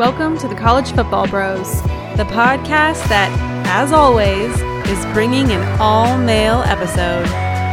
Welcome 0.00 0.38
to 0.38 0.48
the 0.48 0.54
College 0.54 0.92
Football 0.92 1.28
Bros, 1.28 1.82
the 2.16 2.24
podcast 2.30 3.06
that, 3.10 3.30
as 3.66 3.92
always, 3.92 4.50
is 4.88 5.04
bringing 5.12 5.50
an 5.50 5.78
all 5.78 6.16
male 6.16 6.62
episode. 6.62 7.26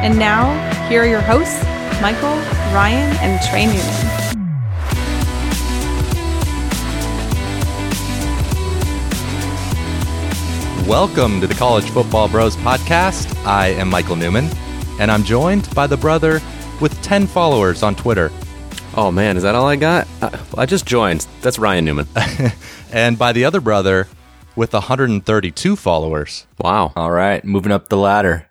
And 0.03 0.19
now, 0.19 0.51
here 0.89 1.03
are 1.03 1.07
your 1.07 1.21
hosts, 1.21 1.63
Michael, 2.01 2.35
Ryan, 2.75 3.15
and 3.21 3.41
Trey 3.47 3.67
Newman. 3.67 3.79
Welcome 10.85 11.39
to 11.39 11.47
the 11.47 11.55
College 11.55 11.89
Football 11.91 12.27
Bros 12.27 12.57
podcast. 12.57 13.33
I 13.45 13.67
am 13.67 13.89
Michael 13.89 14.17
Newman, 14.17 14.49
and 14.99 15.09
I'm 15.09 15.23
joined 15.23 15.73
by 15.73 15.87
the 15.87 15.95
brother 15.95 16.41
with 16.81 17.01
10 17.01 17.25
followers 17.25 17.83
on 17.83 17.95
Twitter, 17.95 18.33
Oh 18.97 19.11
man, 19.11 19.37
is 19.37 19.43
that 19.43 19.53
all 19.53 19.67
I 19.67 19.75
got? 19.75 20.07
Uh, 20.23 20.35
I 20.57 20.65
just 20.65 20.87
joined. 20.87 21.27
That's 21.41 21.59
Ryan 21.59 21.85
Newman. 21.85 22.07
and 22.91 23.15
by 23.15 23.31
the 23.31 23.45
other 23.45 23.61
brother 23.61 24.07
with 24.55 24.73
132 24.73 25.75
followers. 25.75 26.47
Wow. 26.57 26.93
All 26.95 27.11
right, 27.11 27.45
moving 27.45 27.71
up 27.71 27.89
the 27.89 27.95
ladder. 27.95 28.49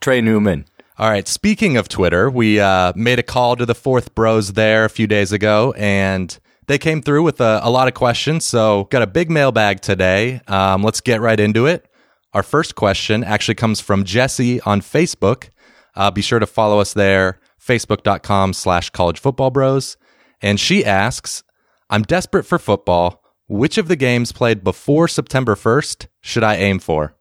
Trey 0.00 0.20
Newman. 0.20 0.66
All 0.98 1.10
right, 1.10 1.26
speaking 1.26 1.76
of 1.76 1.88
Twitter, 1.88 2.30
we 2.30 2.60
uh, 2.60 2.92
made 2.94 3.18
a 3.18 3.24
call 3.24 3.56
to 3.56 3.66
the 3.66 3.74
fourth 3.74 4.14
bros 4.14 4.52
there 4.52 4.84
a 4.84 4.88
few 4.88 5.08
days 5.08 5.32
ago, 5.32 5.74
and 5.76 6.38
they 6.68 6.78
came 6.78 7.02
through 7.02 7.24
with 7.24 7.40
a, 7.40 7.58
a 7.64 7.70
lot 7.70 7.88
of 7.88 7.94
questions. 7.94 8.46
So, 8.46 8.84
got 8.92 9.02
a 9.02 9.06
big 9.08 9.32
mailbag 9.32 9.80
today. 9.80 10.42
Um, 10.46 10.84
let's 10.84 11.00
get 11.00 11.20
right 11.20 11.40
into 11.40 11.66
it. 11.66 11.90
Our 12.34 12.44
first 12.44 12.76
question 12.76 13.24
actually 13.24 13.56
comes 13.56 13.80
from 13.80 14.04
Jesse 14.04 14.60
on 14.60 14.80
Facebook. 14.80 15.48
Uh, 15.96 16.12
be 16.12 16.22
sure 16.22 16.38
to 16.38 16.46
follow 16.46 16.78
us 16.78 16.94
there, 16.94 17.40
facebook.com 17.68 18.52
slash 18.54 18.90
college 18.90 19.18
football 19.20 19.50
bros. 19.50 19.96
And 20.40 20.58
she 20.58 20.84
asks, 20.84 21.42
I'm 21.90 22.02
desperate 22.02 22.44
for 22.44 22.58
football. 22.58 23.22
Which 23.48 23.78
of 23.78 23.88
the 23.88 23.96
games 23.96 24.32
played 24.32 24.62
before 24.64 25.08
September 25.08 25.54
1st 25.54 26.06
should 26.20 26.44
I 26.44 26.56
aim 26.56 26.78
for? 26.80 27.14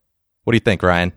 What 0.44 0.52
do 0.52 0.56
you 0.58 0.62
think, 0.62 0.84
Ryan? 0.84 1.14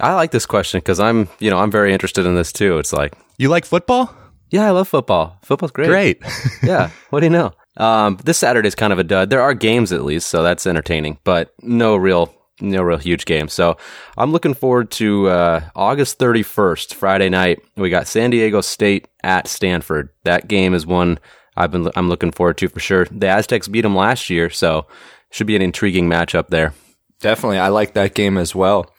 I 0.00 0.14
like 0.14 0.30
this 0.30 0.46
question 0.46 0.78
because 0.78 1.00
I'm, 1.00 1.28
you 1.40 1.50
know, 1.50 1.58
I'm 1.58 1.70
very 1.70 1.92
interested 1.92 2.24
in 2.24 2.34
this 2.34 2.52
too. 2.52 2.78
It's 2.78 2.92
like, 2.92 3.14
You 3.38 3.48
like 3.48 3.64
football? 3.64 4.14
yeah, 4.50 4.66
I 4.66 4.70
love 4.70 4.88
football. 4.88 5.38
Football's 5.42 5.72
great. 5.72 5.88
Great. 5.88 6.22
yeah. 6.62 6.90
What 7.10 7.20
do 7.20 7.26
you 7.26 7.30
know? 7.30 7.52
Um, 7.76 8.18
this 8.24 8.38
Saturday's 8.38 8.74
kind 8.74 8.92
of 8.92 8.98
a 8.98 9.04
dud. 9.04 9.30
There 9.30 9.42
are 9.42 9.54
games 9.54 9.92
at 9.92 10.04
least, 10.04 10.28
so 10.28 10.42
that's 10.42 10.66
entertaining, 10.66 11.18
but 11.24 11.52
no 11.62 11.96
real, 11.96 12.34
no 12.60 12.82
real 12.82 12.98
huge 12.98 13.24
game. 13.24 13.48
So 13.48 13.76
I'm 14.16 14.32
looking 14.32 14.54
forward 14.54 14.90
to 14.92 15.28
uh, 15.28 15.68
August 15.74 16.18
31st, 16.18 16.94
Friday 16.94 17.28
night. 17.28 17.60
We 17.76 17.90
got 17.90 18.06
San 18.06 18.30
Diego 18.30 18.60
State 18.60 19.08
at 19.22 19.46
Stanford. 19.48 20.10
That 20.24 20.48
game 20.48 20.74
is 20.74 20.86
one 20.86 21.18
I've 21.56 21.72
been, 21.72 21.90
I'm 21.96 22.08
looking 22.08 22.30
forward 22.30 22.56
to 22.58 22.68
for 22.68 22.80
sure. 22.80 23.06
The 23.10 23.26
Aztecs 23.26 23.68
beat 23.68 23.82
them 23.82 23.96
last 23.96 24.30
year, 24.30 24.48
so 24.48 24.86
should 25.30 25.48
be 25.48 25.56
an 25.56 25.62
intriguing 25.62 26.08
matchup 26.08 26.48
there. 26.48 26.72
Definitely, 27.20 27.58
I 27.58 27.68
like 27.68 27.94
that 27.94 28.14
game 28.14 28.38
as 28.38 28.54
well. 28.54 28.94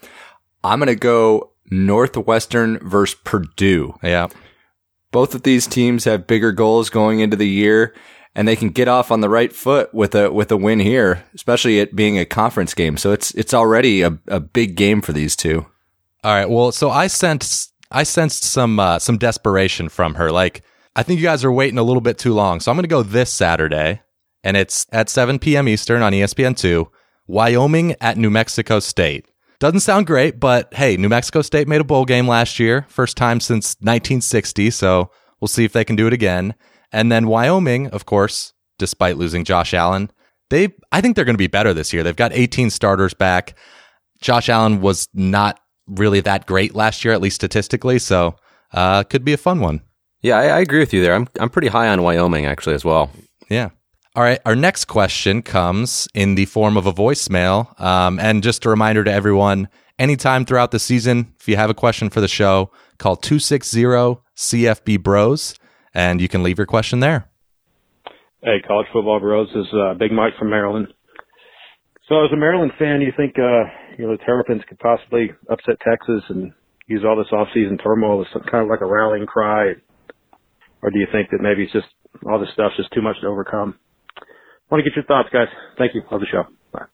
I'm 0.64 0.80
going 0.80 0.88
to 0.88 0.96
go 0.96 1.52
Northwestern 1.72 2.80
versus 2.80 3.18
Purdue. 3.24 3.96
yeah. 4.04 4.28
Both 5.12 5.34
of 5.34 5.42
these 5.42 5.66
teams 5.66 6.04
have 6.04 6.28
bigger 6.28 6.52
goals 6.52 6.92
going 6.92 7.20
into 7.20 7.36
the 7.36 7.48
year, 7.48 7.96
and 8.36 8.48
they 8.48 8.56
can 8.56 8.70
get 8.70 8.88
off 8.88 9.12
on 9.12 9.22
the 9.22 9.30
right 9.30 9.52
foot 9.52 9.94
with 9.94 10.16
a 10.16 10.32
with 10.32 10.52
a 10.52 10.58
win 10.58 10.80
here, 10.80 11.24
especially 11.34 11.80
it 11.80 11.96
being 11.96 12.18
a 12.18 12.26
conference 12.26 12.74
game. 12.74 12.98
So 12.98 13.12
it's 13.12 13.32
it's 13.32 13.54
already 13.54 14.02
a, 14.02 14.18
a 14.28 14.40
big 14.40 14.76
game 14.76 15.02
for 15.02 15.14
these 15.14 15.36
two. 15.36 15.66
All 16.24 16.34
right. 16.34 16.50
Well, 16.50 16.72
so 16.72 16.90
I 16.90 17.08
sensed 17.08 17.74
I 17.92 18.04
sensed 18.04 18.44
some 18.44 18.80
uh, 18.80 19.00
some 19.00 19.18
desperation 19.18 19.90
from 19.90 20.16
her. 20.16 20.32
Like 20.32 20.64
I 20.96 21.04
think 21.04 21.20
you 21.20 21.26
guys 21.26 21.44
are 21.44 21.52
waiting 21.52 21.78
a 21.78 21.84
little 21.84 22.02
bit 22.02 22.18
too 22.18 22.34
long. 22.34 22.60
So 22.60 22.72
I'm 22.72 22.78
going 22.78 22.84
to 22.84 22.88
go 22.88 23.04
this 23.04 23.32
Saturday, 23.32 24.02
and 24.44 24.58
it's 24.58 24.86
at 24.92 25.10
7 25.10 25.40
p.m. 25.40 25.68
Eastern 25.68 26.02
on 26.02 26.14
ESPN 26.14 26.58
two. 26.58 26.92
Wyoming 27.28 27.96
at 28.02 28.18
New 28.18 28.32
Mexico 28.32 28.80
State. 28.80 29.28
Doesn't 29.60 29.82
sound 29.82 30.08
great, 30.08 30.40
but 30.40 30.74
hey, 30.74 30.98
New 30.98 31.10
Mexico 31.10 31.44
State 31.44 31.68
made 31.68 31.82
a 31.82 31.84
bowl 31.84 32.06
game 32.06 32.28
last 32.28 32.60
year, 32.60 32.86
first 32.90 33.18
time 33.18 33.40
since 33.40 33.76
1960. 33.82 34.72
So 34.72 35.12
we'll 35.40 35.48
see 35.48 35.64
if 35.64 35.74
they 35.74 35.86
can 35.86 35.96
do 35.96 36.08
it 36.08 36.14
again. 36.14 36.56
And 36.92 37.12
then 37.12 37.28
Wyoming, 37.28 37.88
of 37.88 38.06
course, 38.06 38.54
despite 38.78 39.18
losing 39.18 39.44
Josh 39.44 39.74
Allen, 39.74 40.12
they 40.50 40.70
I 40.92 41.02
think 41.02 41.16
they're 41.16 41.26
going 41.26 41.36
to 41.36 41.38
be 41.38 41.48
better 41.48 41.74
this 41.74 41.94
year. 41.94 42.04
They've 42.04 42.16
got 42.16 42.34
18 42.34 42.70
starters 42.70 43.14
back. 43.14 43.58
Josh 44.22 44.50
Allen 44.50 44.82
was 44.82 45.08
not 45.14 45.60
really 45.88 46.22
that 46.22 46.46
great 46.46 46.76
last 46.76 47.06
year, 47.06 47.14
at 47.14 47.22
least 47.22 47.36
statistically. 47.36 48.00
So 48.00 48.36
uh, 48.74 49.04
could 49.04 49.24
be 49.24 49.34
a 49.34 49.38
fun 49.38 49.60
one. 49.60 49.82
Yeah, 50.22 50.38
I, 50.38 50.46
I 50.48 50.60
agree 50.60 50.80
with 50.80 50.94
you 50.94 51.02
there. 51.02 51.16
I'm, 51.16 51.28
I'm 51.40 51.50
pretty 51.50 51.70
high 51.70 51.88
on 51.88 52.02
Wyoming 52.02 52.46
actually 52.46 52.76
as 52.76 52.84
well. 52.84 53.10
Yeah. 53.50 53.70
All 54.16 54.24
right. 54.24 54.40
Our 54.46 54.56
next 54.56 54.86
question 54.86 55.42
comes 55.42 56.08
in 56.14 56.36
the 56.36 56.46
form 56.46 56.76
of 56.76 56.86
a 56.86 56.92
voicemail. 56.92 57.80
Um, 57.80 58.20
and 58.20 58.44
just 58.44 58.66
a 58.66 58.70
reminder 58.70 59.04
to 59.04 59.12
everyone 59.12 59.70
anytime 59.98 60.46
throughout 60.46 60.72
the 60.72 60.80
season, 60.80 61.34
if 61.40 61.48
you 61.48 61.56
have 61.56 61.70
a 61.70 61.76
question 61.76 62.10
for 62.10 62.22
the 62.22 62.28
show, 62.28 62.72
call 62.98 63.16
260 63.16 63.84
CFB 64.36 65.02
Bros 65.02 65.56
and 65.94 66.22
you 66.22 66.28
can 66.28 66.44
leave 66.44 66.58
your 66.58 66.68
question 66.68 67.00
there. 67.00 67.28
Hey, 68.42 68.62
college 68.66 68.88
football 68.94 69.20
bros. 69.20 69.48
This 69.54 69.66
is 69.66 69.74
uh, 69.74 69.94
Big 69.96 70.12
Mike 70.12 70.34
from 70.38 70.50
Maryland. 70.50 70.88
So, 72.08 72.24
as 72.24 72.32
a 72.32 72.38
Maryland 72.38 72.72
fan, 72.80 73.02
you 73.02 73.12
think 73.16 73.36
uh, 73.38 73.70
you 73.98 74.06
know 74.06 74.16
the 74.16 74.24
Terrapins 74.26 74.62
could 74.68 74.80
possibly 74.80 75.32
upset 75.50 75.76
Texas 75.82 76.24
and 76.30 76.54
use 76.88 77.04
all 77.06 77.16
this 77.16 77.32
off-season 77.32 77.78
turmoil 77.78 78.22
as 78.22 78.28
some 78.34 78.42
kind 78.50 78.64
of 78.64 78.70
like 78.70 78.82
a 78.82 78.86
rallying 78.86 79.28
cry, 79.28 79.74
or 80.82 80.90
do 80.90 81.00
you 81.00 81.08
think 81.12 81.30
that 81.32 81.42
maybe 81.42 81.64
it's 81.64 81.74
just 81.74 81.88
all 82.26 82.40
this 82.40 82.50
stuff's 82.54 82.78
just 82.78 82.92
too 82.94 83.02
much 83.02 83.18
to 83.22 83.28
overcome? 83.28 83.78
want 84.70 84.84
to 84.84 84.90
get 84.90 84.96
your 84.96 85.06
thoughts, 85.06 85.30
guys. 85.32 85.48
Thank 85.78 85.96
you. 85.96 86.02
Love 86.12 86.22
the 86.22 86.28
show. 86.28 86.44
Bye. 86.72 86.86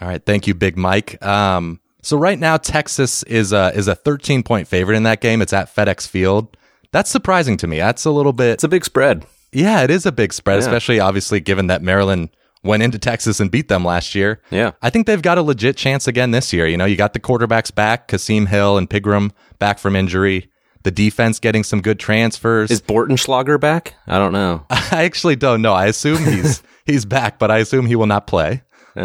All 0.00 0.08
right. 0.08 0.24
Thank 0.24 0.46
you, 0.46 0.54
Big 0.54 0.76
Mike. 0.76 1.22
Um, 1.24 1.80
so 2.02 2.16
right 2.16 2.38
now, 2.38 2.56
Texas 2.56 3.22
is 3.24 3.52
a, 3.52 3.72
is 3.74 3.88
a 3.88 3.94
13 3.94 4.42
point 4.42 4.68
favorite 4.68 4.96
in 4.96 5.02
that 5.04 5.20
game. 5.20 5.42
It's 5.42 5.52
at 5.52 5.74
FedEx 5.74 6.08
Field. 6.08 6.56
That's 6.92 7.10
surprising 7.10 7.56
to 7.58 7.66
me. 7.66 7.78
That's 7.78 8.04
a 8.04 8.10
little 8.10 8.32
bit. 8.32 8.52
It's 8.54 8.64
a 8.64 8.68
big 8.68 8.84
spread. 8.84 9.24
Yeah, 9.52 9.82
it 9.82 9.90
is 9.90 10.06
a 10.06 10.12
big 10.12 10.32
spread, 10.32 10.56
Yeah. 10.56 10.66
especially 10.66 11.00
obviously 11.00 11.40
given 11.40 11.66
that 11.68 11.82
Maryland 11.82 12.30
went 12.62 12.82
into 12.82 12.98
Texas 12.98 13.40
and 13.40 13.50
beat 13.50 13.68
them 13.68 13.84
last 13.84 14.14
year. 14.14 14.40
Yeah. 14.50 14.72
I 14.82 14.90
think 14.90 15.06
they've 15.06 15.22
got 15.22 15.38
a 15.38 15.42
legit 15.42 15.76
chance 15.76 16.06
again 16.06 16.30
this 16.30 16.52
year. 16.52 16.66
You 16.66 16.76
know, 16.76 16.84
you 16.84 16.96
got 16.96 17.12
the 17.14 17.20
quarterbacks 17.20 17.74
back, 17.74 18.08
Kasim 18.08 18.46
Hill 18.46 18.76
and 18.76 18.88
Pigrome 18.88 19.30
back 19.58 19.78
from 19.78 19.96
injury. 19.96 20.50
The 20.82 20.90
defense 20.90 21.38
getting 21.38 21.62
some 21.64 21.80
good 21.80 21.98
transfers. 21.98 22.70
Is 22.70 22.80
Bortenschlager 22.80 23.58
back? 23.60 23.94
I 24.06 24.18
don't 24.18 24.32
know. 24.32 24.64
I 24.70 25.04
actually 25.04 25.36
don't 25.36 25.62
know. 25.62 25.72
I 25.74 25.86
assume 25.86 26.24
he's 26.24 26.62
he's 26.86 27.04
back, 27.04 27.38
but 27.38 27.50
I 27.50 27.58
assume 27.58 27.86
he 27.86 27.96
will 27.96 28.06
not 28.06 28.26
play. 28.26 28.62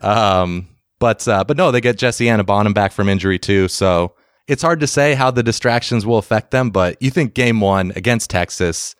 Um, 0.00 0.68
but 0.98 1.26
uh, 1.28 1.44
but 1.44 1.56
no, 1.56 1.70
they 1.70 1.80
get 1.80 1.98
Jesse 1.98 2.26
Aniebonam 2.26 2.74
back 2.74 2.92
from 2.92 3.08
injury 3.08 3.38
too. 3.38 3.68
So 3.68 4.14
it's 4.48 4.62
hard 4.62 4.80
to 4.80 4.86
say 4.86 5.14
how 5.14 5.30
the 5.30 5.42
distractions 5.42 6.06
will 6.06 6.18
affect 6.18 6.50
them. 6.50 6.70
But 6.70 7.00
you 7.00 7.10
think 7.10 7.34
game 7.34 7.60
one 7.60 7.92
against 7.96 8.30
Texas, 8.30 8.94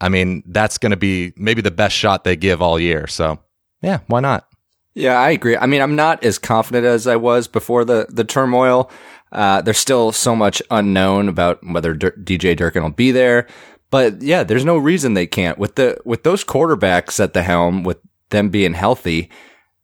I 0.00 0.08
mean, 0.08 0.42
that's 0.46 0.78
going 0.78 0.90
to 0.90 0.96
be 0.96 1.32
maybe 1.36 1.62
the 1.62 1.70
best 1.70 1.94
shot 1.94 2.24
they 2.24 2.36
give 2.36 2.62
all 2.62 2.78
year. 2.78 3.06
So 3.06 3.38
yeah, 3.82 4.00
why 4.06 4.20
not? 4.20 4.46
Yeah, 4.94 5.18
I 5.18 5.30
agree. 5.30 5.56
I 5.56 5.66
mean, 5.66 5.80
I'm 5.80 5.96
not 5.96 6.24
as 6.24 6.38
confident 6.38 6.84
as 6.84 7.06
I 7.06 7.16
was 7.16 7.46
before 7.46 7.84
the 7.84 8.06
the 8.08 8.24
turmoil. 8.24 8.90
Uh, 9.32 9.62
there's 9.62 9.78
still 9.78 10.10
so 10.10 10.34
much 10.34 10.60
unknown 10.70 11.28
about 11.28 11.60
whether 11.64 11.94
DJ 11.94 12.56
Durkin 12.56 12.82
will 12.82 12.90
be 12.90 13.12
there. 13.12 13.46
But 13.90 14.22
yeah, 14.22 14.42
there's 14.42 14.64
no 14.64 14.76
reason 14.76 15.14
they 15.14 15.26
can't 15.26 15.58
with 15.58 15.76
the 15.76 15.98
with 16.04 16.24
those 16.24 16.44
quarterbacks 16.44 17.20
at 17.22 17.34
the 17.34 17.42
helm, 17.42 17.84
with 17.84 17.98
them 18.30 18.48
being 18.48 18.74
healthy. 18.74 19.30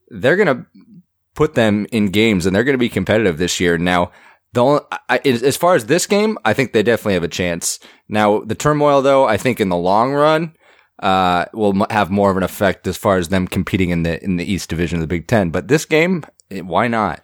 They're 0.09 0.37
gonna 0.37 0.67
put 1.35 1.55
them 1.55 1.87
in 1.93 2.07
games, 2.07 2.47
and 2.47 2.55
they're 2.55 2.65
gonna 2.65 2.79
be 2.79 2.89
competitive 2.89 3.39
this 3.39 3.61
year. 3.61 3.79
Now, 3.79 4.11
the 4.57 4.65
only, 4.65 4.81
I, 5.09 5.19
as 5.19 5.57
far 5.57 5.75
as 5.75 5.87
this 5.87 6.07
game, 6.07 6.39
I 6.45 6.53
think 6.53 6.73
they 6.73 6.83
definitely 6.83 7.15
have 7.15 7.23
a 7.23 7.29
chance. 7.29 7.79
Now, 8.09 8.41
the 8.41 8.55
turmoil, 8.55 9.03
though, 9.03 9.27
I 9.27 9.37
think 9.37 9.61
in 9.61 9.69
the 9.69 9.77
long 9.77 10.13
run, 10.13 10.57
uh, 10.99 11.45
will 11.53 11.87
have 11.91 12.11
more 12.11 12.31
of 12.31 12.39
an 12.39 12.43
effect 12.43 12.87
as 12.87 12.97
far 12.97 13.19
as 13.19 13.29
them 13.29 13.47
competing 13.47 13.91
in 13.91 14.03
the 14.03 14.23
in 14.25 14.37
the 14.37 14.51
East 14.51 14.71
Division 14.71 14.97
of 14.97 15.03
the 15.03 15.07
Big 15.07 15.29
Ten. 15.29 15.51
But 15.51 15.69
this 15.69 15.85
game, 15.85 16.25
eh, 16.51 16.61
why 16.61 16.89
not? 16.89 17.23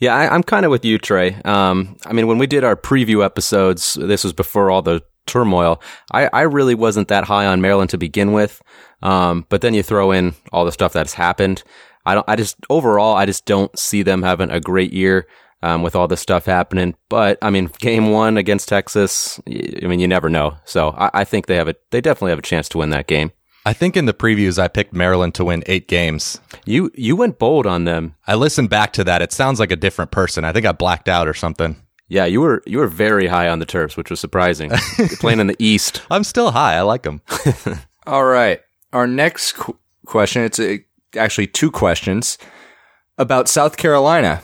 Yeah, 0.00 0.16
I, 0.16 0.34
I'm 0.34 0.42
kind 0.42 0.64
of 0.66 0.72
with 0.72 0.84
you, 0.84 0.98
Trey. 0.98 1.36
Um, 1.44 1.96
I 2.04 2.12
mean, 2.12 2.26
when 2.26 2.38
we 2.38 2.48
did 2.48 2.64
our 2.64 2.76
preview 2.76 3.24
episodes, 3.24 3.94
this 3.94 4.24
was 4.24 4.32
before 4.32 4.68
all 4.68 4.82
the 4.82 5.02
turmoil. 5.26 5.80
I, 6.10 6.28
I 6.32 6.42
really 6.42 6.74
wasn't 6.74 7.06
that 7.08 7.24
high 7.24 7.46
on 7.46 7.60
Maryland 7.60 7.90
to 7.90 7.98
begin 7.98 8.32
with. 8.32 8.60
Um, 9.02 9.46
but 9.48 9.60
then 9.60 9.74
you 9.74 9.84
throw 9.84 10.10
in 10.10 10.34
all 10.52 10.64
the 10.64 10.72
stuff 10.72 10.92
that's 10.92 11.14
happened. 11.14 11.62
I 12.04 12.14
don't, 12.14 12.28
I 12.28 12.34
just, 12.34 12.56
overall, 12.68 13.14
I 13.14 13.26
just 13.26 13.46
don't 13.46 13.76
see 13.78 14.02
them 14.02 14.22
having 14.22 14.50
a 14.50 14.58
great 14.58 14.92
year, 14.92 15.28
um, 15.62 15.82
with 15.82 15.96
all 15.96 16.08
this 16.08 16.20
stuff 16.20 16.46
happening. 16.46 16.94
But 17.08 17.38
I 17.42 17.50
mean, 17.50 17.70
game 17.78 18.10
one 18.10 18.36
against 18.36 18.68
Texas, 18.68 19.40
I 19.46 19.86
mean, 19.86 20.00
you 20.00 20.08
never 20.08 20.28
know. 20.28 20.56
So 20.64 20.90
I, 20.90 21.10
I 21.14 21.24
think 21.24 21.46
they 21.46 21.56
have 21.56 21.68
a, 21.68 21.74
they 21.90 22.00
definitely 22.00 22.30
have 22.30 22.38
a 22.38 22.42
chance 22.42 22.68
to 22.70 22.78
win 22.78 22.90
that 22.90 23.06
game. 23.06 23.32
I 23.64 23.72
think 23.72 23.96
in 23.96 24.06
the 24.06 24.14
previews 24.14 24.58
I 24.58 24.66
picked 24.66 24.92
Maryland 24.92 25.36
to 25.36 25.44
win 25.44 25.62
eight 25.66 25.86
games. 25.86 26.40
You, 26.64 26.90
you 26.94 27.14
went 27.14 27.38
bold 27.38 27.64
on 27.64 27.84
them. 27.84 28.16
I 28.26 28.34
listened 28.34 28.70
back 28.70 28.92
to 28.94 29.04
that. 29.04 29.22
It 29.22 29.32
sounds 29.32 29.60
like 29.60 29.70
a 29.70 29.76
different 29.76 30.10
person. 30.10 30.44
I 30.44 30.52
think 30.52 30.66
I 30.66 30.72
blacked 30.72 31.08
out 31.08 31.28
or 31.28 31.34
something. 31.34 31.76
Yeah, 32.08 32.24
you 32.24 32.40
were, 32.40 32.62
you 32.66 32.78
were 32.78 32.88
very 32.88 33.28
high 33.28 33.48
on 33.48 33.60
the 33.60 33.66
Terps, 33.66 33.96
which 33.96 34.10
was 34.10 34.18
surprising. 34.18 34.72
You're 34.98 35.08
playing 35.10 35.38
in 35.38 35.46
the 35.46 35.56
East. 35.60 36.02
I'm 36.10 36.24
still 36.24 36.50
high. 36.50 36.74
I 36.74 36.80
like 36.82 37.04
them. 37.04 37.22
All 38.06 38.24
right. 38.24 38.60
Our 38.92 39.06
next 39.06 39.52
qu- 39.52 39.78
question. 40.06 40.42
It's 40.42 40.58
a, 40.58 40.84
actually 41.16 41.46
two 41.46 41.70
questions 41.70 42.36
about 43.16 43.48
South 43.48 43.76
Carolina. 43.76 44.42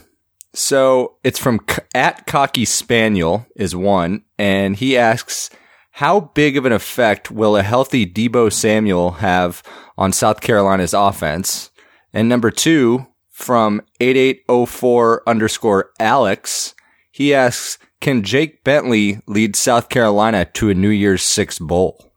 So 0.54 1.16
it's 1.22 1.38
from 1.38 1.60
at 1.94 2.26
Cocky 2.26 2.64
Spaniel 2.64 3.46
is 3.54 3.76
one, 3.76 4.24
and 4.38 4.76
he 4.76 4.96
asks, 4.96 5.50
how 5.92 6.20
big 6.20 6.56
of 6.56 6.64
an 6.64 6.72
effect 6.72 7.30
will 7.30 7.56
a 7.56 7.62
healthy 7.62 8.06
Debo 8.06 8.52
Samuel 8.52 9.12
have 9.12 9.62
on 9.96 10.12
South 10.12 10.40
Carolina's 10.40 10.94
offense? 10.94 11.70
And 12.12 12.28
number 12.28 12.50
two, 12.50 13.06
from 13.30 13.82
8804 14.00 15.22
underscore 15.26 15.90
Alex, 15.98 16.74
he 17.10 17.34
asks, 17.34 17.78
can 18.00 18.22
Jake 18.22 18.62
Bentley 18.62 19.20
lead 19.26 19.56
South 19.56 19.88
Carolina 19.88 20.44
to 20.54 20.70
a 20.70 20.74
New 20.74 20.88
Year's 20.88 21.22
Six 21.22 21.58
bowl? 21.58 22.12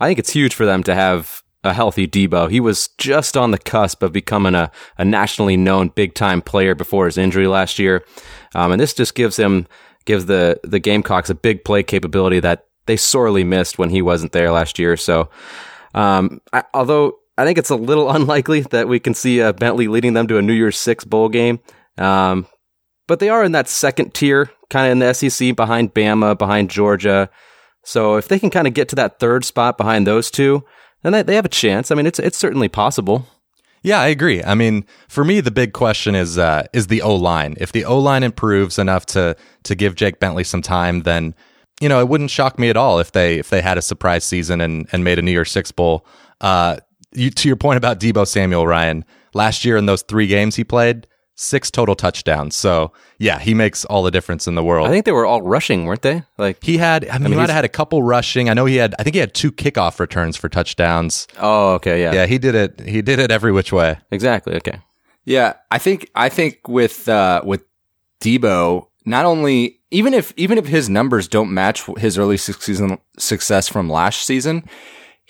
I 0.00 0.08
think 0.08 0.18
it's 0.18 0.32
huge 0.32 0.54
for 0.54 0.66
them 0.66 0.82
to 0.84 0.94
have 0.94 1.42
a 1.62 1.74
healthy 1.74 2.06
Debo. 2.06 2.50
He 2.50 2.60
was 2.60 2.88
just 2.98 3.36
on 3.36 3.50
the 3.50 3.58
cusp 3.58 4.02
of 4.02 4.12
becoming 4.12 4.54
a, 4.54 4.70
a 4.96 5.04
nationally 5.04 5.56
known 5.56 5.88
big 5.88 6.14
time 6.14 6.40
player 6.40 6.74
before 6.74 7.06
his 7.06 7.18
injury 7.18 7.46
last 7.46 7.78
year. 7.78 8.04
Um, 8.54 8.72
and 8.72 8.80
this 8.80 8.94
just 8.94 9.14
gives 9.14 9.38
him, 9.38 9.66
gives 10.04 10.26
the, 10.26 10.58
the 10.64 10.78
Gamecocks 10.78 11.30
a 11.30 11.34
big 11.34 11.64
play 11.64 11.82
capability 11.82 12.40
that 12.40 12.66
they 12.86 12.96
sorely 12.96 13.44
missed 13.44 13.78
when 13.78 13.90
he 13.90 14.02
wasn't 14.02 14.32
there 14.32 14.50
last 14.50 14.78
year. 14.78 14.96
So, 14.96 15.28
um, 15.94 16.40
I, 16.52 16.64
although 16.72 17.18
I 17.36 17.44
think 17.44 17.58
it's 17.58 17.70
a 17.70 17.76
little 17.76 18.10
unlikely 18.14 18.62
that 18.62 18.88
we 18.88 18.98
can 18.98 19.14
see 19.14 19.42
uh, 19.42 19.52
Bentley 19.52 19.88
leading 19.88 20.14
them 20.14 20.26
to 20.28 20.38
a 20.38 20.42
New 20.42 20.52
Year's 20.54 20.78
Six 20.78 21.04
bowl 21.04 21.28
game. 21.28 21.60
Um, 21.98 22.46
but 23.06 23.18
they 23.18 23.28
are 23.28 23.44
in 23.44 23.52
that 23.52 23.68
second 23.68 24.14
tier, 24.14 24.50
kind 24.68 24.86
of 24.86 24.92
in 24.92 24.98
the 25.00 25.12
SEC 25.12 25.56
behind 25.56 25.92
Bama, 25.92 26.38
behind 26.38 26.70
Georgia. 26.70 27.28
So 27.84 28.16
if 28.16 28.28
they 28.28 28.38
can 28.38 28.50
kind 28.50 28.68
of 28.68 28.74
get 28.74 28.88
to 28.90 28.96
that 28.96 29.18
third 29.18 29.44
spot 29.44 29.76
behind 29.76 30.06
those 30.06 30.30
two, 30.30 30.64
then 31.02 31.12
they, 31.12 31.22
they 31.22 31.34
have 31.34 31.44
a 31.44 31.50
chance. 31.50 31.90
I 31.90 31.94
mean, 31.94 32.06
it's 32.06 32.18
it's 32.18 32.38
certainly 32.38 32.68
possible. 32.68 33.26
Yeah, 33.82 34.00
I 34.00 34.08
agree. 34.08 34.42
I 34.44 34.54
mean, 34.54 34.84
for 35.08 35.24
me, 35.24 35.40
the 35.40 35.50
big 35.50 35.72
question 35.72 36.14
is 36.14 36.36
uh, 36.36 36.64
is 36.72 36.88
the 36.88 37.02
O 37.02 37.14
line. 37.14 37.54
If 37.58 37.72
the 37.72 37.84
O 37.84 37.98
line 37.98 38.22
improves 38.22 38.78
enough 38.78 39.06
to 39.06 39.36
to 39.64 39.74
give 39.74 39.94
Jake 39.94 40.20
Bentley 40.20 40.44
some 40.44 40.62
time, 40.62 41.02
then 41.02 41.34
you 41.80 41.88
know 41.88 42.00
it 42.00 42.08
wouldn't 42.08 42.30
shock 42.30 42.58
me 42.58 42.68
at 42.68 42.76
all 42.76 42.98
if 42.98 43.12
they 43.12 43.38
if 43.38 43.48
they 43.48 43.62
had 43.62 43.78
a 43.78 43.82
surprise 43.82 44.24
season 44.24 44.60
and 44.60 44.86
and 44.92 45.02
made 45.02 45.18
a 45.18 45.22
New 45.22 45.32
Year's 45.32 45.50
Six 45.50 45.72
bowl. 45.72 46.06
Uh, 46.40 46.76
you, 47.12 47.30
to 47.30 47.48
your 47.48 47.56
point 47.56 47.76
about 47.76 47.98
Debo 47.98 48.26
Samuel, 48.26 48.66
Ryan, 48.66 49.04
last 49.34 49.64
year 49.64 49.76
in 49.76 49.86
those 49.86 50.02
three 50.02 50.26
games 50.26 50.56
he 50.56 50.64
played, 50.64 51.06
six 51.40 51.70
total 51.70 51.94
touchdowns. 51.94 52.54
So 52.54 52.92
yeah, 53.18 53.38
he 53.38 53.54
makes 53.54 53.84
all 53.86 54.02
the 54.02 54.10
difference 54.10 54.46
in 54.46 54.54
the 54.54 54.62
world. 54.62 54.86
I 54.86 54.90
think 54.90 55.06
they 55.06 55.12
were 55.12 55.24
all 55.26 55.40
rushing, 55.42 55.86
weren't 55.86 56.02
they? 56.02 56.22
Like 56.36 56.62
he 56.62 56.76
had, 56.76 57.08
I 57.08 57.14
mean, 57.14 57.24
mean, 57.24 57.32
he 57.32 57.36
might 57.38 57.48
have 57.48 57.56
had 57.56 57.64
a 57.64 57.68
couple 57.68 58.02
rushing. 58.02 58.50
I 58.50 58.54
know 58.54 58.66
he 58.66 58.76
had, 58.76 58.94
I 58.98 59.02
think 59.02 59.14
he 59.14 59.20
had 59.20 59.32
two 59.34 59.50
kickoff 59.50 59.98
returns 59.98 60.36
for 60.36 60.48
touchdowns. 60.48 61.26
oh, 61.38 61.74
okay, 61.74 62.02
yeah, 62.02 62.12
Yeah, 62.12 62.26
he 62.26 62.38
did 62.38 62.54
it. 62.54 62.80
He 62.80 63.02
did 63.02 63.18
it 63.18 63.30
every 63.30 63.52
which 63.52 63.72
way. 63.72 63.98
exactly. 64.10 64.54
Okay, 64.56 64.80
Yeah, 65.24 65.54
I 65.70 65.78
think 65.78 66.10
I 66.14 66.28
think 66.28 66.68
with 66.68 67.08
uh, 67.08 67.40
with 67.44 67.64
Debo, 68.20 68.88
not 69.06 69.24
only 69.24 69.80
even 69.90 70.14
if 70.14 70.32
even 70.36 70.58
if 70.58 70.66
his 70.66 70.88
numbers 70.88 71.26
don't 71.26 71.52
match 71.52 71.84
his 71.98 72.18
early 72.18 72.36
six 72.36 72.64
season 72.64 72.98
success 73.18 73.68
from 73.68 73.88
last 73.88 74.22
season, 74.26 74.68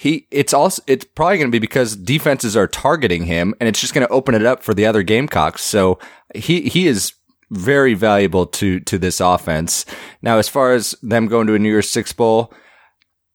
he 0.01 0.27
it's 0.31 0.55
also 0.55 0.83
it's 0.87 1.05
probably 1.05 1.37
going 1.37 1.51
to 1.51 1.55
be 1.55 1.59
because 1.59 1.95
defenses 1.95 2.57
are 2.57 2.67
targeting 2.67 3.25
him, 3.27 3.55
and 3.61 3.69
it's 3.69 3.81
just 3.81 3.93
going 3.93 4.07
to 4.07 4.13
open 4.13 4.35
it 4.35 4.47
up 4.47 4.63
for 4.63 4.73
the 4.73 4.87
other 4.87 5.03
Gamecocks. 5.03 5.63
So 5.63 5.99
he 6.35 6.63
he 6.63 6.87
is 6.87 7.13
very 7.51 7.93
valuable 7.93 8.47
to 8.47 8.81
to 8.81 8.97
this 8.97 9.21
offense. 9.21 9.85
Now, 10.23 10.39
as 10.39 10.49
far 10.49 10.73
as 10.73 10.95
them 11.03 11.27
going 11.27 11.47
to 11.49 11.55
a 11.55 11.59
New 11.59 11.69
Year's 11.69 11.91
Six 11.91 12.13
bowl. 12.15 12.51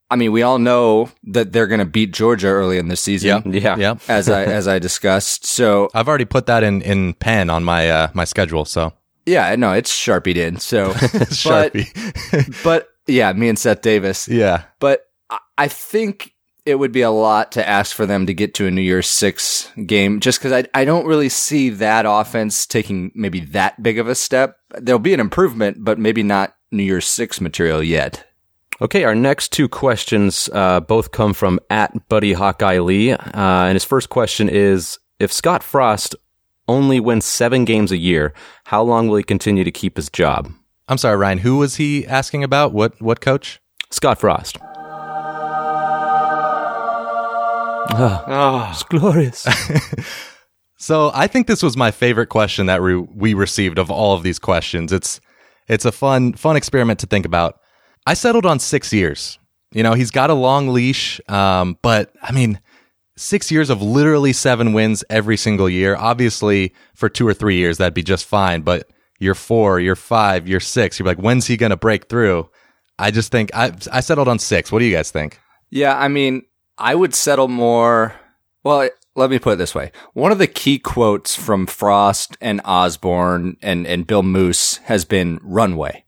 I 0.07 0.15
mean, 0.17 0.31
we 0.31 0.43
all 0.43 0.59
know 0.59 1.09
that 1.23 1.51
they're 1.51 1.65
going 1.65 1.79
to 1.79 1.85
beat 1.85 2.13
Georgia 2.13 2.47
early 2.47 2.77
in 2.77 2.89
the 2.89 2.95
season, 2.95 3.41
yeah, 3.51 3.75
Yeah. 3.75 3.95
as 4.07 4.29
I 4.29 4.43
as 4.45 4.67
I 4.67 4.77
discussed. 4.77 5.45
So 5.47 5.89
I've 5.95 6.07
already 6.07 6.25
put 6.25 6.45
that 6.45 6.61
in, 6.63 6.83
in 6.83 7.15
pen 7.15 7.49
on 7.49 7.63
my, 7.63 7.89
uh, 7.89 8.07
my 8.13 8.23
schedule. 8.23 8.65
So 8.65 8.93
Yeah, 9.25 9.55
no, 9.55 9.73
it's 9.73 9.91
sharpied 9.91 10.37
in. 10.37 10.57
So, 10.59 10.89
but, 10.93 11.01
Sharpie. 11.73 12.63
but 12.63 12.89
yeah, 13.07 13.33
me 13.33 13.49
and 13.49 13.57
Seth 13.57 13.81
Davis. 13.81 14.27
yeah. 14.27 14.65
But 14.79 15.01
I- 15.31 15.39
I 15.57 15.67
think 15.69 16.34
it 16.65 16.75
would 16.75 16.91
be 16.91 17.01
a 17.01 17.11
lot 17.11 17.51
to 17.53 17.67
ask 17.67 17.95
for 17.95 18.05
them 18.05 18.25
to 18.25 18.33
get 18.33 18.53
to 18.55 18.65
a 18.65 18.71
New 18.71 18.81
Year's 18.81 19.07
Six 19.07 19.71
game, 19.85 20.19
just 20.19 20.39
because 20.39 20.51
I 20.51 20.79
I 20.79 20.85
don't 20.85 21.05
really 21.05 21.29
see 21.29 21.69
that 21.69 22.05
offense 22.07 22.65
taking 22.65 23.11
maybe 23.13 23.39
that 23.41 23.81
big 23.81 23.99
of 23.99 24.07
a 24.07 24.15
step. 24.15 24.57
There'll 24.77 24.99
be 24.99 25.13
an 25.13 25.19
improvement, 25.19 25.77
but 25.79 25.99
maybe 25.99 26.23
not 26.23 26.55
New 26.71 26.83
Year's 26.83 27.07
Six 27.07 27.39
material 27.39 27.83
yet. 27.83 28.25
Okay, 28.81 29.05
our 29.05 29.15
next 29.15 29.53
two 29.53 29.69
questions 29.69 30.49
uh, 30.51 30.81
both 30.81 31.11
come 31.11 31.33
from 31.33 31.59
at 31.69 32.09
Buddy 32.09 32.33
Hawkeye 32.33 32.79
Lee, 32.79 33.11
uh, 33.11 33.19
and 33.33 33.75
his 33.75 33.85
first 33.85 34.09
question 34.09 34.49
is: 34.49 34.97
If 35.19 35.31
Scott 35.31 35.63
Frost 35.63 36.15
only 36.67 36.99
wins 36.99 37.25
seven 37.25 37.63
games 37.63 37.91
a 37.91 37.97
year, 37.97 38.33
how 38.65 38.81
long 38.81 39.07
will 39.07 39.17
he 39.17 39.23
continue 39.23 39.63
to 39.63 39.71
keep 39.71 39.97
his 39.97 40.09
job? 40.09 40.51
I'm 40.87 40.97
sorry, 40.97 41.17
Ryan. 41.17 41.39
Who 41.39 41.57
was 41.57 41.75
he 41.75 42.05
asking 42.05 42.43
about? 42.43 42.73
What, 42.73 43.01
what 43.01 43.21
coach? 43.21 43.59
Scott 43.91 44.19
Frost. 44.19 44.57
Ah, 47.89 48.71
it's 48.71 48.83
glorious. 48.83 49.45
So 50.77 51.09
I 51.13 51.25
think 51.27 51.47
this 51.47 51.63
was 51.63 51.77
my 51.77 51.89
favorite 51.89 52.27
question 52.27 52.65
that 52.67 52.81
we, 52.81 52.95
we 52.95 53.33
received 53.33 53.79
of 53.79 53.89
all 53.89 54.15
of 54.15 54.23
these 54.23 54.39
questions. 54.39 54.91
It's 54.91 55.19
it's 55.67 55.83
a 55.83 55.91
fun 55.91 56.33
fun 56.33 56.55
experiment 56.55 56.99
to 56.99 57.07
think 57.07 57.25
about. 57.25 57.59
I 58.05 58.13
settled 58.13 58.45
on 58.45 58.59
six 58.59 58.93
years. 58.93 59.39
You 59.71 59.81
know, 59.81 59.93
he's 59.93 60.11
got 60.11 60.29
a 60.29 60.35
long 60.35 60.69
leash, 60.69 61.19
um, 61.27 61.77
but 61.81 62.13
I 62.21 62.31
mean, 62.33 62.59
six 63.17 63.51
years 63.51 63.69
of 63.69 63.81
literally 63.81 64.31
seven 64.31 64.73
wins 64.73 65.03
every 65.09 65.37
single 65.37 65.69
year. 65.69 65.95
Obviously, 65.95 66.73
for 66.93 67.09
two 67.09 67.27
or 67.27 67.33
three 67.33 67.55
years 67.55 67.77
that'd 67.77 67.93
be 67.93 68.03
just 68.03 68.25
fine. 68.25 68.61
But 68.61 68.87
year 69.17 69.33
four, 69.33 69.79
year 69.79 69.95
five, 69.95 70.47
year 70.47 70.59
six, 70.59 70.99
you're 70.99 71.07
like, 71.07 71.17
when's 71.17 71.47
he 71.47 71.57
going 71.57 71.71
to 71.71 71.77
break 71.77 72.09
through? 72.09 72.47
I 72.99 73.11
just 73.11 73.31
think 73.31 73.49
I 73.55 73.71
I 73.91 74.01
settled 74.01 74.27
on 74.27 74.39
six. 74.39 74.71
What 74.71 74.79
do 74.79 74.85
you 74.85 74.95
guys 74.95 75.09
think? 75.09 75.39
Yeah, 75.71 75.97
I 75.97 76.09
mean, 76.09 76.43
I 76.77 76.95
would 76.95 77.15
settle 77.15 77.47
more. 77.47 78.15
Well, 78.63 78.89
let 79.15 79.29
me 79.29 79.39
put 79.39 79.53
it 79.53 79.57
this 79.57 79.75
way. 79.75 79.91
One 80.13 80.31
of 80.31 80.39
the 80.39 80.47
key 80.47 80.77
quotes 80.79 81.35
from 81.35 81.67
Frost 81.67 82.37
and 82.41 82.59
Osborne 82.65 83.57
and, 83.61 83.87
and 83.87 84.05
Bill 84.05 84.23
Moos 84.23 84.77
has 84.85 85.05
been 85.05 85.39
runway. 85.41 86.03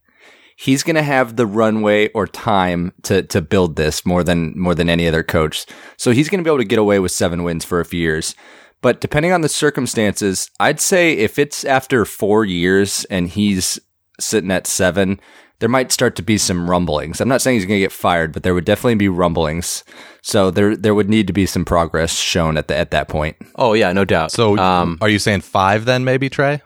He's 0.56 0.82
going 0.82 0.96
to 0.96 1.02
have 1.02 1.36
the 1.36 1.46
runway 1.46 2.08
or 2.08 2.26
time 2.26 2.92
to, 3.04 3.22
to 3.22 3.40
build 3.40 3.76
this 3.76 4.04
more 4.04 4.24
than, 4.24 4.58
more 4.58 4.74
than 4.74 4.90
any 4.90 5.06
other 5.06 5.22
coach. 5.22 5.66
So 5.96 6.10
he's 6.10 6.28
going 6.28 6.40
to 6.40 6.44
be 6.44 6.50
able 6.50 6.58
to 6.58 6.64
get 6.64 6.80
away 6.80 6.98
with 6.98 7.12
seven 7.12 7.44
wins 7.44 7.64
for 7.64 7.80
a 7.80 7.84
few 7.84 8.00
years. 8.00 8.34
But 8.80 9.00
depending 9.00 9.32
on 9.32 9.40
the 9.40 9.48
circumstances, 9.48 10.50
I'd 10.60 10.80
say 10.80 11.12
if 11.12 11.38
it's 11.38 11.64
after 11.64 12.04
four 12.04 12.44
years 12.44 13.04
and 13.06 13.28
he's 13.28 13.78
sitting 14.20 14.50
at 14.50 14.66
seven, 14.66 15.20
there 15.60 15.68
might 15.68 15.90
start 15.92 16.14
to 16.16 16.22
be 16.22 16.38
some 16.38 16.70
rumblings. 16.70 17.20
I'm 17.20 17.28
not 17.28 17.42
saying 17.42 17.56
he's 17.56 17.66
going 17.66 17.78
to 17.78 17.84
get 17.84 17.92
fired, 17.92 18.32
but 18.32 18.42
there 18.42 18.54
would 18.54 18.64
definitely 18.64 18.94
be 18.94 19.08
rumblings. 19.08 19.84
So 20.22 20.50
there 20.50 20.76
there 20.76 20.94
would 20.94 21.08
need 21.08 21.26
to 21.26 21.32
be 21.32 21.46
some 21.46 21.64
progress 21.64 22.14
shown 22.14 22.56
at 22.56 22.68
the 22.68 22.76
at 22.76 22.90
that 22.92 23.08
point. 23.08 23.36
oh 23.56 23.72
yeah, 23.72 23.92
no 23.92 24.04
doubt. 24.04 24.32
So, 24.32 24.56
um, 24.58 24.98
are 25.00 25.08
you 25.08 25.18
saying 25.18 25.40
five 25.42 25.84
then, 25.84 26.04
maybe 26.04 26.28
Trey? 26.28 26.62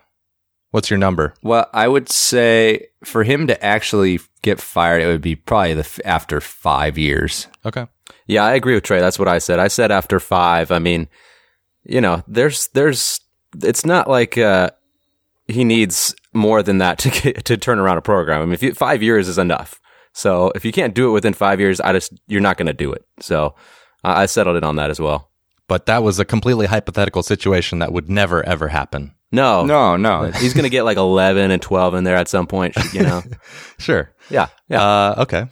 What's 0.71 0.89
your 0.89 0.97
number? 0.97 1.35
Well, 1.43 1.69
I 1.71 1.87
would 1.87 2.09
say 2.09 2.87
for 3.03 3.23
him 3.23 3.45
to 3.45 3.63
actually 3.63 4.19
get 4.41 4.59
fired, 4.59 5.03
it 5.03 5.07
would 5.07 5.21
be 5.21 5.35
probably 5.35 5.75
the 5.75 5.81
f- 5.81 5.99
after 6.03 6.41
five 6.41 6.97
years. 6.97 7.47
Okay. 7.63 7.85
Yeah, 8.25 8.43
I 8.43 8.53
agree 8.53 8.73
with 8.73 8.83
Trey. 8.83 8.99
That's 8.99 9.19
what 9.19 9.27
I 9.27 9.37
said. 9.37 9.59
I 9.59 9.67
said 9.67 9.91
after 9.91 10.19
five. 10.19 10.71
I 10.71 10.79
mean, 10.79 11.09
you 11.83 12.01
know, 12.01 12.23
there's, 12.27 12.69
there's, 12.69 13.19
it's 13.61 13.85
not 13.85 14.09
like, 14.09 14.35
uh, 14.35 14.71
he 15.47 15.63
needs 15.63 16.15
more 16.33 16.63
than 16.63 16.79
that 16.79 16.97
to 16.99 17.09
get, 17.09 17.45
to 17.45 17.57
turn 17.57 17.79
around 17.79 17.97
a 17.97 18.01
program. 18.01 18.41
I 18.41 18.45
mean, 18.45 18.53
if 18.53 18.63
you, 18.63 18.73
five 18.73 19.01
years 19.03 19.27
is 19.27 19.37
enough. 19.37 19.79
So 20.13 20.51
if 20.55 20.63
you 20.65 20.71
can't 20.71 20.93
do 20.93 21.07
it 21.09 21.11
within 21.11 21.33
five 21.33 21.59
years, 21.59 21.79
I 21.81 21.91
just, 21.93 22.13
you're 22.27 22.41
not 22.41 22.57
going 22.57 22.67
to 22.67 22.73
do 22.73 22.93
it. 22.93 23.03
So 23.19 23.55
I 24.03 24.23
I 24.23 24.25
settled 24.27 24.57
it 24.57 24.63
on 24.63 24.75
that 24.75 24.89
as 24.89 24.99
well. 24.99 25.31
But 25.67 25.85
that 25.85 26.03
was 26.03 26.19
a 26.19 26.25
completely 26.25 26.65
hypothetical 26.65 27.23
situation 27.23 27.79
that 27.79 27.93
would 27.93 28.09
never 28.09 28.45
ever 28.45 28.67
happen. 28.67 29.15
No, 29.31 29.65
No, 29.65 29.97
no. 29.97 30.29
he's 30.35 30.53
going 30.53 30.63
to 30.63 30.69
get 30.69 30.83
like 30.83 30.97
11 30.97 31.49
and 31.49 31.61
12 31.61 31.95
in 31.95 32.03
there 32.03 32.15
at 32.17 32.27
some 32.27 32.45
point, 32.45 32.75
you 32.93 33.01
know? 33.01 33.23
Sure. 33.79 34.13
yeah. 34.29 34.49
Yeah. 34.69 34.83
Uh, 34.83 35.15
okay. 35.19 35.47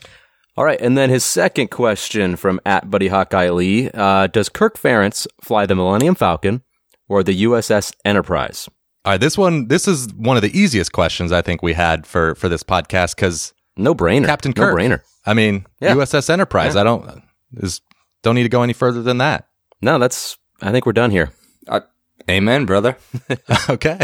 All 0.58 0.66
right, 0.66 0.80
and 0.80 0.98
then 0.98 1.10
his 1.10 1.24
second 1.24 1.72
question 1.72 2.36
from 2.36 2.60
at 2.66 2.90
Buddy 2.90 3.08
Hawkeye 3.08 3.50
Lee: 3.50 3.90
uh, 3.94 4.28
Does 4.28 4.50
Kirk 4.50 4.78
Ferentz 4.78 5.26
fly 5.42 5.66
the 5.66 5.76
Millennium 5.76 6.14
Falcon 6.14 6.62
or 7.08 7.24
the 7.24 7.44
USS 7.46 7.94
Enterprise? 8.04 8.70
All 9.04 9.14
right. 9.14 9.20
This 9.22 9.38
one, 9.38 9.68
this 9.68 9.88
is 9.88 10.14
one 10.14 10.38
of 10.38 10.44
the 10.44 10.58
easiest 10.58 10.92
questions 10.92 11.32
I 11.32 11.42
think 11.42 11.62
we 11.64 11.74
had 11.74 12.06
for 12.06 12.36
for 12.36 12.50
this 12.50 12.64
podcast 12.64 13.16
because 13.16 13.54
No 13.78 13.96
brainer, 13.96 14.26
Captain 14.26 14.54
Kirk, 14.54 14.76
no 14.78 14.84
brainer. 14.84 15.02
I 15.26 15.34
mean, 15.34 15.66
Yeah. 15.80 15.96
USS 15.96 16.30
Enterprise. 16.30 16.76
I 16.76 16.84
don't 16.84 17.24
is 17.58 17.82
don't 18.24 18.36
need 18.36 18.44
to 18.44 18.50
go 18.50 18.62
any 18.64 18.74
further 18.74 19.02
than 19.02 19.18
that. 19.20 19.48
No, 19.82 19.98
that's. 19.98 20.38
I 20.62 20.72
think 20.72 20.86
we're 20.86 20.94
done 20.94 21.10
here. 21.10 21.32
Uh, 21.68 21.80
amen, 22.30 22.66
brother. 22.66 22.96
okay. 23.70 23.98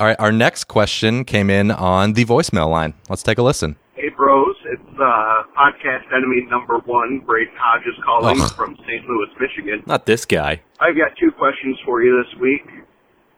All 0.00 0.06
right. 0.06 0.16
Our 0.18 0.32
next 0.32 0.64
question 0.64 1.24
came 1.24 1.48
in 1.50 1.70
on 1.70 2.14
the 2.14 2.24
voicemail 2.24 2.68
line. 2.68 2.94
Let's 3.08 3.22
take 3.22 3.38
a 3.38 3.42
listen. 3.42 3.76
Hey 3.94 4.02
Hey, 4.02 4.08
bros. 4.16 4.56
It's 4.64 4.82
uh, 5.00 5.42
podcast 5.56 6.12
enemy 6.14 6.44
number 6.50 6.78
one, 6.84 7.20
Braden 7.24 7.54
Hodges 7.56 7.94
calling 8.04 8.40
Ugh. 8.40 8.52
from 8.56 8.76
St. 8.80 9.06
Louis, 9.08 9.28
Michigan. 9.40 9.84
Not 9.86 10.06
this 10.06 10.24
guy. 10.24 10.60
I've 10.80 10.96
got 10.96 11.12
two 11.18 11.30
questions 11.30 11.78
for 11.84 12.02
you 12.02 12.22
this 12.24 12.40
week. 12.40 12.62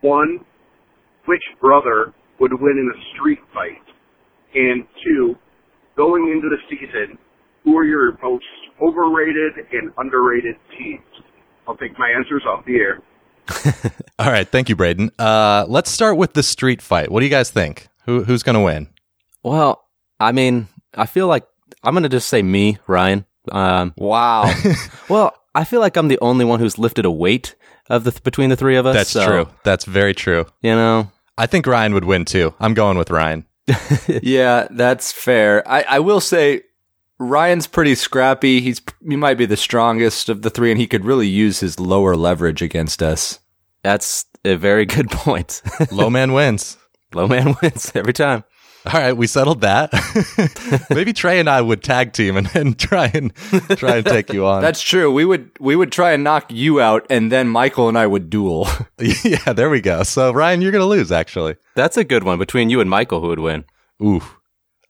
One, 0.00 0.44
which 1.26 1.42
brother 1.60 2.14
would 2.40 2.52
win 2.52 2.78
in 2.78 2.90
a 2.94 2.98
street 3.14 3.40
fight? 3.52 3.82
And 4.54 4.86
two, 5.04 5.36
going 5.96 6.30
into 6.32 6.48
the 6.48 6.56
season, 6.70 7.18
who 7.64 7.76
are 7.76 7.84
your 7.84 8.16
most 8.22 8.44
overrated 8.80 9.52
and 9.72 9.92
underrated 9.98 10.56
teams? 10.78 11.02
I'll 11.66 11.76
take 11.76 11.98
my 11.98 12.08
answers 12.16 12.42
off 12.48 12.64
the 12.64 12.76
air. 12.76 13.02
All 14.18 14.30
right, 14.30 14.48
thank 14.48 14.68
you, 14.68 14.76
Braden. 14.76 15.10
Uh, 15.18 15.64
let's 15.68 15.90
start 15.90 16.16
with 16.16 16.34
the 16.34 16.42
street 16.42 16.80
fight. 16.80 17.10
What 17.10 17.20
do 17.20 17.26
you 17.26 17.30
guys 17.30 17.50
think? 17.50 17.88
Who 18.06 18.24
who's 18.24 18.42
going 18.42 18.54
to 18.54 18.60
win? 18.60 18.88
Well, 19.42 19.84
I 20.18 20.32
mean, 20.32 20.68
I 20.94 21.06
feel 21.06 21.26
like 21.26 21.46
I'm 21.82 21.94
going 21.94 22.02
to 22.04 22.08
just 22.08 22.28
say 22.28 22.42
me, 22.42 22.78
Ryan. 22.86 23.26
Um, 23.50 23.94
Wow. 23.96 24.52
well, 25.08 25.34
I 25.54 25.64
feel 25.64 25.80
like 25.80 25.96
I'm 25.96 26.08
the 26.08 26.18
only 26.20 26.44
one 26.44 26.60
who's 26.60 26.78
lifted 26.78 27.04
a 27.04 27.10
weight 27.10 27.54
of 27.88 28.04
the 28.04 28.18
between 28.22 28.50
the 28.50 28.56
three 28.56 28.76
of 28.76 28.86
us. 28.86 28.94
That's 28.94 29.10
so, 29.10 29.26
true. 29.26 29.48
That's 29.64 29.84
very 29.84 30.14
true. 30.14 30.46
You 30.62 30.72
know, 30.72 31.10
I 31.36 31.46
think 31.46 31.66
Ryan 31.66 31.94
would 31.94 32.04
win 32.04 32.24
too. 32.24 32.54
I'm 32.60 32.74
going 32.74 32.98
with 32.98 33.10
Ryan. 33.10 33.44
yeah, 34.22 34.66
that's 34.70 35.12
fair. 35.12 35.66
I, 35.68 35.82
I 35.82 35.98
will 35.98 36.20
say 36.20 36.62
Ryan's 37.18 37.66
pretty 37.66 37.94
scrappy. 37.94 38.60
He's 38.60 38.80
he 39.06 39.16
might 39.16 39.38
be 39.38 39.46
the 39.46 39.56
strongest 39.56 40.28
of 40.28 40.42
the 40.42 40.50
three, 40.50 40.70
and 40.70 40.80
he 40.80 40.86
could 40.86 41.04
really 41.04 41.28
use 41.28 41.60
his 41.60 41.78
lower 41.80 42.16
leverage 42.16 42.62
against 42.62 43.02
us. 43.02 43.40
that's 43.82 44.24
a 44.44 44.56
very 44.56 44.86
good 44.86 45.10
point. 45.10 45.62
Low 45.90 46.10
man 46.10 46.32
wins. 46.32 46.78
Low 47.12 47.26
man 47.26 47.56
wins 47.62 47.92
every 47.94 48.12
time. 48.12 48.44
All 48.92 49.00
right, 49.00 49.12
we 49.12 49.26
settled 49.26 49.60
that. 49.60 49.92
Maybe 50.90 51.12
Trey 51.12 51.40
and 51.40 51.48
I 51.48 51.60
would 51.60 51.82
tag 51.82 52.14
team 52.14 52.38
and, 52.38 52.48
and 52.54 52.78
try 52.78 53.10
and 53.12 53.34
try 53.76 53.96
and 53.96 54.06
take 54.06 54.32
you 54.32 54.46
on. 54.46 54.62
That's 54.62 54.80
true. 54.80 55.12
We 55.12 55.26
would 55.26 55.50
we 55.60 55.76
would 55.76 55.92
try 55.92 56.12
and 56.12 56.24
knock 56.24 56.50
you 56.50 56.80
out, 56.80 57.06
and 57.10 57.30
then 57.30 57.48
Michael 57.48 57.88
and 57.88 57.98
I 57.98 58.06
would 58.06 58.30
duel. 58.30 58.66
yeah, 58.98 59.52
there 59.52 59.68
we 59.68 59.82
go. 59.82 60.04
So 60.04 60.32
Ryan, 60.32 60.62
you're 60.62 60.72
gonna 60.72 60.86
lose 60.86 61.12
actually. 61.12 61.56
That's 61.74 61.98
a 61.98 62.04
good 62.04 62.24
one 62.24 62.38
between 62.38 62.70
you 62.70 62.80
and 62.80 62.88
Michael. 62.88 63.20
Who 63.20 63.28
would 63.28 63.40
win? 63.40 63.64
Ooh, 64.02 64.22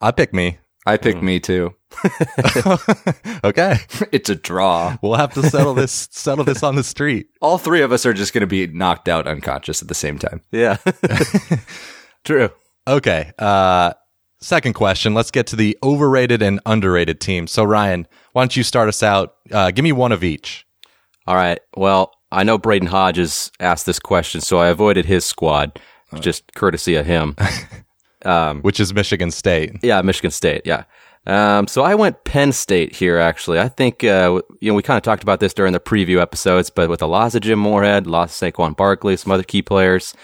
I 0.00 0.12
pick 0.12 0.32
me. 0.32 0.58
I 0.86 0.96
pick 0.96 1.16
hmm. 1.16 1.26
me 1.26 1.40
too. 1.40 1.74
okay, 3.44 3.78
It's 4.12 4.30
a 4.30 4.34
draw. 4.34 4.96
we'll 5.02 5.14
have 5.14 5.34
to 5.34 5.42
settle 5.42 5.74
this 5.74 6.08
settle 6.12 6.44
this 6.44 6.62
on 6.62 6.76
the 6.76 6.84
street. 6.84 7.28
All 7.40 7.58
three 7.58 7.82
of 7.82 7.92
us 7.92 8.06
are 8.06 8.14
just 8.14 8.32
going 8.32 8.42
to 8.42 8.46
be 8.46 8.66
knocked 8.68 9.08
out 9.08 9.26
unconscious 9.26 9.82
at 9.82 9.88
the 9.88 9.94
same 9.94 10.18
time. 10.18 10.40
Yeah, 10.52 10.76
true. 12.24 12.50
Okay. 12.88 13.32
Uh, 13.38 13.92
second 14.40 14.72
question. 14.72 15.14
Let's 15.14 15.30
get 15.30 15.46
to 15.48 15.56
the 15.56 15.76
overrated 15.82 16.42
and 16.42 16.58
underrated 16.64 17.20
teams. 17.20 17.52
So 17.52 17.62
Ryan, 17.62 18.08
why 18.32 18.42
don't 18.42 18.56
you 18.56 18.62
start 18.62 18.88
us 18.88 19.02
out? 19.02 19.36
Uh, 19.52 19.70
give 19.70 19.82
me 19.82 19.92
one 19.92 20.10
of 20.10 20.24
each. 20.24 20.66
All 21.26 21.34
right. 21.34 21.60
Well, 21.76 22.12
I 22.32 22.44
know 22.44 22.56
Braden 22.56 22.88
Hodges 22.88 23.52
asked 23.60 23.84
this 23.84 23.98
question, 23.98 24.40
so 24.40 24.58
I 24.58 24.68
avoided 24.68 25.04
his 25.04 25.24
squad, 25.24 25.78
just 26.20 26.54
courtesy 26.54 26.94
of 26.94 27.04
him. 27.04 27.36
um, 28.24 28.62
which 28.62 28.80
is 28.80 28.94
Michigan 28.94 29.30
State. 29.30 29.76
yeah, 29.82 30.00
Michigan 30.00 30.30
State. 30.30 30.62
Yeah. 30.64 30.84
Um, 31.26 31.66
so 31.66 31.82
I 31.82 31.94
went 31.94 32.24
Penn 32.24 32.52
State 32.52 32.96
here. 32.96 33.18
Actually, 33.18 33.60
I 33.60 33.68
think 33.68 34.02
uh, 34.02 34.40
you 34.60 34.70
know 34.70 34.74
we 34.74 34.82
kind 34.82 34.96
of 34.96 35.02
talked 35.02 35.22
about 35.22 35.40
this 35.40 35.52
during 35.52 35.74
the 35.74 35.80
preview 35.80 36.20
episodes, 36.20 36.70
but 36.70 36.88
with 36.88 37.00
the 37.00 37.08
loss 37.08 37.34
of 37.34 37.42
Jim 37.42 37.58
Moorhead, 37.58 38.06
loss 38.06 38.40
of 38.40 38.54
Saquon 38.54 38.74
Barkley, 38.74 39.16
some 39.16 39.32
other 39.32 39.42
key 39.42 39.60
players, 39.60 40.14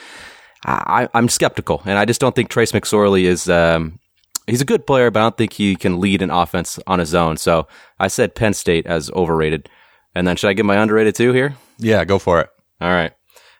I, 0.64 1.09
I'm 1.12 1.28
skeptical, 1.28 1.83
and 1.85 1.99
I 1.99 2.04
just 2.04 2.21
don't 2.21 2.35
think 2.35 2.49
Trace 2.49 2.73
McSorley 2.73 3.25
is. 3.25 3.49
Um, 3.49 3.99
he's 4.47 4.61
a 4.61 4.66
good 4.66 4.87
player, 4.87 5.11
but 5.11 5.21
I 5.21 5.23
don't 5.25 5.37
think 5.37 5.52
he 5.52 5.76
can 5.76 6.00
lead 6.00 6.23
an 6.23 6.30
offense 6.30 6.78
on 6.87 6.99
his 6.99 7.14
own. 7.14 7.37
So 7.37 7.66
I 7.99 8.09
said 8.09 8.35
Penn 8.35 8.54
State 8.54 8.87
as 8.87 9.11
overrated. 9.11 9.68
And 10.14 10.26
then 10.26 10.37
should 10.37 10.49
I 10.49 10.52
give 10.52 10.66
my 10.66 10.76
underrated 10.76 11.14
too 11.14 11.33
here? 11.33 11.56
Yeah, 11.78 12.04
go 12.04 12.18
for 12.18 12.40
it. 12.40 12.49
All 12.80 12.90
right. 12.90 13.12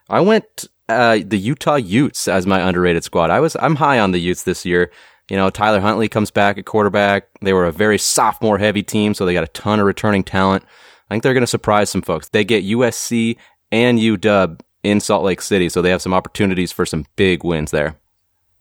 I 0.09 0.21
went 0.21 0.67
uh, 0.89 1.19
the 1.25 1.39
Utah 1.39 1.77
Utes 1.77 2.29
as 2.29 2.47
my 2.47 2.61
underrated 2.61 3.05
squad. 3.05 3.31
I 3.31 3.41
was 3.41 3.57
I'm 3.61 3.77
high 3.77 3.99
on 3.99 4.13
the 4.13 4.21
Utes 4.21 4.45
this 4.45 4.65
year. 4.65 4.91
You 5.31 5.37
know, 5.37 5.49
Tyler 5.49 5.81
Huntley 5.81 6.09
comes 6.09 6.31
back 6.31 6.59
at 6.59 6.67
quarterback. 6.67 7.29
They 7.41 7.55
were 7.55 7.65
a 7.65 7.73
very 7.73 7.99
sophomore 7.99 8.59
heavy 8.59 8.83
team, 8.83 9.15
so 9.15 9.25
they 9.25 9.33
got 9.33 9.45
a 9.45 9.49
ton 9.49 9.81
of 9.81 9.87
returning 9.87 10.23
talent. 10.23 10.65
I 11.09 11.15
think 11.15 11.23
they're 11.23 11.35
going 11.35 11.43
to 11.43 11.47
surprise 11.47 11.89
some 11.89 12.03
folks. 12.03 12.29
They 12.29 12.45
get 12.45 12.65
USC 12.65 13.37
and 13.73 13.99
UW 13.99 14.59
in 14.85 15.01
Salt 15.01 15.25
Lake 15.25 15.43
City, 15.43 15.69
so 15.69 15.83
they 15.83 15.91
have 15.91 16.03
some 16.03 16.15
opportunities 16.15 16.71
for 16.71 16.87
some 16.87 17.07
big 17.17 17.43
wins 17.43 17.73
there. 17.73 17.99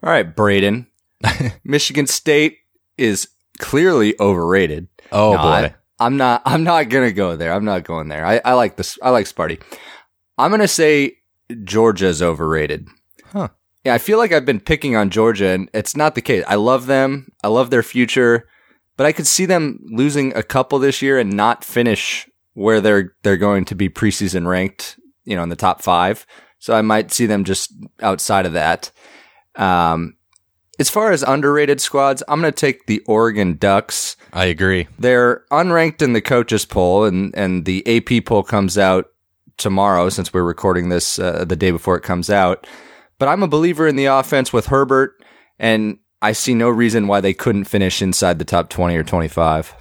All 0.02 0.10
right, 0.10 0.36
Braden. 0.36 0.88
Michigan 1.64 2.08
State 2.08 2.58
is 2.98 3.28
clearly 3.60 4.16
overrated. 4.20 4.88
Oh 5.12 5.34
No, 5.34 5.38
boy. 5.38 5.44
I, 5.44 5.76
I'm 6.00 6.18
not. 6.18 6.42
I'm 6.46 6.64
not 6.64 6.90
gonna 6.90 7.12
go 7.12 7.36
there. 7.36 7.54
I'm 7.54 7.66
not 7.66 7.84
going 7.84 8.08
there. 8.08 8.26
I, 8.26 8.42
I 8.44 8.54
like 8.54 8.78
this. 8.78 8.98
I 9.04 9.12
like 9.12 9.28
Sparty. 9.28 9.62
I'm 10.38 10.50
gonna 10.52 10.68
say 10.68 11.18
Georgia's 11.64 12.22
overrated. 12.22 12.88
Huh. 13.26 13.50
Yeah, 13.86 13.94
I 13.94 13.98
feel 13.98 14.18
like 14.18 14.32
I've 14.32 14.46
been 14.46 14.62
picking 14.62 14.96
on 14.96 15.10
Georgia, 15.10 15.50
and 15.50 15.70
it's 15.74 15.96
not 15.96 16.16
the 16.16 16.22
case. 16.22 16.44
I 16.48 16.56
love 16.56 16.88
them. 16.88 17.32
I 17.44 17.50
love 17.50 17.70
their 17.70 17.84
future, 17.84 18.48
but 18.98 19.06
I 19.06 19.12
could 19.12 19.28
see 19.28 19.46
them 19.46 19.80
losing 19.92 20.36
a 20.36 20.44
couple 20.44 20.80
this 20.80 21.02
year 21.02 21.20
and 21.20 21.34
not 21.34 21.64
finish 21.66 22.30
where 22.54 22.82
they're 22.82 23.14
they're 23.24 23.38
going 23.38 23.66
to 23.66 23.76
be 23.76 23.90
preseason 23.90 24.48
ranked. 24.48 24.98
You 25.26 25.36
know, 25.36 25.44
in 25.44 25.50
the 25.50 25.56
top 25.56 25.82
five. 25.82 26.26
So 26.60 26.74
I 26.74 26.82
might 26.82 27.12
see 27.12 27.26
them 27.26 27.44
just 27.44 27.74
outside 28.02 28.46
of 28.46 28.54
that. 28.54 28.92
Um, 29.56 30.16
as 30.80 30.90
far 30.90 31.12
as 31.12 31.22
underrated 31.22 31.80
squads, 31.80 32.24
I'm 32.28 32.42
going 32.42 32.52
to 32.52 32.60
take 32.60 32.86
the 32.88 33.02
Oregon 33.02 33.58
Ducks. 33.58 34.16
I 34.32 34.46
agree. 34.46 34.88
They're 34.98 35.44
unranked 35.52 36.02
in 36.02 36.14
the 36.14 36.22
coaches 36.22 36.66
poll, 36.66 37.06
and 37.06 37.36
and 37.36 37.66
the 37.66 37.86
AP 37.86 38.26
poll 38.26 38.44
comes 38.44 38.78
out 38.78 39.06
tomorrow. 39.58 40.10
Since 40.10 40.34
we're 40.34 40.44
recording 40.44 40.90
this 40.90 41.20
uh, 41.20 41.46
the 41.46 41.56
day 41.56 41.72
before 41.72 41.96
it 41.96 42.04
comes 42.04 42.30
out, 42.30 42.66
but 43.20 43.28
I'm 43.28 43.44
a 43.44 43.48
believer 43.48 43.88
in 43.88 43.96
the 43.96 44.06
offense 44.06 44.52
with 44.52 44.68
Herbert, 44.68 45.24
and 45.60 46.00
I 46.22 46.32
see 46.32 46.56
no 46.56 46.70
reason 46.70 47.08
why 47.08 47.22
they 47.22 47.34
couldn't 47.34 47.66
finish 47.66 48.02
inside 48.02 48.40
the 48.40 48.46
top 48.46 48.70
20 48.70 48.96
or 48.96 49.04
25. 49.04 49.76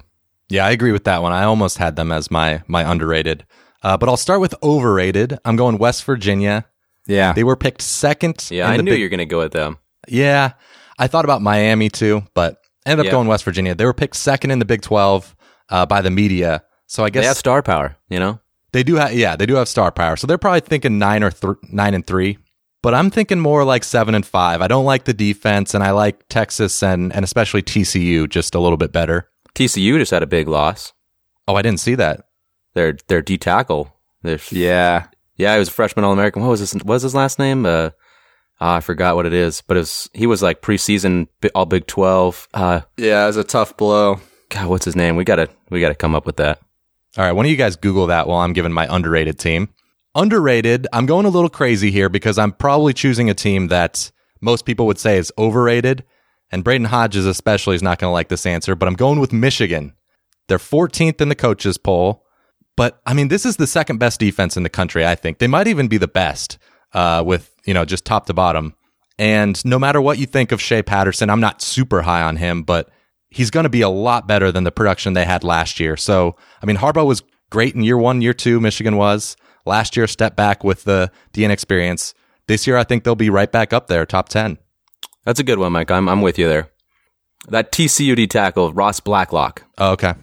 Yeah, 0.49 0.65
I 0.65 0.71
agree 0.71 0.91
with 0.91 1.05
that 1.05 1.21
one. 1.21 1.31
I 1.31 1.45
almost 1.45 1.77
had 1.77 1.95
them 1.95 2.11
as 2.11 2.29
my 2.29 2.61
my 2.67 2.89
underrated. 2.89 3.45
Uh, 3.83 3.97
but 3.97 4.07
I'll 4.09 4.17
start 4.17 4.39
with 4.41 4.55
overrated. 4.63 5.37
I'm 5.45 5.55
going 5.55 5.77
West 5.77 6.03
Virginia. 6.05 6.65
Yeah, 7.05 7.33
They 7.33 7.43
were 7.43 7.57
picked 7.57 7.81
second. 7.81 8.47
Yeah, 8.49 8.69
I 8.69 8.77
knew 8.77 8.83
Big- 8.91 8.99
you 8.99 9.05
were 9.05 9.09
going 9.09 9.17
to 9.19 9.25
go 9.25 9.39
with 9.39 9.51
them. 9.51 9.77
Yeah, 10.07 10.53
I 10.97 11.07
thought 11.07 11.25
about 11.25 11.41
Miami 11.41 11.89
too, 11.89 12.23
but 12.33 12.57
ended 12.85 13.01
up 13.01 13.05
Yeah. 13.07 13.11
going 13.11 13.27
West 13.27 13.43
Virginia. 13.43 13.75
They 13.75 13.85
were 13.85 13.93
picked 13.93 14.15
second 14.15 14.51
in 14.51 14.59
the 14.59 14.65
Big 14.65 14.81
12 14.81 15.35
uh, 15.69 15.85
by 15.85 16.01
the 16.01 16.09
media. 16.11 16.63
So 16.87 17.03
I 17.03 17.09
guess 17.09 17.23
They 17.23 17.27
have 17.27 17.37
star 17.37 17.61
power, 17.61 17.97
you 18.09 18.19
know? 18.19 18.39
They 18.71 18.83
do 18.83 18.95
have, 18.95 19.13
yeah, 19.13 19.35
they 19.35 19.45
do 19.45 19.55
have 19.55 19.67
star 19.67 19.91
power. 19.91 20.15
So 20.15 20.27
they're 20.27 20.37
probably 20.37 20.61
thinking 20.61 20.97
nine 20.97 21.23
or 21.23 21.31
th- 21.31 21.55
nine 21.71 21.93
and 21.93 22.05
three. 22.07 22.37
But 22.81 22.93
I'm 22.93 23.09
thinking 23.09 23.39
more 23.39 23.63
like 23.63 23.83
seven 23.83 24.13
and 24.15 24.25
five. 24.25 24.61
I 24.61 24.67
don't 24.67 24.83
like 24.85 25.05
the 25.05 25.13
defense, 25.13 25.73
and 25.73 25.81
I 25.83 25.91
like 25.91 26.27
Texas 26.27 26.83
and 26.83 27.13
and 27.13 27.23
especially 27.23 27.61
TCU 27.61 28.27
just 28.29 28.55
a 28.55 28.59
little 28.59 28.75
bit 28.77 28.91
better. 28.91 29.29
TCU 29.55 29.97
just 29.99 30.11
had 30.11 30.21
a 30.23 30.27
big 30.27 30.47
loss. 30.49 30.91
Oh, 31.47 31.55
I 31.55 31.61
didn't 31.61 31.79
see 31.79 31.95
that. 31.95 32.25
Their 32.73 32.97
their 33.07 33.21
D 33.21 33.37
tackle. 33.37 33.95
Their, 34.21 34.39
yeah. 34.51 35.07
yeah, 35.35 35.53
he 35.53 35.59
was 35.59 35.67
a 35.67 35.71
freshman 35.71 36.05
All 36.05 36.13
American. 36.13 36.41
What 36.41 36.49
was 36.49 36.59
his 36.59 36.73
what 36.73 36.85
was 36.85 37.03
his 37.03 37.15
last 37.15 37.39
name? 37.39 37.65
Uh, 37.65 37.91
ah, 38.59 38.75
I 38.75 38.79
forgot 38.79 39.15
what 39.15 39.25
it 39.25 39.33
is, 39.33 39.61
but 39.61 39.77
it 39.77 39.81
was 39.81 40.09
he 40.13 40.27
was 40.27 40.41
like 40.41 40.61
preseason 40.61 41.27
All 41.53 41.65
Big 41.65 41.87
Twelve. 41.87 42.47
Uh, 42.53 42.81
Yeah, 42.97 43.23
it 43.23 43.27
was 43.27 43.37
a 43.37 43.43
tough 43.43 43.77
blow. 43.77 44.19
God, 44.49 44.67
what's 44.67 44.85
his 44.85 44.95
name? 44.95 45.15
We 45.15 45.23
gotta 45.23 45.49
we 45.69 45.81
gotta 45.81 45.95
come 45.95 46.15
up 46.15 46.25
with 46.25 46.37
that. 46.37 46.59
All 47.17 47.23
right, 47.23 47.31
why 47.31 47.43
don't 47.43 47.51
you 47.51 47.57
guys 47.57 47.75
Google 47.75 48.07
that 48.07 48.27
while 48.27 48.39
I'm 48.39 48.53
giving 48.53 48.71
my 48.71 48.87
underrated 48.89 49.37
team? 49.37 49.69
Underrated, 50.15 50.87
I'm 50.93 51.05
going 51.05 51.25
a 51.25 51.29
little 51.29 51.49
crazy 51.49 51.91
here 51.91 52.09
because 52.09 52.37
I'm 52.37 52.51
probably 52.51 52.93
choosing 52.93 53.29
a 53.29 53.33
team 53.33 53.67
that 53.67 54.11
most 54.41 54.65
people 54.65 54.85
would 54.87 54.99
say 54.99 55.17
is 55.17 55.31
overrated. 55.37 56.03
And 56.51 56.63
Braden 56.63 56.85
Hodges, 56.85 57.25
especially, 57.25 57.75
is 57.75 57.81
not 57.81 57.97
going 57.97 58.09
to 58.09 58.13
like 58.13 58.29
this 58.29 58.45
answer, 58.45 58.75
but 58.75 58.87
I'm 58.87 58.93
going 58.93 59.19
with 59.19 59.33
Michigan. 59.33 59.93
They're 60.47 60.59
14th 60.59 61.19
in 61.19 61.29
the 61.29 61.35
coaches 61.35 61.79
poll. 61.79 62.22
But 62.75 63.01
I 63.05 63.13
mean, 63.13 63.27
this 63.27 63.45
is 63.45 63.57
the 63.57 63.67
second 63.67 63.97
best 63.97 64.19
defense 64.19 64.57
in 64.57 64.63
the 64.63 64.69
country, 64.69 65.05
I 65.05 65.15
think. 65.15 65.37
They 65.37 65.47
might 65.47 65.67
even 65.67 65.87
be 65.87 65.97
the 65.97 66.07
best 66.07 66.57
uh, 66.93 67.23
with, 67.25 67.51
you 67.65 67.73
know, 67.73 67.85
just 67.85 68.05
top 68.05 68.25
to 68.27 68.33
bottom. 68.33 68.75
And 69.19 69.63
no 69.63 69.77
matter 69.77 70.01
what 70.01 70.17
you 70.17 70.25
think 70.25 70.51
of 70.51 70.61
Shea 70.61 70.81
Patterson, 70.81 71.29
I'm 71.29 71.39
not 71.39 71.61
super 71.61 72.01
high 72.01 72.23
on 72.23 72.37
him, 72.37 72.63
but 72.63 72.89
he's 73.29 73.51
going 73.51 73.65
to 73.65 73.69
be 73.69 73.81
a 73.81 73.89
lot 73.89 74.27
better 74.27 74.51
than 74.51 74.63
the 74.63 74.71
production 74.71 75.13
they 75.13 75.25
had 75.25 75.43
last 75.43 75.79
year. 75.79 75.95
So, 75.97 76.35
I 76.61 76.65
mean, 76.65 76.77
Harbaugh 76.77 77.05
was 77.05 77.23
great 77.51 77.75
in 77.75 77.83
year 77.83 77.97
one, 77.97 78.21
year 78.21 78.33
two, 78.33 78.59
Michigan 78.59 78.97
was. 78.97 79.37
Last 79.65 79.95
year, 79.95 80.07
step 80.07 80.35
back 80.35 80.63
with 80.63 80.83
the, 80.83 81.11
the 81.33 81.45
inexperience. 81.45 82.13
This 82.47 82.67
year, 82.67 82.75
I 82.75 82.83
think 82.83 83.03
they'll 83.03 83.15
be 83.15 83.29
right 83.29 83.51
back 83.51 83.71
up 83.71 83.87
there, 83.87 84.05
top 84.05 84.29
10. 84.29 84.57
That's 85.25 85.39
a 85.39 85.43
good 85.43 85.59
one, 85.59 85.71
Mike. 85.71 85.91
I'm 85.91 86.09
I'm 86.09 86.21
with 86.21 86.37
you 86.37 86.47
there. 86.47 86.69
That 87.47 87.71
TCU 87.71 88.15
D 88.15 88.27
tackle 88.27 88.73
Ross 88.73 88.99
Blacklock. 88.99 89.63
Oh, 89.77 89.91
okay. 89.91 90.13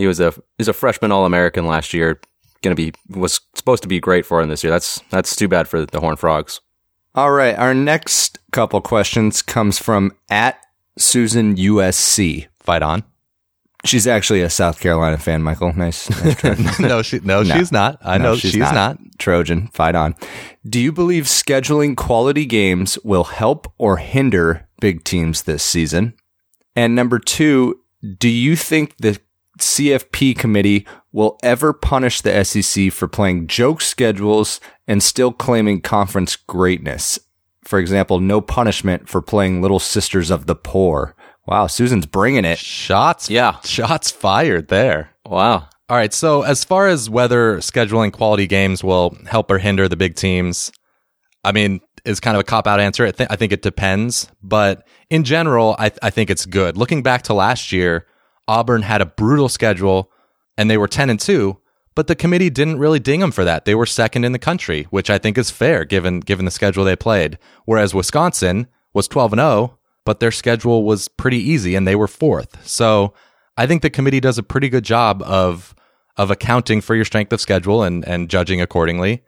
He 0.00 0.06
was 0.06 0.18
a 0.20 0.32
he's 0.58 0.68
a 0.68 0.72
freshman 0.72 1.12
All 1.12 1.26
American 1.26 1.66
last 1.66 1.92
year. 1.94 2.20
Going 2.62 2.74
to 2.76 2.90
be 2.90 2.92
was 3.16 3.40
supposed 3.54 3.82
to 3.82 3.88
be 3.88 4.00
great 4.00 4.26
for 4.26 4.40
him 4.40 4.48
this 4.48 4.64
year. 4.64 4.70
That's 4.70 5.00
that's 5.10 5.36
too 5.36 5.48
bad 5.48 5.68
for 5.68 5.84
the 5.86 6.00
Horn 6.00 6.16
Frogs. 6.16 6.60
All 7.14 7.32
right, 7.32 7.56
our 7.56 7.74
next 7.74 8.38
couple 8.52 8.80
questions 8.80 9.42
comes 9.42 9.78
from 9.78 10.12
at 10.30 10.58
Susan 10.98 11.56
USC. 11.56 12.48
fight 12.60 12.82
on. 12.82 13.02
She's 13.84 14.06
actually 14.06 14.42
a 14.42 14.50
South 14.50 14.78
Carolina 14.78 15.16
fan, 15.16 15.42
Michael. 15.42 15.72
Nice. 15.72 16.10
nice 16.44 16.78
no, 16.80 17.00
she, 17.00 17.18
no, 17.20 17.42
No. 17.42 17.56
she's 17.56 17.72
not. 17.72 17.98
I 18.02 18.18
No, 18.18 18.24
know 18.24 18.36
she's, 18.36 18.54
not. 18.54 18.98
Trojan, 19.18 19.68
fight 19.68 19.94
on. 19.94 20.14
Do 20.68 20.78
you 20.78 20.92
believe 20.92 21.24
scheduling 21.24 21.96
quality 21.96 22.44
games 22.44 22.98
will 23.04 23.24
help 23.24 23.72
or 23.78 23.96
hinder 23.96 24.68
big 24.80 25.02
teams 25.04 25.42
this 25.44 25.62
season? 25.62 26.12
And 26.76 26.94
number 26.94 27.18
two, 27.18 27.80
do 28.18 28.28
you 28.28 28.54
think 28.54 28.96
the 28.98 29.18
CFP 29.60 30.36
committee 30.36 30.86
will 31.12 31.38
ever 31.42 31.72
punish 31.72 32.20
the 32.20 32.44
SEC 32.44 32.92
for 32.92 33.08
playing 33.08 33.46
joke 33.46 33.80
schedules 33.80 34.60
and 34.86 35.02
still 35.02 35.32
claiming 35.32 35.80
conference 35.80 36.36
greatness? 36.36 37.18
For 37.64 37.78
example, 37.78 38.20
no 38.20 38.40
punishment 38.40 39.08
for 39.08 39.20
playing 39.22 39.62
Little 39.62 39.78
Sisters 39.78 40.30
of 40.30 40.46
the 40.46 40.54
Poor. 40.56 41.14
Wow, 41.46 41.66
Susan's 41.66 42.06
bringing 42.06 42.44
it. 42.44 42.58
Shots, 42.58 43.28
Yeah. 43.30 43.60
shots 43.64 44.10
fired 44.10 44.68
there. 44.68 45.10
Wow. 45.26 45.68
All 45.88 45.96
right. 45.96 46.12
So, 46.12 46.42
as 46.42 46.64
far 46.64 46.86
as 46.86 47.10
whether 47.10 47.56
scheduling 47.58 48.12
quality 48.12 48.46
games 48.46 48.84
will 48.84 49.16
help 49.26 49.50
or 49.50 49.58
hinder 49.58 49.88
the 49.88 49.96
big 49.96 50.14
teams, 50.14 50.70
I 51.44 51.50
mean, 51.52 51.80
is 52.04 52.20
kind 52.20 52.36
of 52.36 52.40
a 52.40 52.44
cop 52.44 52.66
out 52.68 52.78
answer. 52.80 53.04
I, 53.06 53.10
th- 53.10 53.28
I 53.30 53.36
think 53.36 53.52
it 53.52 53.62
depends. 53.62 54.28
But 54.42 54.86
in 55.10 55.24
general, 55.24 55.74
I, 55.78 55.90
I 56.02 56.10
think 56.10 56.30
it's 56.30 56.46
good. 56.46 56.76
Looking 56.76 57.02
back 57.02 57.22
to 57.22 57.34
last 57.34 57.72
year, 57.72 58.06
Auburn 58.50 58.82
had 58.82 59.00
a 59.00 59.06
brutal 59.06 59.48
schedule 59.48 60.10
and 60.58 60.68
they 60.68 60.76
were 60.76 60.88
10 60.88 61.08
and 61.08 61.20
2, 61.20 61.56
but 61.94 62.08
the 62.08 62.16
committee 62.16 62.50
didn't 62.50 62.80
really 62.80 62.98
ding 62.98 63.20
them 63.20 63.30
for 63.30 63.44
that. 63.44 63.64
They 63.64 63.76
were 63.76 63.86
second 63.86 64.24
in 64.24 64.32
the 64.32 64.40
country, 64.40 64.88
which 64.90 65.08
I 65.08 65.18
think 65.18 65.38
is 65.38 65.52
fair 65.52 65.84
given, 65.84 66.18
given 66.18 66.46
the 66.46 66.50
schedule 66.50 66.84
they 66.84 66.96
played. 66.96 67.38
Whereas 67.64 67.94
Wisconsin 67.94 68.66
was 68.92 69.06
12 69.06 69.34
and 69.34 69.40
0, 69.40 69.78
but 70.04 70.18
their 70.18 70.32
schedule 70.32 70.82
was 70.82 71.06
pretty 71.06 71.38
easy 71.38 71.76
and 71.76 71.86
they 71.86 71.94
were 71.94 72.08
fourth. 72.08 72.66
So 72.66 73.14
I 73.56 73.68
think 73.68 73.82
the 73.82 73.90
committee 73.90 74.20
does 74.20 74.36
a 74.36 74.42
pretty 74.42 74.68
good 74.68 74.84
job 74.84 75.22
of 75.22 75.74
of 76.16 76.30
accounting 76.30 76.80
for 76.80 76.96
your 76.96 77.04
strength 77.04 77.32
of 77.32 77.40
schedule 77.40 77.84
and 77.84 78.04
and 78.04 78.28
judging 78.28 78.60
accordingly. 78.60 79.22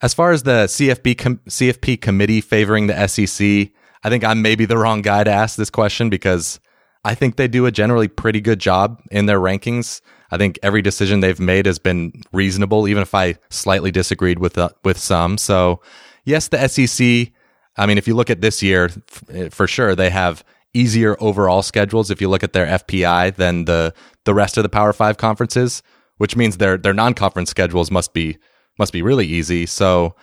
As 0.00 0.14
far 0.14 0.30
as 0.30 0.44
the 0.44 0.66
CFP 0.66 1.18
com- 1.18 1.40
CFP 1.48 2.00
committee 2.00 2.40
favoring 2.40 2.86
the 2.86 3.08
SEC, 3.08 3.72
I 4.04 4.08
think 4.08 4.22
I'm 4.22 4.40
maybe 4.40 4.66
the 4.66 4.78
wrong 4.78 5.02
guy 5.02 5.24
to 5.24 5.30
ask 5.32 5.56
this 5.56 5.70
question 5.70 6.08
because 6.10 6.60
I 7.04 7.14
think 7.14 7.36
they 7.36 7.48
do 7.48 7.66
a 7.66 7.70
generally 7.70 8.08
pretty 8.08 8.40
good 8.40 8.58
job 8.58 9.00
in 9.10 9.26
their 9.26 9.40
rankings. 9.40 10.00
I 10.30 10.36
think 10.36 10.58
every 10.62 10.82
decision 10.82 11.20
they've 11.20 11.40
made 11.40 11.66
has 11.66 11.78
been 11.78 12.12
reasonable, 12.32 12.88
even 12.88 13.02
if 13.02 13.14
I 13.14 13.36
slightly 13.50 13.90
disagreed 13.90 14.38
with 14.38 14.58
uh, 14.58 14.70
with 14.84 14.98
some. 14.98 15.38
So, 15.38 15.80
yes, 16.24 16.48
the 16.48 16.68
SEC. 16.68 17.32
I 17.76 17.86
mean, 17.86 17.96
if 17.98 18.08
you 18.08 18.14
look 18.14 18.28
at 18.30 18.40
this 18.40 18.62
year, 18.62 18.90
f- 19.30 19.52
for 19.52 19.66
sure 19.66 19.94
they 19.94 20.10
have 20.10 20.44
easier 20.74 21.16
overall 21.20 21.62
schedules. 21.62 22.10
If 22.10 22.20
you 22.20 22.28
look 22.28 22.42
at 22.42 22.52
their 22.52 22.66
FPI 22.66 23.36
than 23.36 23.64
the 23.64 23.94
the 24.24 24.34
rest 24.34 24.56
of 24.56 24.62
the 24.62 24.68
Power 24.68 24.92
Five 24.92 25.16
conferences, 25.16 25.82
which 26.18 26.36
means 26.36 26.58
their 26.58 26.76
their 26.76 26.94
non 26.94 27.14
conference 27.14 27.50
schedules 27.50 27.90
must 27.90 28.12
be 28.12 28.36
must 28.78 28.92
be 28.92 29.02
really 29.02 29.26
easy. 29.26 29.66
So 29.66 30.14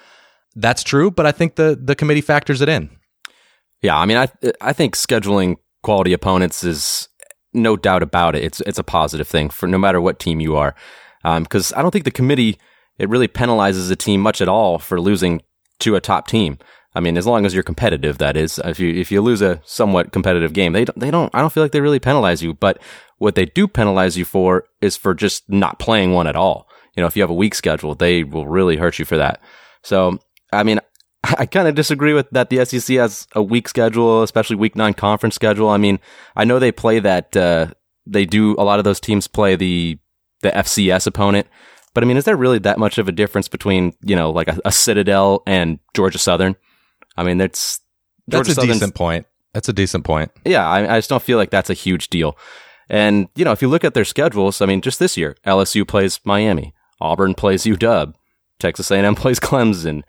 that's 0.56 0.84
true, 0.84 1.10
but 1.10 1.26
I 1.26 1.32
think 1.32 1.56
the 1.56 1.80
the 1.82 1.96
committee 1.96 2.22
factors 2.22 2.62
it 2.62 2.70
in. 2.70 2.90
Yeah, 3.82 3.98
I 3.98 4.06
mean, 4.06 4.18
I 4.18 4.28
I 4.62 4.74
think 4.74 4.96
scheduling 4.96 5.56
quality 5.86 6.14
opponents 6.14 6.64
is 6.64 7.08
no 7.54 7.78
doubt 7.78 8.02
about 8.02 8.36
it. 8.36 8.44
It's 8.44 8.60
it's 8.62 8.80
a 8.80 8.84
positive 8.84 9.28
thing 9.28 9.50
for 9.52 9.68
no 9.68 9.78
matter 9.78 10.02
what 10.02 10.20
team 10.20 10.40
you 10.40 10.56
are, 10.56 10.76
um, 11.24 11.44
because 11.44 11.72
I 11.74 11.82
don't 11.82 11.92
think 11.92 12.06
the 12.06 12.20
committee 12.20 12.58
it 12.98 13.08
really 13.10 13.28
penalizes 13.28 13.92
a 13.92 13.96
team 13.96 14.20
much 14.22 14.42
at 14.42 14.48
all 14.48 14.80
for 14.80 15.00
losing 15.00 15.42
to 15.80 15.96
a 15.96 16.02
top 16.02 16.28
team. 16.28 16.58
I 16.96 17.02
mean, 17.02 17.18
as 17.18 17.28
long 17.28 17.46
as 17.46 17.54
you're 17.54 17.62
competitive, 17.72 18.18
that 18.18 18.36
is. 18.36 18.60
If 18.64 18.80
you 18.80 18.90
if 18.90 19.12
you 19.12 19.22
lose 19.22 19.42
a 19.42 19.62
somewhat 19.64 20.12
competitive 20.12 20.54
game, 20.54 20.74
they 20.74 20.86
don't, 20.86 21.00
they 21.00 21.12
don't. 21.12 21.34
I 21.36 21.42
don't 21.42 21.54
feel 21.54 21.64
like 21.64 21.74
they 21.74 21.82
really 21.82 22.00
penalize 22.00 22.42
you. 22.42 22.54
But 22.54 22.82
what 23.18 23.36
they 23.36 23.46
do 23.46 23.68
penalize 23.68 24.18
you 24.18 24.26
for 24.26 24.66
is 24.82 24.98
for 24.98 25.14
just 25.14 25.48
not 25.48 25.78
playing 25.78 26.14
one 26.14 26.26
at 26.28 26.36
all. 26.36 26.68
You 26.96 27.02
know, 27.02 27.08
if 27.08 27.16
you 27.16 27.22
have 27.22 27.30
a 27.30 27.42
weak 27.44 27.54
schedule, 27.54 27.94
they 27.94 28.24
will 28.24 28.48
really 28.48 28.78
hurt 28.78 28.98
you 28.98 29.06
for 29.06 29.18
that. 29.18 29.42
So, 29.84 30.18
I 30.52 30.64
mean, 30.64 30.80
I 31.38 31.46
kind 31.46 31.68
of 31.68 31.76
disagree 31.76 32.14
with 32.14 32.30
that. 32.32 32.50
The 32.50 32.64
SEC 32.66 32.98
has 32.98 33.28
a 33.34 33.42
weak 33.42 33.68
schedule, 33.68 34.24
especially 34.24 34.56
week 34.58 34.76
nine 34.76 34.94
conference 34.94 35.36
schedule. 35.36 35.70
I 35.70 35.78
mean, 35.78 36.00
I 36.36 36.44
know 36.46 36.60
they 36.60 36.72
play 36.72 37.00
that. 37.00 37.36
Uh, 37.36 37.68
they 38.06 38.26
do 38.26 38.56
a 38.58 38.64
lot 38.64 38.80
of 38.80 38.86
those 38.86 39.00
teams 39.00 39.28
play 39.28 39.56
the 39.56 39.98
the 40.42 40.52
FCS 40.52 41.08
opponent, 41.08 41.48
but 41.94 42.04
I 42.04 42.08
mean, 42.08 42.18
is 42.18 42.26
there 42.26 42.36
really 42.38 42.60
that 42.60 42.78
much 42.78 42.98
of 42.98 43.08
a 43.08 43.12
difference 43.12 43.48
between 43.48 43.94
you 44.04 44.16
know 44.16 44.30
like 44.30 44.48
a, 44.48 44.60
a 44.66 44.72
Citadel 44.72 45.42
and 45.48 45.80
Georgia 45.96 46.20
Southern? 46.20 46.56
I 47.18 47.24
mean, 47.24 47.38
that's 47.38 47.80
That's 48.28 48.50
a 48.50 48.54
Southern's- 48.54 48.74
decent 48.80 48.96
point. 48.96 49.26
That's 49.54 49.70
a 49.70 49.74
decent 49.74 50.04
point. 50.04 50.32
yeah, 50.44 50.68
I, 50.68 50.96
I 50.96 50.98
just 50.98 51.10
don't 51.10 51.24
feel 51.24 51.38
like 51.38 51.50
that's 51.50 51.70
a 51.70 51.74
huge 51.74 52.10
deal. 52.10 52.38
And 52.90 53.30
you 53.36 53.46
know, 53.46 53.54
if 53.54 53.62
you 53.62 53.70
look 53.70 53.86
at 53.86 53.94
their 53.94 54.04
schedules, 54.06 54.62
I 54.62 54.66
mean, 54.66 54.82
just 54.82 55.00
this 55.00 55.16
year, 55.16 55.38
LSU 55.48 55.88
plays 55.88 56.20
Miami, 56.26 56.74
Auburn 57.00 57.34
plays 57.36 57.64
UW, 57.64 58.14
Texas 58.60 58.92
A&M 58.92 59.16
plays 59.24 59.40
Clemson, 59.40 60.04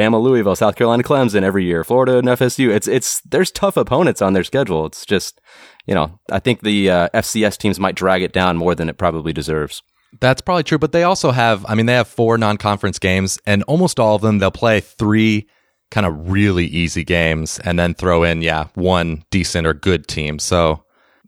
Bama, 0.00 0.20
Louisville, 0.20 0.56
South 0.56 0.76
Carolina, 0.76 1.02
Clemson 1.02 1.42
every 1.42 1.64
year, 1.64 1.84
Florida 1.84 2.18
and 2.18 2.28
FSU. 2.28 2.74
It's 2.74 2.88
it's 2.88 3.20
there's 3.20 3.50
tough 3.50 3.76
opponents 3.76 4.22
on 4.22 4.32
their 4.32 4.44
schedule. 4.44 4.86
It's 4.86 5.04
just 5.04 5.40
you 5.86 5.94
know, 5.94 6.18
I 6.30 6.38
think 6.38 6.62
the 6.62 6.90
uh, 6.90 7.08
FCS 7.14 7.58
teams 7.58 7.80
might 7.80 7.96
drag 7.96 8.22
it 8.22 8.32
down 8.32 8.56
more 8.56 8.74
than 8.74 8.88
it 8.88 8.96
probably 8.96 9.32
deserves. 9.32 9.82
That's 10.20 10.40
probably 10.40 10.64
true, 10.64 10.78
but 10.78 10.92
they 10.92 11.04
also 11.04 11.30
have, 11.30 11.64
I 11.68 11.74
mean, 11.74 11.86
they 11.86 11.94
have 11.94 12.08
four 12.08 12.36
non 12.36 12.56
conference 12.56 12.98
games, 12.98 13.38
and 13.46 13.62
almost 13.64 14.00
all 14.00 14.16
of 14.16 14.22
them, 14.22 14.38
they'll 14.38 14.50
play 14.50 14.80
three 14.80 15.48
kind 15.90 16.06
of 16.06 16.30
really 16.30 16.66
easy 16.66 17.04
games 17.04 17.58
and 17.60 17.78
then 17.78 17.94
throw 17.94 18.22
in, 18.22 18.42
yeah, 18.42 18.68
one 18.74 19.24
decent 19.30 19.66
or 19.66 19.74
good 19.74 20.06
team. 20.06 20.38
So, 20.38 20.84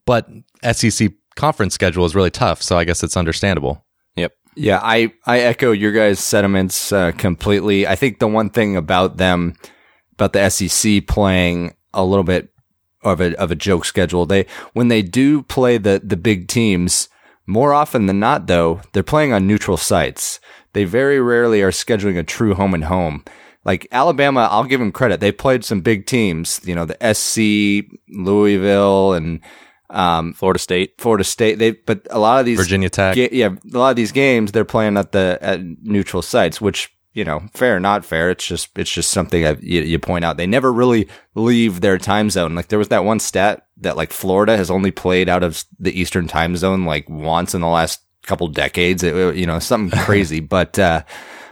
but 0.06 0.28
SEC 0.72 1.12
conference 1.34 1.74
schedule 1.74 2.04
is 2.04 2.14
really 2.14 2.30
tough. 2.30 2.62
So 2.62 2.76
I 2.76 2.84
guess 2.84 3.02
it's 3.02 3.16
understandable. 3.16 3.84
Yeah, 4.54 4.80
I, 4.82 5.12
I 5.24 5.40
echo 5.40 5.72
your 5.72 5.92
guys' 5.92 6.20
sentiments 6.20 6.92
uh, 6.92 7.12
completely. 7.12 7.86
I 7.86 7.96
think 7.96 8.18
the 8.18 8.28
one 8.28 8.50
thing 8.50 8.76
about 8.76 9.16
them, 9.16 9.54
about 10.12 10.34
the 10.34 10.48
SEC 10.50 11.06
playing 11.06 11.74
a 11.94 12.04
little 12.04 12.24
bit 12.24 12.50
of 13.02 13.20
a 13.20 13.34
of 13.40 13.50
a 13.50 13.56
joke 13.56 13.84
schedule, 13.84 14.26
they 14.26 14.46
when 14.74 14.88
they 14.88 15.02
do 15.02 15.42
play 15.42 15.78
the 15.78 16.00
the 16.04 16.16
big 16.16 16.48
teams, 16.48 17.08
more 17.46 17.72
often 17.72 18.06
than 18.06 18.20
not, 18.20 18.46
though, 18.46 18.80
they're 18.92 19.02
playing 19.02 19.32
on 19.32 19.46
neutral 19.46 19.76
sites. 19.76 20.38
They 20.74 20.84
very 20.84 21.20
rarely 21.20 21.62
are 21.62 21.70
scheduling 21.70 22.18
a 22.18 22.22
true 22.22 22.54
home 22.54 22.74
and 22.74 22.84
home. 22.84 23.24
Like 23.64 23.86
Alabama, 23.92 24.48
I'll 24.50 24.64
give 24.64 24.80
them 24.80 24.92
credit. 24.92 25.20
They 25.20 25.32
played 25.32 25.64
some 25.64 25.80
big 25.80 26.06
teams, 26.06 26.60
you 26.64 26.74
know, 26.74 26.84
the 26.84 27.14
SC, 27.14 27.88
Louisville, 28.08 29.12
and 29.12 29.40
um, 29.92 30.32
Florida 30.32 30.58
State. 30.58 30.94
Florida 30.98 31.24
State. 31.24 31.58
They, 31.58 31.72
but 31.72 32.06
a 32.10 32.18
lot 32.18 32.40
of 32.40 32.46
these 32.46 32.58
Virginia 32.58 32.90
Tech. 32.90 33.14
Ga- 33.14 33.30
yeah, 33.30 33.50
a 33.72 33.78
lot 33.78 33.90
of 33.90 33.96
these 33.96 34.12
games 34.12 34.52
they're 34.52 34.64
playing 34.64 34.96
at 34.96 35.12
the 35.12 35.38
at 35.40 35.60
neutral 35.82 36.22
sites, 36.22 36.60
which 36.60 36.92
you 37.14 37.24
know, 37.24 37.42
fair 37.52 37.76
or 37.76 37.80
not 37.80 38.04
fair, 38.04 38.30
it's 38.30 38.46
just 38.46 38.76
it's 38.76 38.90
just 38.90 39.10
something 39.10 39.46
I, 39.46 39.56
you, 39.60 39.82
you 39.82 39.98
point 39.98 40.24
out. 40.24 40.38
They 40.38 40.46
never 40.46 40.72
really 40.72 41.08
leave 41.34 41.80
their 41.80 41.98
time 41.98 42.30
zone. 42.30 42.54
Like 42.54 42.68
there 42.68 42.78
was 42.78 42.88
that 42.88 43.04
one 43.04 43.20
stat 43.20 43.66
that 43.78 43.96
like 43.96 44.12
Florida 44.12 44.56
has 44.56 44.70
only 44.70 44.90
played 44.90 45.28
out 45.28 45.42
of 45.42 45.64
the 45.78 45.98
Eastern 45.98 46.26
time 46.26 46.56
zone 46.56 46.84
like 46.84 47.08
once 47.10 47.54
in 47.54 47.60
the 47.60 47.68
last 47.68 48.00
couple 48.22 48.48
decades. 48.48 49.02
It, 49.02 49.36
you 49.36 49.46
know, 49.46 49.58
something 49.58 49.98
crazy. 50.04 50.40
but 50.40 50.78
uh, 50.78 51.02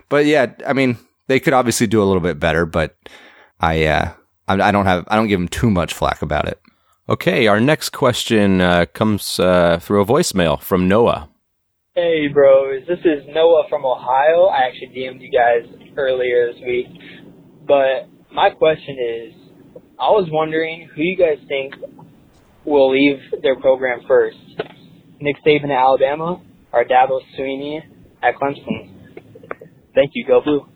but 0.09 0.24
yeah, 0.24 0.53
I 0.66 0.72
mean, 0.72 0.96
they 1.26 1.40
could 1.40 1.53
obviously 1.53 1.87
do 1.87 2.03
a 2.03 2.07
little 2.07 2.22
bit 2.22 2.40
better. 2.40 2.64
But 2.64 2.96
I 3.61 3.85
uh, 3.85 4.12
I, 4.48 4.55
I 4.55 4.72
don't 4.72 4.87
have 4.87 5.05
I 5.09 5.16
don't 5.16 5.29
give 5.29 5.40
them 5.40 5.48
too 5.48 5.70
much 5.70 5.92
flack 5.92 6.22
about 6.22 6.48
it. 6.48 6.59
Okay, 7.10 7.48
our 7.48 7.60
next 7.60 7.88
question 7.88 8.60
uh, 8.60 8.86
comes 8.94 9.40
uh, 9.40 9.80
through 9.82 10.02
a 10.02 10.06
voicemail 10.06 10.62
from 10.62 10.86
Noah. 10.86 11.28
Hey, 11.96 12.28
bros. 12.28 12.84
This 12.86 13.00
is 13.00 13.26
Noah 13.34 13.64
from 13.68 13.84
Ohio. 13.84 14.44
I 14.44 14.68
actually 14.68 14.94
DM'd 14.96 15.20
you 15.20 15.28
guys 15.28 15.68
earlier 15.96 16.52
this 16.52 16.62
week. 16.64 16.86
But 17.66 18.08
my 18.32 18.50
question 18.50 18.96
is 18.96 19.34
I 19.98 20.10
was 20.10 20.28
wondering 20.30 20.88
who 20.94 21.02
you 21.02 21.16
guys 21.16 21.38
think 21.48 21.74
will 22.64 22.92
leave 22.92 23.18
their 23.42 23.58
program 23.58 24.02
first 24.06 24.38
Nick 25.20 25.34
Saban 25.44 25.64
at 25.64 25.82
Alabama 25.82 26.40
or 26.72 26.84
Dabo 26.84 27.18
Swinney 27.36 27.80
at 28.22 28.36
Clemson? 28.36 29.18
Thank 29.96 30.12
you. 30.14 30.24
Go 30.28 30.42
Blue. 30.42 30.68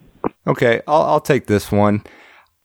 Okay, 0.48 0.82
I'll 0.88 1.02
I'll 1.02 1.20
take 1.20 1.46
this 1.46 1.70
one. 1.70 2.02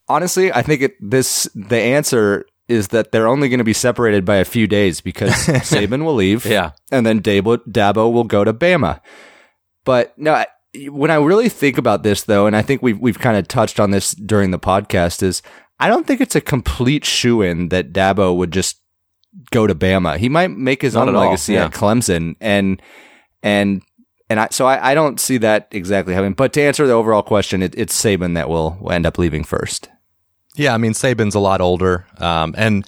Honestly, 0.08 0.52
I 0.52 0.64
think 0.64 0.82
it 0.82 0.96
this 1.00 1.48
the 1.54 1.78
answer 1.78 2.48
is 2.70 2.90
that 2.90 3.12
they're 3.12 3.28
only 3.28 3.50
going 3.50 3.58
to 3.58 3.64
be 3.66 3.74
separated 3.74 4.24
by 4.24 4.36
a 4.38 4.46
few 4.46 4.68
days 4.68 5.02
because 5.02 5.32
Saban 5.34 6.06
will 6.06 6.16
leave, 6.16 6.46
Yeah. 6.46 6.72
and 6.92 7.06
then 7.06 7.22
Dabo 7.22 7.58
Dabo 7.68 8.12
will 8.14 8.24
go 8.24 8.44
to 8.46 8.54
Bama. 8.54 9.02
But 9.84 10.18
no, 10.18 10.46
when 10.90 11.10
I 11.12 11.16
really 11.16 11.50
think 11.50 11.78
about 11.78 12.04
this 12.04 12.24
though, 12.24 12.46
and 12.48 12.56
I 12.56 12.62
think 12.62 12.82
we've 12.82 13.00
we've 13.00 13.20
kind 13.20 13.38
of 13.38 13.48
touched 13.48 13.80
on 13.80 13.92
this 13.92 14.12
during 14.12 14.52
the 14.52 14.60
podcast, 14.60 15.24
is 15.24 15.42
I 15.80 15.88
don't 15.90 16.06
think 16.06 16.22
it's 16.22 16.36
a 16.36 16.42
complete 16.42 17.06
shoe 17.06 17.42
in 17.42 17.70
that 17.70 17.92
Dabo 17.92 18.36
would 18.38 18.52
just 18.52 18.78
go 19.52 19.66
to 19.68 19.74
Bama. 19.76 20.18
He 20.18 20.30
might 20.30 20.52
make 20.52 20.82
his 20.82 20.94
Not 20.94 21.08
own 21.10 21.16
at 21.16 21.20
legacy 21.20 21.54
yeah. 21.54 21.66
at 21.66 21.72
Clemson, 21.72 22.36
and 22.40 22.82
and 23.42 23.82
and 24.30 24.40
I 24.40 24.48
so 24.52 24.68
I, 24.68 24.92
I 24.92 24.94
don't 24.94 25.20
see 25.20 25.38
that 25.40 25.70
exactly 25.72 26.14
happening. 26.14 26.34
But 26.34 26.54
to 26.54 26.62
answer 26.62 26.86
the 26.86 26.94
overall 26.94 27.24
question, 27.24 27.64
it, 27.64 27.74
it's 27.78 28.00
Saban 28.00 28.36
that 28.36 28.48
will, 28.50 28.78
will 28.80 28.92
end 28.92 29.06
up 29.08 29.18
leaving 29.18 29.44
first. 29.44 29.90
Yeah, 30.60 30.74
I 30.74 30.78
mean 30.78 30.92
Saban's 30.92 31.36
a 31.36 31.40
lot 31.40 31.62
older, 31.62 32.06
um, 32.18 32.54
and 32.58 32.86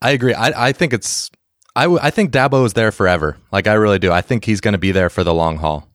I 0.00 0.12
agree. 0.12 0.32
I, 0.32 0.68
I 0.68 0.72
think 0.72 0.94
it's 0.94 1.30
I, 1.76 1.82
w- 1.84 2.00
I 2.02 2.10
think 2.10 2.32
Dabo 2.32 2.64
is 2.64 2.72
there 2.72 2.90
forever. 2.90 3.36
Like 3.52 3.66
I 3.66 3.74
really 3.74 3.98
do. 3.98 4.10
I 4.10 4.22
think 4.22 4.44
he's 4.44 4.60
going 4.60 4.72
to 4.72 4.78
be 4.78 4.90
there 4.90 5.10
for 5.10 5.22
the 5.22 5.34
long 5.34 5.58
haul. 5.58 5.86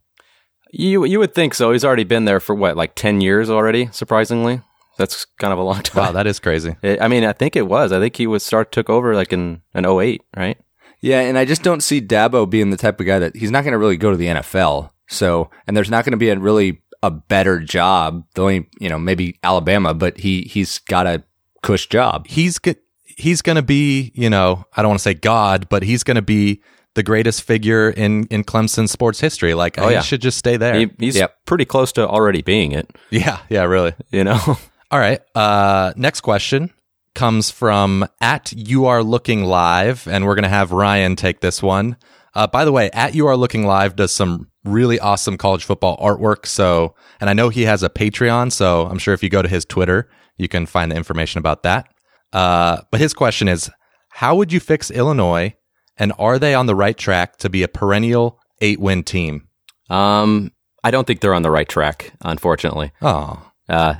You 0.71 1.03
you 1.05 1.19
would 1.19 1.33
think 1.33 1.55
so. 1.55 1.71
He's 1.71 1.83
already 1.83 2.03
been 2.03 2.25
there 2.25 2.39
for 2.39 2.53
what, 2.53 2.77
like 2.77 2.93
ten 2.95 3.21
years 3.21 3.49
already. 3.49 3.89
Surprisingly, 3.91 4.61
that's 4.97 5.25
kind 5.39 5.51
of 5.51 5.59
a 5.59 5.63
long 5.63 5.81
time. 5.83 6.05
Wow, 6.05 6.11
that 6.11 6.27
is 6.27 6.39
crazy. 6.39 6.75
I 6.83 6.99
I 7.01 7.07
mean, 7.07 7.23
I 7.25 7.33
think 7.33 7.55
it 7.55 7.67
was. 7.67 7.91
I 7.91 7.99
think 7.99 8.15
he 8.15 8.27
was 8.27 8.43
start 8.43 8.71
took 8.71 8.89
over 8.89 9.15
like 9.15 9.33
in 9.33 9.61
an 9.73 9.85
08, 9.85 10.21
right? 10.37 10.57
Yeah, 11.01 11.21
and 11.21 11.37
I 11.37 11.45
just 11.45 11.63
don't 11.63 11.81
see 11.81 12.01
Dabo 12.01 12.49
being 12.49 12.69
the 12.69 12.77
type 12.77 12.99
of 12.99 13.05
guy 13.05 13.19
that 13.19 13.35
he's 13.35 13.51
not 13.51 13.63
going 13.63 13.73
to 13.73 13.77
really 13.77 13.97
go 13.97 14.11
to 14.11 14.17
the 14.17 14.27
NFL. 14.27 14.91
So, 15.07 15.49
and 15.67 15.75
there's 15.77 15.89
not 15.89 16.03
going 16.03 16.11
to 16.11 16.17
be 16.17 16.29
a 16.29 16.39
really 16.39 16.81
a 17.03 17.11
better 17.11 17.59
job. 17.59 18.25
The 18.35 18.41
only, 18.41 18.69
you 18.79 18.89
know, 18.89 18.99
maybe 18.99 19.39
Alabama, 19.43 19.93
but 19.93 20.17
he 20.17 20.41
he's 20.43 20.79
got 20.79 21.07
a 21.07 21.23
cush 21.61 21.87
job. 21.87 22.27
He's 22.27 22.59
go- 22.59 22.75
he's 23.05 23.41
going 23.41 23.55
to 23.55 23.61
be, 23.61 24.11
you 24.15 24.29
know, 24.29 24.65
I 24.75 24.81
don't 24.81 24.89
want 24.89 24.99
to 24.99 25.03
say 25.03 25.13
God, 25.13 25.67
but 25.69 25.83
he's 25.83 26.03
going 26.03 26.15
to 26.15 26.21
be 26.21 26.61
the 26.95 27.03
greatest 27.03 27.43
figure 27.43 27.89
in 27.89 28.25
in 28.27 28.43
Clemson 28.43 28.87
sports 28.87 29.19
history. 29.19 29.53
Like 29.53 29.77
Oh, 29.77 29.87
he 29.87 29.93
yeah. 29.95 30.01
should 30.01 30.21
just 30.21 30.37
stay 30.37 30.57
there. 30.57 30.75
He, 30.75 30.91
he's 30.99 31.15
Yep. 31.17 31.45
pretty 31.45 31.65
close 31.65 31.91
to 31.93 32.07
already 32.07 32.41
being 32.41 32.71
it. 32.71 32.89
yeah, 33.09 33.39
yeah, 33.49 33.63
really. 33.63 33.93
You 34.11 34.23
know, 34.23 34.39
All 34.91 34.99
right. 34.99 35.19
Uh, 35.35 35.91
next 35.97 36.21
question 36.21 36.71
comes 37.15 37.49
from 37.51 38.07
at 38.21 38.53
you 38.53 38.85
are 38.85 39.01
looking 39.03 39.43
live, 39.43 40.07
and 40.07 40.25
we're 40.25 40.35
gonna 40.35 40.47
have 40.49 40.71
Ryan 40.71 41.15
take 41.15 41.39
this 41.41 41.61
one. 41.63 41.97
Uh, 42.33 42.47
by 42.47 42.65
the 42.65 42.71
way, 42.71 42.89
at 42.91 43.15
you 43.15 43.27
are 43.27 43.37
looking 43.37 43.65
live 43.65 43.95
does 43.95 44.13
some 44.13 44.49
really 44.65 44.99
awesome 44.99 45.37
college 45.37 45.63
football 45.63 45.97
artwork. 45.97 46.45
So, 46.45 46.95
and 47.21 47.29
I 47.29 47.33
know 47.33 47.49
he 47.49 47.63
has 47.63 47.83
a 47.83 47.89
Patreon, 47.89 48.51
so 48.51 48.85
I'm 48.87 48.97
sure 48.97 49.13
if 49.13 49.23
you 49.23 49.29
go 49.29 49.41
to 49.41 49.47
his 49.47 49.65
Twitter, 49.65 50.09
you 50.37 50.47
can 50.47 50.65
find 50.65 50.91
the 50.91 50.95
information 50.95 51.39
about 51.39 51.63
that. 51.63 51.87
Uh, 52.33 52.81
but 52.91 52.99
his 52.99 53.13
question 53.13 53.47
is, 53.47 53.69
how 54.09 54.35
would 54.35 54.51
you 54.51 54.59
fix 54.59 54.91
Illinois, 54.91 55.53
and 55.97 56.11
are 56.19 56.37
they 56.39 56.53
on 56.53 56.65
the 56.65 56.75
right 56.75 56.97
track 56.97 57.37
to 57.37 57.49
be 57.49 57.63
a 57.63 57.67
perennial 57.67 58.39
eight 58.61 58.79
win 58.79 59.03
team? 59.03 59.47
um, 59.89 60.51
I 60.83 60.91
don't 60.91 61.07
think 61.07 61.19
they're 61.21 61.33
on 61.33 61.41
the 61.41 61.49
right 61.49 61.67
track. 61.67 62.13
Unfortunately, 62.21 62.91
Oh, 63.01 63.41
uh, 63.67 63.95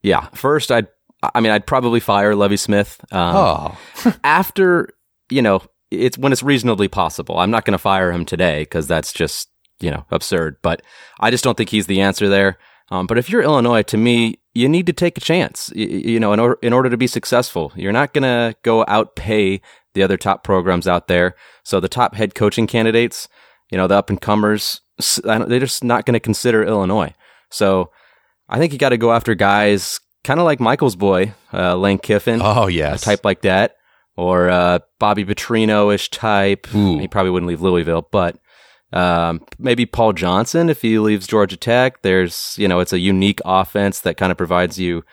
yeah. 0.00 0.28
First, 0.34 0.70
I'd, 0.70 0.86
I 1.34 1.40
mean, 1.40 1.50
I'd 1.50 1.66
probably 1.66 1.98
fire 1.98 2.36
Lovie 2.36 2.56
Smith. 2.56 3.00
Um, 3.10 3.34
oh, 3.36 3.78
after 4.24 4.90
you 5.28 5.42
know 5.42 5.60
it's 5.90 6.16
when 6.16 6.30
it's 6.32 6.42
reasonably 6.44 6.86
possible. 6.86 7.36
I'm 7.38 7.50
not 7.50 7.64
going 7.64 7.72
to 7.72 7.78
fire 7.78 8.12
him 8.12 8.24
today 8.24 8.60
because 8.62 8.86
that's 8.86 9.12
just 9.12 9.48
you 9.80 9.90
know 9.90 10.04
absurd. 10.10 10.56
But 10.62 10.82
I 11.18 11.30
just 11.30 11.44
don't 11.44 11.56
think 11.56 11.70
he's 11.70 11.86
the 11.86 12.00
answer 12.00 12.28
there. 12.28 12.58
Um, 12.90 13.06
but 13.06 13.18
if 13.18 13.30
you're 13.30 13.42
Illinois, 13.42 13.82
to 13.82 13.96
me, 13.96 14.40
you 14.52 14.68
need 14.68 14.86
to 14.86 14.92
take 14.92 15.16
a 15.16 15.20
chance. 15.20 15.70
You, 15.74 15.86
you 15.86 16.20
know, 16.20 16.32
in 16.32 16.40
order 16.40 16.58
in 16.62 16.72
order 16.72 16.90
to 16.90 16.96
be 16.96 17.06
successful, 17.06 17.72
you're 17.76 17.92
not 17.92 18.12
going 18.12 18.22
to 18.22 18.56
go 18.62 18.84
outpay 18.86 19.60
the 19.94 20.02
other 20.02 20.16
top 20.16 20.44
programs 20.44 20.88
out 20.88 21.08
there. 21.08 21.34
So 21.64 21.80
the 21.80 21.88
top 21.88 22.14
head 22.14 22.34
coaching 22.34 22.66
candidates, 22.66 23.28
you 23.70 23.78
know, 23.78 23.86
the 23.86 23.96
up 23.96 24.10
and 24.10 24.20
comers, 24.20 24.80
they're 25.24 25.60
just 25.60 25.84
not 25.84 26.04
going 26.04 26.14
to 26.14 26.20
consider 26.20 26.64
Illinois. 26.64 27.14
So 27.50 27.90
I 28.48 28.58
think 28.58 28.72
you 28.72 28.78
got 28.78 28.90
to 28.90 28.98
go 28.98 29.12
after 29.12 29.34
guys 29.34 30.00
kind 30.24 30.40
of 30.40 30.44
like 30.44 30.60
Michael's 30.60 30.96
boy, 30.96 31.34
uh, 31.52 31.76
Lane 31.76 31.98
Kiffin 31.98 32.40
oh 32.42 32.68
a 32.68 32.98
type 32.98 33.24
like 33.24 33.42
that, 33.42 33.76
or 34.16 34.50
uh, 34.50 34.80
Bobby 34.98 35.24
Petrino 35.24 35.94
ish 35.94 36.10
type. 36.10 36.72
Ooh. 36.74 36.98
He 36.98 37.08
probably 37.08 37.30
wouldn't 37.30 37.48
leave 37.48 37.62
Louisville, 37.62 38.06
but 38.10 38.36
um, 38.92 39.44
maybe 39.58 39.86
Paul 39.86 40.12
Johnson 40.12 40.68
if 40.68 40.82
he 40.82 40.98
leaves 40.98 41.26
Georgia 41.26 41.56
Tech. 41.56 42.02
There's 42.02 42.54
you 42.58 42.68
know 42.68 42.80
it's 42.80 42.92
a 42.92 42.98
unique 42.98 43.40
offense 43.44 44.00
that 44.00 44.16
kind 44.16 44.32
of 44.32 44.38
provides 44.38 44.78
you 44.78 45.04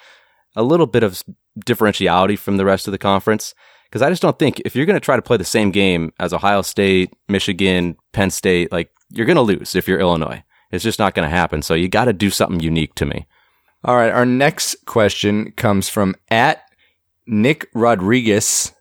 a 0.55 0.63
little 0.63 0.87
bit 0.87 1.03
of 1.03 1.23
differentiality 1.65 2.37
from 2.37 2.57
the 2.57 2.65
rest 2.65 2.87
of 2.87 2.91
the 2.91 2.97
conference. 2.97 3.53
Because 3.85 4.01
I 4.01 4.09
just 4.09 4.21
don't 4.21 4.37
think 4.37 4.59
if 4.65 4.75
you're 4.75 4.85
going 4.85 4.99
to 4.99 5.05
try 5.05 5.15
to 5.15 5.21
play 5.21 5.37
the 5.37 5.45
same 5.45 5.71
game 5.71 6.11
as 6.19 6.33
Ohio 6.33 6.61
State, 6.61 7.13
Michigan, 7.29 7.95
Penn 8.11 8.31
State, 8.31 8.71
like 8.71 8.91
you're 9.09 9.25
going 9.25 9.37
to 9.37 9.41
lose 9.41 9.75
if 9.75 9.87
you're 9.87 9.99
Illinois. 9.99 10.43
It's 10.71 10.83
just 10.83 10.99
not 10.99 11.15
going 11.15 11.29
to 11.29 11.35
happen. 11.35 11.61
So 11.61 11.73
you 11.73 11.87
got 11.87 12.05
to 12.05 12.13
do 12.13 12.29
something 12.29 12.59
unique 12.59 12.95
to 12.95 13.05
me. 13.05 13.27
All 13.83 13.95
right, 13.95 14.11
our 14.11 14.25
next 14.25 14.85
question 14.85 15.51
comes 15.51 15.87
from 15.87 16.15
at 16.29 16.63
Nick 17.25 17.69
Rodriguez 17.73 18.73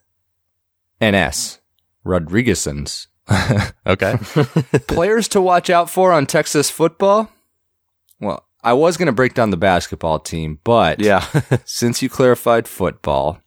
NS. 1.01 1.59
Rodriguezens. 2.05 3.07
okay. 3.87 4.17
Players 4.87 5.27
to 5.29 5.41
watch 5.41 5.69
out 5.69 5.89
for 5.89 6.11
on 6.11 6.25
Texas 6.25 6.69
football? 6.69 7.31
Well, 8.19 8.45
I 8.63 8.73
was 8.73 8.97
going 8.97 9.07
to 9.07 9.11
break 9.11 9.33
down 9.33 9.49
the 9.51 9.57
basketball 9.57 10.19
team, 10.19 10.59
but 10.63 10.99
Yeah. 10.99 11.25
since 11.65 12.01
you 12.01 12.09
clarified 12.09 12.67
football, 12.67 13.39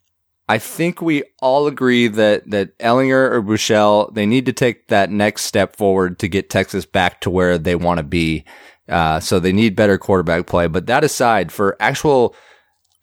I 0.47 0.57
think 0.57 1.01
we 1.01 1.23
all 1.39 1.67
agree 1.67 2.07
that 2.07 2.49
that 2.49 2.77
Ehlinger 2.79 3.31
or 3.31 3.41
Buechele 3.41 4.13
they 4.13 4.25
need 4.25 4.45
to 4.47 4.53
take 4.53 4.87
that 4.87 5.09
next 5.09 5.43
step 5.43 5.75
forward 5.75 6.19
to 6.19 6.27
get 6.27 6.49
Texas 6.49 6.85
back 6.85 7.21
to 7.21 7.29
where 7.29 7.57
they 7.57 7.75
want 7.75 7.99
to 7.99 8.03
be. 8.03 8.43
Uh, 8.89 9.19
so 9.19 9.39
they 9.39 9.53
need 9.53 9.75
better 9.75 9.97
quarterback 9.97 10.47
play. 10.47 10.67
But 10.67 10.87
that 10.87 11.03
aside, 11.03 11.51
for 11.51 11.77
actual 11.79 12.35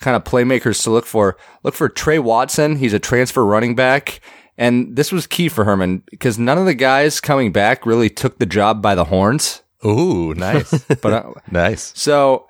kind 0.00 0.14
of 0.16 0.24
playmakers 0.24 0.82
to 0.84 0.90
look 0.90 1.06
for, 1.06 1.38
look 1.62 1.74
for 1.74 1.88
Tre 1.88 2.18
Watson. 2.18 2.76
He's 2.76 2.92
a 2.92 2.98
transfer 2.98 3.44
running 3.44 3.74
back. 3.74 4.20
And 4.58 4.96
this 4.96 5.12
was 5.12 5.26
key 5.26 5.48
for 5.48 5.64
Herman 5.64 6.02
because 6.10 6.38
none 6.38 6.58
of 6.58 6.66
the 6.66 6.74
guys 6.74 7.20
coming 7.20 7.52
back 7.52 7.86
really 7.86 8.10
took 8.10 8.38
the 8.38 8.46
job 8.46 8.82
by 8.82 8.94
the 8.96 9.04
horns. 9.04 9.62
Ooh, 9.86 10.34
nice. 10.34 10.72
But 11.00 11.12
uh, 11.12 11.32
nice. 11.50 11.92
so, 11.96 12.48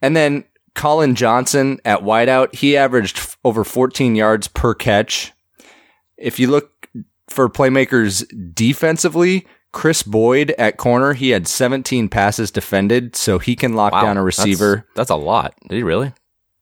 and 0.00 0.16
then 0.16 0.44
Collin 0.74 1.14
Johnson 1.14 1.78
at 1.84 2.00
wideout, 2.00 2.54
he 2.54 2.74
averaged 2.76 3.18
f- 3.18 3.36
over 3.44 3.64
14 3.64 4.16
yards 4.16 4.48
per 4.48 4.72
catch. 4.74 5.32
If 6.16 6.38
you 6.40 6.48
look 6.48 6.88
for 7.28 7.50
playmakers 7.50 8.24
defensively, 8.54 9.46
Kris 9.72 10.02
Boyd 10.02 10.52
at 10.52 10.78
corner, 10.78 11.12
he 11.12 11.30
had 11.30 11.46
17 11.46 12.08
passes 12.08 12.50
defended, 12.50 13.14
so 13.14 13.38
he 13.38 13.54
can 13.54 13.74
lock 13.74 13.92
Wow, 13.92 14.02
down 14.02 14.16
a 14.16 14.20
that's- 14.24 14.38
receiver. 14.38 14.86
That's, 14.96 15.10
a 15.10 15.16
lot. 15.16 15.54
Did 15.68 15.76
he 15.76 15.82
really? 15.82 16.14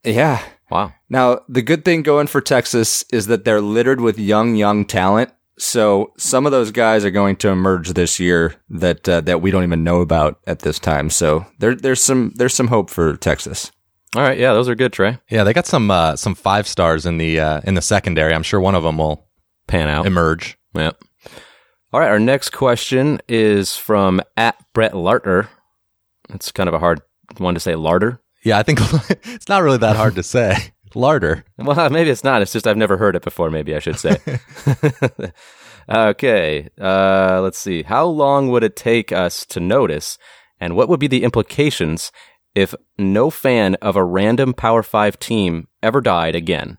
Yeah. 0.05 0.43
Wow. 0.71 0.93
Now, 1.09 1.41
the 1.49 1.63
good 1.63 1.85
thing 1.85 2.03
going 2.03 2.27
for 2.27 2.41
Texas 2.41 3.05
is 3.11 3.27
that 3.27 3.45
they're 3.45 3.61
littered 3.61 4.01
with 4.01 4.19
young, 4.19 4.55
young 4.55 4.85
talent. 4.85 5.33
So 5.59 6.13
some 6.17 6.47
of 6.47 6.53
those 6.53 6.71
guys 6.71 7.05
are 7.05 7.11
going 7.11 7.37
to 7.37 7.49
emerge 7.49 7.91
this 7.91 8.21
year 8.21 8.55
that 8.71 9.09
uh, 9.09 9.23
that 9.23 9.43
we 9.43 9.51
don't 9.51 9.65
even 9.65 9.83
know 9.83 10.01
about 10.03 10.39
at 10.47 10.61
this 10.61 10.79
time. 10.79 11.11
So 11.11 11.47
there, 11.59 11.75
there's 11.75 12.01
some 12.03 12.33
there's 12.37 12.55
some 12.55 12.69
hope 12.69 12.91
for 12.91 13.17
Texas. 13.17 13.73
All 14.15 14.23
right. 14.23 14.39
Yeah, 14.39 14.53
those 14.53 14.69
are 14.69 14.75
good, 14.77 14.93
Trey. 14.93 15.19
Yeah, 15.29 15.43
they 15.45 15.53
got 15.53 15.67
some 15.67 15.91
uh, 15.91 16.15
some 16.17 16.35
five 16.37 16.69
stars 16.69 17.07
in 17.07 17.19
the 17.19 17.41
uh, 17.41 17.61
in 17.65 17.75
the 17.75 17.83
secondary. 17.83 18.35
I'm 18.35 18.45
sure 18.45 18.61
one 18.61 18.77
of 18.77 18.85
them 18.85 18.99
will 18.99 19.27
Pan 19.67 19.89
out. 19.89 20.07
emerge. 20.07 20.57
Yeah. 20.75 20.93
All 21.93 22.01
right. 22.01 22.09
Our 22.09 22.21
next 22.21 22.51
question 22.51 23.21
is 23.29 23.77
from 23.77 24.21
at 24.37 24.57
Brett 24.75 24.93
Larter. 24.93 25.49
It's 26.31 26.53
kind 26.53 26.69
of 26.69 26.75
a 26.75 26.79
hard 26.79 27.01
one 27.39 27.55
to 27.55 27.61
say, 27.61 27.73
Larter. 27.73 28.21
Yeah, 28.49 28.57
I 28.57 28.63
think 28.63 28.79
it's 29.27 29.49
not 29.51 29.63
really 29.63 29.77
that 29.77 29.97
hard 29.97 30.15
to 30.15 30.23
say. 30.23 30.73
Larder. 30.95 31.45
Well, 31.59 31.91
maybe 31.91 32.09
it's 32.09 32.25
not. 32.25 32.41
It's 32.41 32.53
just 32.53 32.67
I've 32.67 32.79
never 32.79 32.97
heard 32.97 33.15
it 33.15 33.23
before. 33.23 33.51
Maybe 33.51 33.75
I 33.75 33.79
should 33.79 33.99
say. 33.99 34.17
okay. 35.89 36.71
Uh, 36.81 37.41
let's 37.43 37.59
see. 37.59 37.83
How 37.83 38.07
long 38.07 38.49
would 38.49 38.65
it 38.65 38.75
take 38.75 39.13
us 39.13 39.45
to 39.47 39.61
notice, 39.61 40.17
and 40.59 40.75
what 40.75 40.89
would 40.89 40.99
be 40.99 41.09
the 41.09 41.25
implications 41.25 42.11
if 42.55 42.75
no 42.99 43.29
fan 43.29 43.75
of 43.83 43.97
a 43.97 44.05
random 44.05 44.55
Power 44.55 44.83
Five 44.83 45.19
team 45.19 45.69
ever 45.83 46.01
died 46.01 46.35
again? 46.35 46.79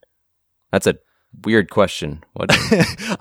That's 0.71 0.87
a 0.87 0.95
weird 1.43 1.69
question. 1.69 2.23
What? 2.33 2.49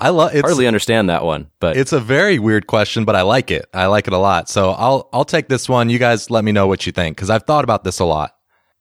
I 0.01 0.09
love 0.09 0.33
hardly 0.33 0.67
understand 0.67 1.11
that 1.11 1.23
one, 1.23 1.51
but 1.61 1.77
it's 1.77 1.93
a 1.93 2.01
very 2.01 2.39
weird 2.39 2.67
question, 2.67 3.05
but 3.05 3.15
I 3.15 3.23
like 3.23 3.51
it. 3.51 3.67
I 3.75 3.87
like 3.87 4.07
it 4.07 4.15
a 4.15 4.19
lot. 4.19 4.49
So 4.49 4.71
I'll 4.71 5.11
I'll 5.13 5.27
take 5.27 5.49
this 5.49 5.69
one. 5.69 5.91
You 5.91 5.99
guys 5.99 6.31
let 6.31 6.45
me 6.45 6.53
know 6.53 6.67
what 6.67 6.87
you 6.87 6.93
think 6.93 7.15
because 7.15 7.29
I've 7.29 7.45
thought 7.45 7.65
about 7.65 7.85
this 7.85 7.99
a 7.99 8.07
lot. 8.07 8.33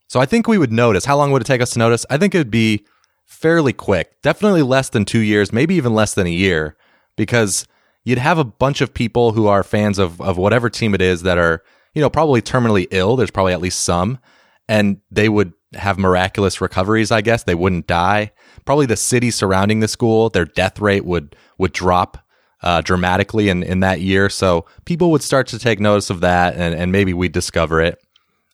So 0.07 0.19
I 0.19 0.25
think 0.25 0.47
we 0.47 0.57
would 0.57 0.71
notice. 0.71 1.05
How 1.05 1.17
long 1.17 1.31
would 1.31 1.41
it 1.41 1.45
take 1.45 1.61
us 1.61 1.71
to 1.71 1.79
notice? 1.79 2.05
I 2.09 2.17
think 2.17 2.33
it 2.33 2.37
would 2.37 2.51
be 2.51 2.85
fairly 3.25 3.73
quick. 3.73 4.21
Definitely 4.21 4.61
less 4.61 4.89
than 4.89 5.05
two 5.05 5.19
years, 5.19 5.51
maybe 5.51 5.75
even 5.75 5.93
less 5.93 6.13
than 6.13 6.27
a 6.27 6.31
year, 6.31 6.77
because 7.15 7.67
you'd 8.03 8.17
have 8.17 8.37
a 8.37 8.43
bunch 8.43 8.81
of 8.81 8.93
people 8.93 9.33
who 9.33 9.47
are 9.47 9.63
fans 9.63 9.99
of 9.99 10.19
of 10.21 10.37
whatever 10.37 10.69
team 10.69 10.95
it 10.95 11.01
is 11.01 11.23
that 11.23 11.37
are 11.37 11.61
you 11.93 12.01
know 12.01 12.09
probably 12.09 12.41
terminally 12.41 12.87
ill. 12.91 13.15
There's 13.15 13.31
probably 13.31 13.53
at 13.53 13.61
least 13.61 13.81
some, 13.81 14.19
and 14.67 15.01
they 15.11 15.29
would 15.29 15.53
have 15.73 15.99
miraculous 15.99 16.61
recoveries. 16.61 17.11
I 17.11 17.21
guess 17.21 17.43
they 17.43 17.55
wouldn't 17.55 17.87
die. 17.87 18.31
Probably 18.65 18.85
the 18.85 18.95
city 18.95 19.29
surrounding 19.29 19.81
the 19.81 19.87
school, 19.87 20.29
their 20.29 20.45
death 20.45 20.79
rate 20.79 21.05
would 21.05 21.35
would 21.57 21.73
drop 21.73 22.23
uh, 22.61 22.81
dramatically 22.81 23.49
in, 23.49 23.63
in 23.63 23.81
that 23.81 24.01
year. 24.01 24.29
So 24.29 24.65
people 24.85 25.11
would 25.11 25.21
start 25.21 25.47
to 25.47 25.59
take 25.59 25.79
notice 25.79 26.09
of 26.09 26.21
that 26.21 26.55
and, 26.55 26.73
and 26.73 26.91
maybe 26.91 27.13
we'd 27.13 27.31
discover 27.31 27.81
it. 27.81 28.01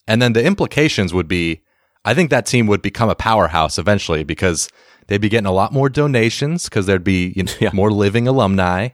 And 0.08 0.22
then 0.22 0.34
the 0.34 0.44
implications 0.44 1.14
would 1.14 1.28
be 1.28 1.62
I 2.06 2.14
think 2.14 2.30
that 2.30 2.46
team 2.46 2.68
would 2.68 2.82
become 2.82 3.10
a 3.10 3.16
powerhouse 3.16 3.78
eventually 3.78 4.24
because 4.24 4.70
they'd 5.08 5.22
be 5.22 5.30
getting 5.30 5.46
a 5.48 5.52
lot 5.52 5.72
more 5.72 5.90
donations 5.90 6.66
because 6.66 6.86
there'd 6.86 7.04
be 7.04 7.34
you 7.36 7.44
know, 7.44 7.70
more 7.74 7.92
living 7.92 8.28
alumni. 8.28 8.90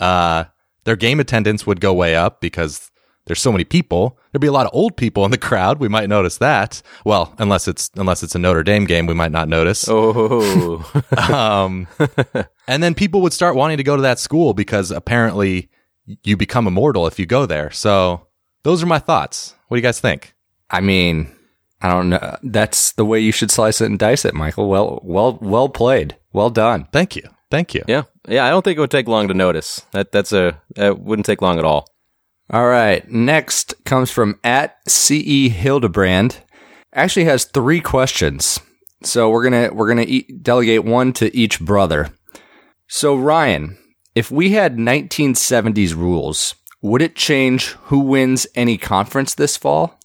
Uh, 0.00 0.44
their 0.84 0.96
game 0.96 1.20
attendance 1.20 1.66
would 1.66 1.80
go 1.80 1.92
way 1.92 2.16
up 2.16 2.40
because 2.40 2.90
there's 3.26 3.40
so 3.40 3.52
many 3.52 3.64
people. 3.64 4.18
There'd 4.32 4.40
be 4.40 4.46
a 4.46 4.52
lot 4.52 4.66
of 4.66 4.72
old 4.72 4.96
people 4.96 5.24
in 5.24 5.30
the 5.30 5.38
crowd. 5.38 5.78
We 5.78 5.88
might 5.88 6.08
notice 6.08 6.38
that. 6.38 6.80
Well, 7.04 7.34
unless 7.38 7.68
it's 7.68 7.90
unless 7.94 8.22
it's 8.22 8.34
a 8.34 8.38
Notre 8.38 8.62
Dame 8.62 8.86
game, 8.86 9.06
we 9.06 9.14
might 9.14 9.32
not 9.32 9.48
notice. 9.48 9.86
Oh, 9.88 10.84
Um, 11.30 11.86
and 12.66 12.82
then 12.82 12.94
people 12.94 13.20
would 13.20 13.32
start 13.32 13.54
wanting 13.54 13.76
to 13.76 13.82
go 13.82 13.96
to 13.96 14.02
that 14.02 14.18
school 14.18 14.54
because 14.54 14.90
apparently 14.90 15.68
you 16.24 16.36
become 16.36 16.66
immortal 16.66 17.06
if 17.06 17.18
you 17.18 17.26
go 17.26 17.44
there. 17.44 17.70
So 17.70 18.26
those 18.62 18.82
are 18.82 18.86
my 18.86 18.98
thoughts. 18.98 19.54
What 19.68 19.76
do 19.76 19.78
you 19.78 19.86
guys 19.86 20.00
think? 20.00 20.34
I 20.70 20.80
mean, 20.80 21.34
I 21.80 21.88
don't 21.88 22.10
know. 22.10 22.36
That's 22.42 22.92
the 22.92 23.04
way 23.04 23.20
you 23.20 23.32
should 23.32 23.50
slice 23.50 23.80
it 23.80 23.86
and 23.86 23.98
dice 23.98 24.24
it, 24.24 24.34
Michael. 24.34 24.68
Well, 24.68 25.00
well, 25.02 25.38
well 25.40 25.68
played. 25.68 26.16
Well 26.32 26.50
done. 26.50 26.88
Thank 26.92 27.16
you. 27.16 27.22
Thank 27.50 27.74
you. 27.74 27.82
yeah, 27.88 28.02
yeah. 28.28 28.44
I 28.44 28.50
don't 28.50 28.62
think 28.62 28.76
it 28.76 28.80
would 28.80 28.90
take 28.90 29.08
long 29.08 29.28
to 29.28 29.34
notice. 29.34 29.80
That 29.92 30.12
that's 30.12 30.32
a 30.32 30.60
that 30.74 30.98
wouldn't 30.98 31.24
take 31.24 31.40
long 31.40 31.58
at 31.58 31.64
all. 31.64 31.88
All 32.50 32.66
right. 32.66 33.08
Next 33.10 33.74
comes 33.84 34.10
from 34.10 34.38
at 34.44 34.76
CE 34.86 35.48
Hildebrand. 35.50 36.42
Actually 36.92 37.24
has 37.24 37.44
three 37.44 37.80
questions. 37.80 38.60
So 39.02 39.30
we're 39.30 39.44
gonna 39.44 39.70
we're 39.72 39.88
gonna 39.88 40.02
e- 40.02 40.38
delegate 40.42 40.84
one 40.84 41.12
to 41.14 41.34
each 41.34 41.60
brother. 41.60 42.10
So 42.86 43.16
Ryan, 43.16 43.78
if 44.14 44.30
we 44.30 44.50
had 44.50 44.76
1970s 44.76 45.94
rules, 45.94 46.54
would 46.82 47.02
it 47.02 47.14
change 47.16 47.68
who 47.84 48.00
wins 48.00 48.46
any 48.54 48.76
conference 48.76 49.34
this 49.34 49.56
fall? 49.56 49.97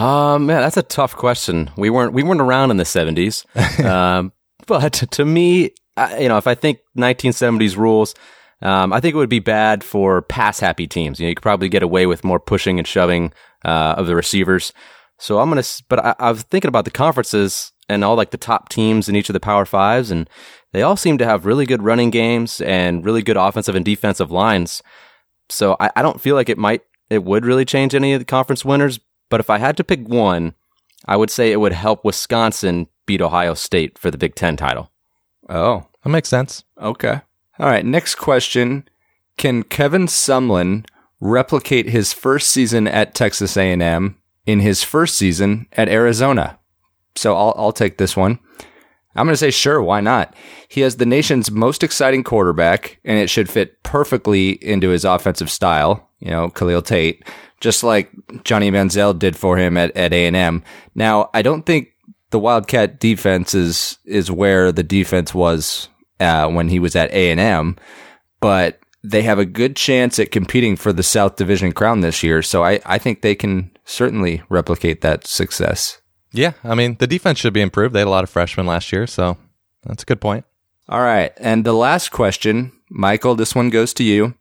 Um, 0.00 0.46
man, 0.46 0.62
that's 0.62 0.78
a 0.78 0.82
tough 0.82 1.14
question. 1.14 1.70
We 1.76 1.90
weren't 1.90 2.14
we 2.14 2.22
weren't 2.22 2.40
around 2.40 2.70
in 2.70 2.78
the 2.78 2.86
seventies, 2.86 3.44
um, 3.84 4.32
but 4.66 4.94
to 4.94 5.24
me, 5.26 5.72
I, 5.94 6.20
you 6.20 6.28
know, 6.28 6.38
if 6.38 6.46
I 6.46 6.54
think 6.54 6.78
1970s 6.96 7.76
rules, 7.76 8.14
um, 8.62 8.94
I 8.94 9.00
think 9.00 9.14
it 9.14 9.18
would 9.18 9.28
be 9.28 9.40
bad 9.40 9.84
for 9.84 10.22
pass 10.22 10.58
happy 10.58 10.86
teams. 10.86 11.20
You 11.20 11.26
know, 11.26 11.28
you 11.28 11.34
could 11.34 11.42
probably 11.42 11.68
get 11.68 11.82
away 11.82 12.06
with 12.06 12.24
more 12.24 12.40
pushing 12.40 12.78
and 12.78 12.88
shoving 12.88 13.34
uh, 13.62 13.96
of 13.98 14.06
the 14.06 14.16
receivers. 14.16 14.72
So 15.18 15.38
I'm 15.38 15.50
gonna, 15.50 15.64
but 15.90 16.02
I, 16.02 16.14
I 16.18 16.30
was 16.30 16.44
thinking 16.44 16.70
about 16.70 16.86
the 16.86 16.90
conferences 16.90 17.70
and 17.90 18.02
all 18.02 18.16
like 18.16 18.30
the 18.30 18.38
top 18.38 18.70
teams 18.70 19.06
in 19.06 19.16
each 19.16 19.28
of 19.28 19.34
the 19.34 19.40
Power 19.40 19.66
Fives, 19.66 20.10
and 20.10 20.30
they 20.72 20.80
all 20.80 20.96
seem 20.96 21.18
to 21.18 21.26
have 21.26 21.44
really 21.44 21.66
good 21.66 21.82
running 21.82 22.08
games 22.08 22.62
and 22.62 23.04
really 23.04 23.20
good 23.20 23.36
offensive 23.36 23.74
and 23.74 23.84
defensive 23.84 24.30
lines. 24.30 24.82
So 25.50 25.76
I, 25.78 25.90
I 25.94 26.00
don't 26.00 26.22
feel 26.22 26.36
like 26.36 26.48
it 26.48 26.56
might, 26.56 26.80
it 27.10 27.22
would 27.22 27.44
really 27.44 27.66
change 27.66 27.94
any 27.94 28.14
of 28.14 28.20
the 28.20 28.24
conference 28.24 28.64
winners. 28.64 28.98
But 29.30 29.40
if 29.40 29.48
I 29.48 29.56
had 29.58 29.76
to 29.78 29.84
pick 29.84 30.06
one, 30.06 30.54
I 31.06 31.16
would 31.16 31.30
say 31.30 31.50
it 31.50 31.60
would 31.60 31.72
help 31.72 32.04
Wisconsin 32.04 32.88
beat 33.06 33.22
Ohio 33.22 33.54
State 33.54 33.96
for 33.98 34.10
the 34.10 34.18
Big 34.18 34.34
Ten 34.34 34.56
title. 34.56 34.90
Oh, 35.48 35.86
That 36.04 36.10
makes 36.10 36.28
sense. 36.28 36.64
okay. 36.78 37.20
All 37.58 37.66
right. 37.66 37.84
Next 37.84 38.14
question: 38.16 38.88
Can 39.36 39.62
Kevin 39.62 40.06
Sumlin 40.06 40.84
replicate 41.20 41.88
his 41.88 42.12
first 42.12 42.48
season 42.48 42.86
at 42.88 43.14
Texas 43.14 43.56
A&M 43.56 44.16
in 44.46 44.60
his 44.60 44.82
first 44.82 45.16
season 45.16 45.66
at 45.72 45.88
Arizona? 45.88 46.58
So 47.16 47.36
I'll 47.36 47.54
I'll 47.56 47.72
take 47.72 47.98
this 47.98 48.16
one. 48.16 48.38
I'm 49.16 49.26
going 49.26 49.32
to 49.32 49.38
say 49.38 49.50
sure, 49.50 49.82
why 49.82 50.00
not? 50.00 50.34
He 50.68 50.82
has 50.82 50.96
the 50.96 51.06
nation's 51.06 51.50
most 51.50 51.82
exciting 51.82 52.22
quarterback, 52.22 53.00
and 53.04 53.18
it 53.18 53.28
should 53.28 53.50
fit 53.50 53.82
perfectly 53.82 54.50
into 54.64 54.90
his 54.90 55.04
offensive 55.04 55.50
style. 55.50 56.08
You 56.20 56.30
know, 56.30 56.50
Khalil 56.50 56.82
Tate, 56.82 57.24
just 57.60 57.82
like 57.82 58.10
Johnny 58.44 58.70
Manziel 58.70 59.18
did 59.18 59.36
for 59.36 59.56
him 59.56 59.76
at 59.76 59.96
at 59.96 60.12
A 60.12 60.26
and 60.26 60.36
M. 60.36 60.62
Now, 60.94 61.30
I 61.34 61.42
don't 61.42 61.66
think 61.66 61.88
the 62.30 62.38
Wildcat 62.38 63.00
defense 63.00 63.54
is 63.54 63.98
is 64.04 64.30
where 64.30 64.70
the 64.70 64.84
defense 64.84 65.34
was 65.34 65.88
uh, 66.20 66.48
when 66.48 66.68
he 66.68 66.78
was 66.78 66.94
at 66.94 67.12
A 67.12 67.30
and 67.30 67.40
M, 67.40 67.76
but 68.40 68.78
they 69.02 69.22
have 69.22 69.38
a 69.38 69.46
good 69.46 69.76
chance 69.76 70.18
at 70.18 70.30
competing 70.30 70.76
for 70.76 70.92
the 70.92 71.02
South 71.02 71.36
Division 71.36 71.72
crown 71.72 72.00
this 72.00 72.22
year. 72.22 72.42
So 72.42 72.62
I 72.64 72.80
I 72.86 72.98
think 72.98 73.22
they 73.22 73.34
can 73.34 73.76
certainly 73.84 74.42
replicate 74.48 75.00
that 75.00 75.26
success. 75.26 76.00
Yeah, 76.32 76.52
I 76.62 76.74
mean 76.74 76.96
the 76.98 77.06
defense 77.06 77.38
should 77.38 77.52
be 77.52 77.60
improved. 77.60 77.94
They 77.94 78.00
had 78.00 78.08
a 78.08 78.10
lot 78.10 78.24
of 78.24 78.30
freshmen 78.30 78.66
last 78.66 78.92
year, 78.92 79.06
so 79.06 79.36
that's 79.84 80.02
a 80.02 80.06
good 80.06 80.20
point. 80.20 80.44
All 80.88 81.00
right. 81.00 81.32
And 81.36 81.64
the 81.64 81.72
last 81.72 82.10
question, 82.10 82.72
Michael, 82.90 83.36
this 83.36 83.54
one 83.54 83.70
goes 83.70 83.94
to 83.94 84.04
you. 84.04 84.34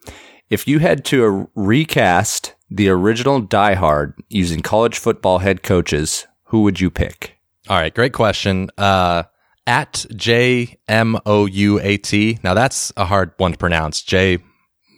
If 0.50 0.68
you 0.68 0.80
had 0.80 1.06
to 1.06 1.26
uh, 1.26 1.46
recast 1.54 2.56
the 2.72 2.90
original 2.90 3.40
Die 3.40 3.74
Hard 3.76 4.16
using 4.30 4.62
college 4.62 4.98
football 4.98 5.40
head 5.40 5.62
coaches, 5.62 6.26
who 6.46 6.64
would 6.64 6.80
you 6.80 6.90
pick? 6.90 7.38
All 7.68 7.78
right, 7.78 7.94
great 7.94 8.14
question. 8.14 8.72
Uh, 8.80 9.24
at 9.68 10.08
J 10.16 10.80
M 10.88 11.18
O 11.28 11.46
U 11.46 11.80
A 11.80 11.98
T. 11.98 12.40
Now 12.44 12.56
that's 12.56 12.92
a 12.98 13.06
hard 13.06 13.34
one 13.38 13.52
to 13.52 13.58
pronounce. 13.58 14.02
J 14.02 14.40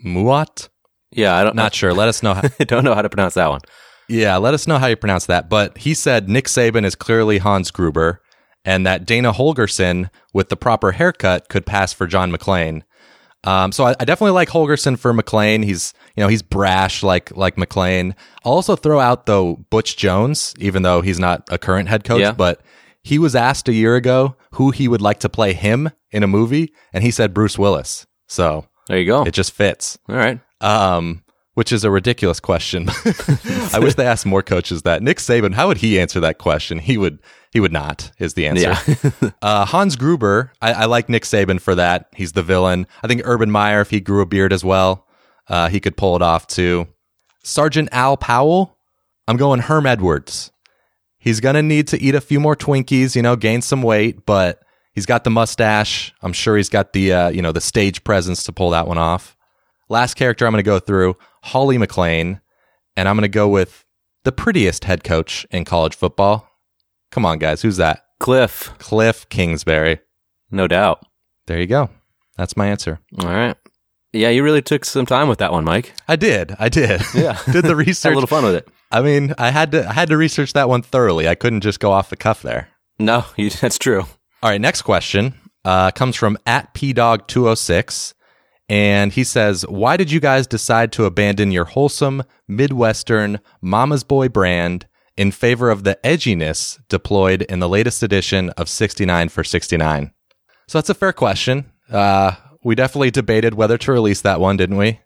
Muat. 0.05 0.69
Yeah, 1.11 1.35
I 1.35 1.43
don't 1.43 1.57
Not 1.57 1.75
sure. 1.75 1.93
Let 1.93 2.07
us 2.07 2.23
know. 2.23 2.33
How, 2.33 2.43
I 2.59 2.63
don't 2.63 2.85
know 2.85 2.95
how 2.95 3.01
to 3.01 3.09
pronounce 3.09 3.33
that 3.33 3.49
one. 3.49 3.59
Yeah, 4.07 4.37
let 4.37 4.53
us 4.53 4.67
know 4.67 4.77
how 4.77 4.87
you 4.87 4.95
pronounce 4.95 5.25
that. 5.27 5.49
But 5.49 5.77
he 5.77 5.93
said 5.93 6.27
Nick 6.29 6.45
Saban 6.45 6.85
is 6.85 6.95
clearly 6.95 7.37
Hans 7.37 7.71
Gruber, 7.71 8.21
and 8.65 8.85
that 8.85 9.05
Dana 9.05 9.31
Holgorsen 9.33 10.09
with 10.33 10.49
the 10.49 10.57
proper 10.57 10.91
haircut 10.91 11.47
could 11.49 11.65
pass 11.65 11.93
for 11.93 12.07
John 12.07 12.31
McClane. 12.31 12.83
Um, 13.43 13.71
so 13.71 13.85
I, 13.85 13.95
I 13.99 14.05
definitely 14.05 14.33
like 14.33 14.49
Holgerson 14.49 14.99
for 14.99 15.13
McClane. 15.13 15.63
He's 15.63 15.93
you 16.15 16.21
know 16.21 16.27
he's 16.27 16.41
brash 16.43 17.01
like 17.03 17.35
like 17.35 17.55
McClane. 17.55 18.13
I'll 18.45 18.51
also 18.53 18.75
throw 18.75 18.99
out 18.99 19.25
though 19.25 19.55
Butch 19.69 19.97
Jones, 19.97 20.53
even 20.59 20.83
though 20.83 21.01
he's 21.01 21.19
not 21.19 21.47
a 21.49 21.57
current 21.57 21.89
head 21.89 22.03
coach, 22.03 22.19
Yeah. 22.21 22.33
but 22.33 22.61
he 23.03 23.17
was 23.17 23.35
asked 23.35 23.67
a 23.67 23.73
year 23.73 23.95
ago 23.95 24.35
who 24.53 24.69
he 24.69 24.87
would 24.87 25.01
like 25.01 25.19
to 25.21 25.29
play 25.29 25.53
him 25.53 25.89
in 26.11 26.21
a 26.21 26.27
movie, 26.27 26.71
and 26.93 27.03
he 27.03 27.09
said 27.09 27.33
Bruce 27.33 27.57
Willis. 27.57 28.05
So 28.27 28.67
There 28.87 28.99
you 28.99 29.05
go. 29.07 29.23
it 29.23 29.31
just 29.33 29.53
fits. 29.53 29.97
All 30.07 30.15
right. 30.15 30.39
Um, 30.59 31.23
which 31.53 31.71
is 31.71 31.83
a 31.83 31.91
ridiculous 31.91 32.39
question. 32.39 32.89
I 33.73 33.79
wish 33.79 33.95
they 33.95 34.05
asked 34.05 34.25
more 34.25 34.41
coaches 34.41 34.83
that. 34.83 35.03
Nick 35.03 35.17
Saban, 35.17 35.53
how 35.53 35.67
would 35.67 35.77
he 35.77 35.99
answer 35.99 36.19
that 36.21 36.37
question? 36.37 36.79
He 36.79 36.97
would. 36.97 37.19
He 37.51 37.59
would 37.59 37.73
not. 37.73 38.11
Is 38.17 38.35
the 38.35 38.47
answer. 38.47 38.95
Yeah. 39.21 39.31
uh, 39.41 39.65
Hans 39.65 39.97
Gruber, 39.97 40.53
I, 40.61 40.71
I 40.73 40.85
like 40.85 41.09
Nick 41.09 41.23
Saban 41.23 41.59
for 41.59 41.75
that. 41.75 42.07
He's 42.15 42.31
the 42.31 42.43
villain. 42.43 42.87
I 43.03 43.07
think 43.07 43.21
Urban 43.25 43.51
Meyer, 43.51 43.81
if 43.81 43.89
he 43.89 43.99
grew 43.99 44.21
a 44.21 44.25
beard 44.25 44.53
as 44.53 44.63
well, 44.63 45.05
uh, 45.49 45.67
he 45.67 45.81
could 45.81 45.97
pull 45.97 46.15
it 46.15 46.21
off 46.21 46.47
too. 46.47 46.87
Sergeant 47.43 47.89
Al 47.91 48.15
Powell, 48.15 48.77
I'm 49.27 49.37
going 49.37 49.59
Herm 49.59 49.85
Edwards. 49.85 50.51
He's 51.17 51.39
gonna 51.39 51.61
need 51.61 51.87
to 51.89 52.01
eat 52.01 52.15
a 52.15 52.21
few 52.21 52.39
more 52.39 52.55
Twinkies, 52.55 53.15
you 53.15 53.21
know, 53.21 53.35
gain 53.35 53.61
some 53.61 53.83
weight, 53.83 54.25
but 54.25 54.61
he's 54.93 55.05
got 55.05 55.23
the 55.23 55.29
mustache. 55.29 56.13
I'm 56.21 56.33
sure 56.33 56.57
he's 56.57 56.69
got 56.69 56.93
the 56.93 57.13
uh, 57.13 57.29
you 57.29 57.41
know 57.41 57.51
the 57.51 57.61
stage 57.61 58.03
presence 58.03 58.43
to 58.43 58.51
pull 58.51 58.71
that 58.71 58.87
one 58.87 58.97
off. 58.97 59.35
Last 59.89 60.15
character 60.15 60.45
I'm 60.45 60.53
gonna 60.53 60.63
go 60.63 60.79
through, 60.79 61.17
Holly 61.43 61.77
McClane, 61.77 62.41
and 62.95 63.07
I'm 63.07 63.15
gonna 63.15 63.27
go 63.27 63.47
with 63.47 63.85
the 64.23 64.31
prettiest 64.31 64.83
head 64.85 65.03
coach 65.03 65.45
in 65.51 65.65
college 65.65 65.95
football. 65.95 66.47
Come 67.11 67.25
on, 67.25 67.39
guys, 67.39 67.61
who's 67.61 67.77
that? 67.77 68.03
Cliff, 68.19 68.71
Cliff 68.77 69.27
Kingsbury. 69.29 69.99
no 70.51 70.67
doubt. 70.67 71.03
There 71.47 71.59
you 71.59 71.67
go. 71.67 71.89
That's 72.37 72.55
my 72.55 72.67
answer. 72.67 72.99
All 73.19 73.29
right. 73.29 73.57
Yeah, 74.13 74.29
you 74.29 74.43
really 74.43 74.61
took 74.61 74.83
some 74.85 75.05
time 75.05 75.27
with 75.27 75.39
that 75.39 75.51
one, 75.51 75.63
Mike. 75.63 75.93
I 76.07 76.15
did. 76.15 76.55
I 76.59 76.69
did. 76.69 77.01
Yeah. 77.15 77.39
did 77.51 77.63
the 77.65 77.75
Had 77.75 78.11
a 78.11 78.15
little 78.15 78.27
fun 78.27 78.43
with 78.43 78.55
it. 78.55 78.67
I 78.91 79.01
mean, 79.01 79.33
I 79.37 79.51
had 79.51 79.71
to 79.71 79.87
I 79.87 79.93
had 79.93 80.09
to 80.09 80.17
research 80.17 80.53
that 80.53 80.69
one 80.69 80.81
thoroughly. 80.81 81.27
I 81.27 81.35
couldn't 81.35 81.61
just 81.61 81.79
go 81.79 81.91
off 81.91 82.09
the 82.09 82.17
cuff 82.17 82.41
there. 82.41 82.67
No, 82.99 83.25
you, 83.37 83.49
that's 83.49 83.77
true. 83.79 84.01
All 84.43 84.49
right, 84.49 84.61
next 84.61 84.81
question 84.81 85.33
uh, 85.65 85.91
comes 85.91 86.15
from 86.15 86.37
at 86.45 86.73
pdog206. 86.73 88.13
And 88.71 89.11
he 89.11 89.25
says, 89.25 89.63
Why 89.67 89.97
did 89.97 90.13
you 90.13 90.21
guys 90.21 90.47
decide 90.47 90.93
to 90.93 91.03
abandon 91.03 91.51
your 91.51 91.65
wholesome, 91.65 92.23
Midwestern, 92.47 93.41
Mama's 93.61 94.05
Boy 94.05 94.29
brand 94.29 94.87
in 95.17 95.33
favor 95.33 95.69
of 95.69 95.83
the 95.83 95.99
edginess 96.05 96.79
deployed 96.87 97.41
in 97.41 97.59
the 97.59 97.67
latest 97.67 98.01
edition 98.01 98.49
of 98.51 98.69
69 98.69 99.27
for 99.27 99.43
69? 99.43 100.13
So 100.69 100.77
that's 100.77 100.89
a 100.89 100.93
fair 100.93 101.11
question. 101.11 101.69
Uh, 101.91 102.31
we 102.63 102.75
definitely 102.75 103.11
debated 103.11 103.55
whether 103.55 103.77
to 103.77 103.91
release 103.91 104.21
that 104.21 104.39
one, 104.39 104.55
didn't 104.55 104.77
we? 104.77 105.01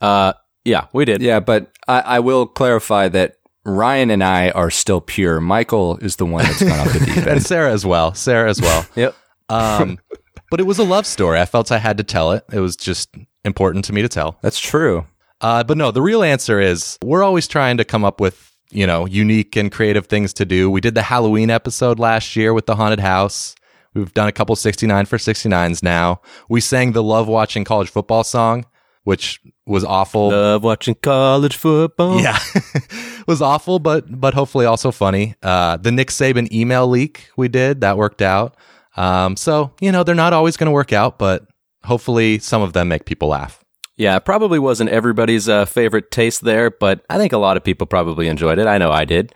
Uh, 0.00 0.34
yeah, 0.64 0.86
we 0.92 1.04
did. 1.04 1.20
Yeah, 1.20 1.40
but 1.40 1.72
I, 1.88 2.00
I 2.00 2.20
will 2.20 2.46
clarify 2.46 3.08
that 3.08 3.38
Ryan 3.64 4.10
and 4.10 4.22
I 4.22 4.50
are 4.50 4.70
still 4.70 5.00
pure. 5.00 5.40
Michael 5.40 5.96
is 5.96 6.14
the 6.14 6.26
one 6.26 6.44
that's 6.44 6.62
gone 6.62 6.78
off 6.78 6.92
the 6.92 7.00
deep 7.00 7.16
And 7.16 7.26
end. 7.26 7.42
Sarah 7.42 7.72
as 7.72 7.84
well. 7.84 8.14
Sarah 8.14 8.48
as 8.48 8.60
well. 8.60 8.86
Yep. 8.94 9.16
Um, 9.48 9.98
but 10.50 10.60
it 10.60 10.64
was 10.64 10.78
a 10.78 10.84
love 10.84 11.06
story. 11.06 11.40
I 11.40 11.46
felt 11.46 11.72
I 11.72 11.78
had 11.78 11.98
to 11.98 12.04
tell 12.04 12.32
it. 12.32 12.44
It 12.52 12.60
was 12.60 12.76
just 12.76 13.14
important 13.44 13.84
to 13.86 13.92
me 13.92 14.02
to 14.02 14.08
tell. 14.08 14.38
That's 14.42 14.58
true. 14.58 15.06
Uh, 15.40 15.64
but 15.64 15.76
no, 15.76 15.90
the 15.90 16.02
real 16.02 16.22
answer 16.22 16.60
is 16.60 16.98
we're 17.02 17.22
always 17.22 17.46
trying 17.46 17.76
to 17.76 17.84
come 17.84 18.04
up 18.04 18.20
with, 18.20 18.52
you 18.70 18.86
know, 18.86 19.06
unique 19.06 19.56
and 19.56 19.70
creative 19.70 20.06
things 20.06 20.32
to 20.34 20.44
do. 20.44 20.70
We 20.70 20.80
did 20.80 20.94
the 20.94 21.02
Halloween 21.02 21.50
episode 21.50 21.98
last 21.98 22.36
year 22.36 22.54
with 22.54 22.66
the 22.66 22.76
haunted 22.76 23.00
house. 23.00 23.54
We've 23.94 24.12
done 24.12 24.28
a 24.28 24.32
couple 24.32 24.56
69 24.56 25.06
for 25.06 25.18
69s 25.18 25.82
now. 25.82 26.20
We 26.48 26.60
sang 26.60 26.92
the 26.92 27.02
Love 27.02 27.28
Watching 27.28 27.64
College 27.64 27.90
Football 27.90 28.24
song, 28.24 28.66
which 29.04 29.40
was 29.66 29.84
awful. 29.84 30.30
Love 30.30 30.64
watching 30.64 30.96
college 30.96 31.56
football. 31.56 32.20
Yeah, 32.20 32.38
was 33.26 33.40
awful, 33.40 33.78
but 33.78 34.20
but 34.20 34.34
hopefully 34.34 34.66
also 34.66 34.90
funny. 34.90 35.34
Uh, 35.42 35.76
the 35.76 35.92
Nick 35.92 36.08
Saban 36.08 36.50
email 36.52 36.86
leak 36.88 37.30
we 37.36 37.48
did 37.48 37.82
that 37.82 37.96
worked 37.96 38.22
out. 38.22 38.56
Um, 38.96 39.36
so 39.36 39.72
you 39.80 39.92
know 39.92 40.02
they're 40.04 40.14
not 40.14 40.32
always 40.32 40.56
going 40.56 40.66
to 40.68 40.72
work 40.72 40.92
out, 40.92 41.18
but 41.18 41.46
hopefully 41.84 42.38
some 42.38 42.62
of 42.62 42.72
them 42.72 42.88
make 42.88 43.04
people 43.04 43.28
laugh. 43.28 43.64
Yeah, 43.96 44.16
it 44.16 44.24
probably 44.24 44.58
wasn't 44.58 44.90
everybody's 44.90 45.48
uh, 45.48 45.66
favorite 45.66 46.10
taste 46.10 46.42
there, 46.42 46.70
but 46.70 47.04
I 47.08 47.16
think 47.16 47.32
a 47.32 47.38
lot 47.38 47.56
of 47.56 47.62
people 47.62 47.86
probably 47.86 48.26
enjoyed 48.26 48.58
it. 48.58 48.66
I 48.66 48.76
know 48.78 48.90
I 48.90 49.04
did, 49.04 49.32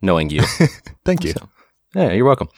knowing 0.00 0.30
you. 0.30 0.42
Thank 1.04 1.24
you. 1.24 1.34
yeah, 1.94 2.12
you're 2.12 2.24
welcome. 2.24 2.48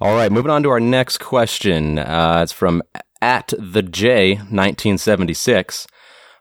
All 0.00 0.14
right, 0.14 0.30
moving 0.30 0.50
on 0.52 0.62
to 0.62 0.70
our 0.70 0.78
next 0.78 1.18
question. 1.18 1.98
Uh, 1.98 2.40
it's 2.42 2.52
from 2.52 2.82
at 3.20 3.52
the 3.58 3.82
J 3.82 4.34
1976. 4.34 5.86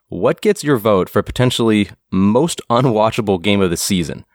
What 0.09 0.41
gets 0.41 0.63
your 0.63 0.77
vote 0.77 1.09
for 1.09 1.23
potentially 1.23 1.89
most 2.11 2.61
unwatchable 2.69 3.41
game 3.41 3.61
of 3.61 3.71
the 3.71 3.77
season? 3.77 4.25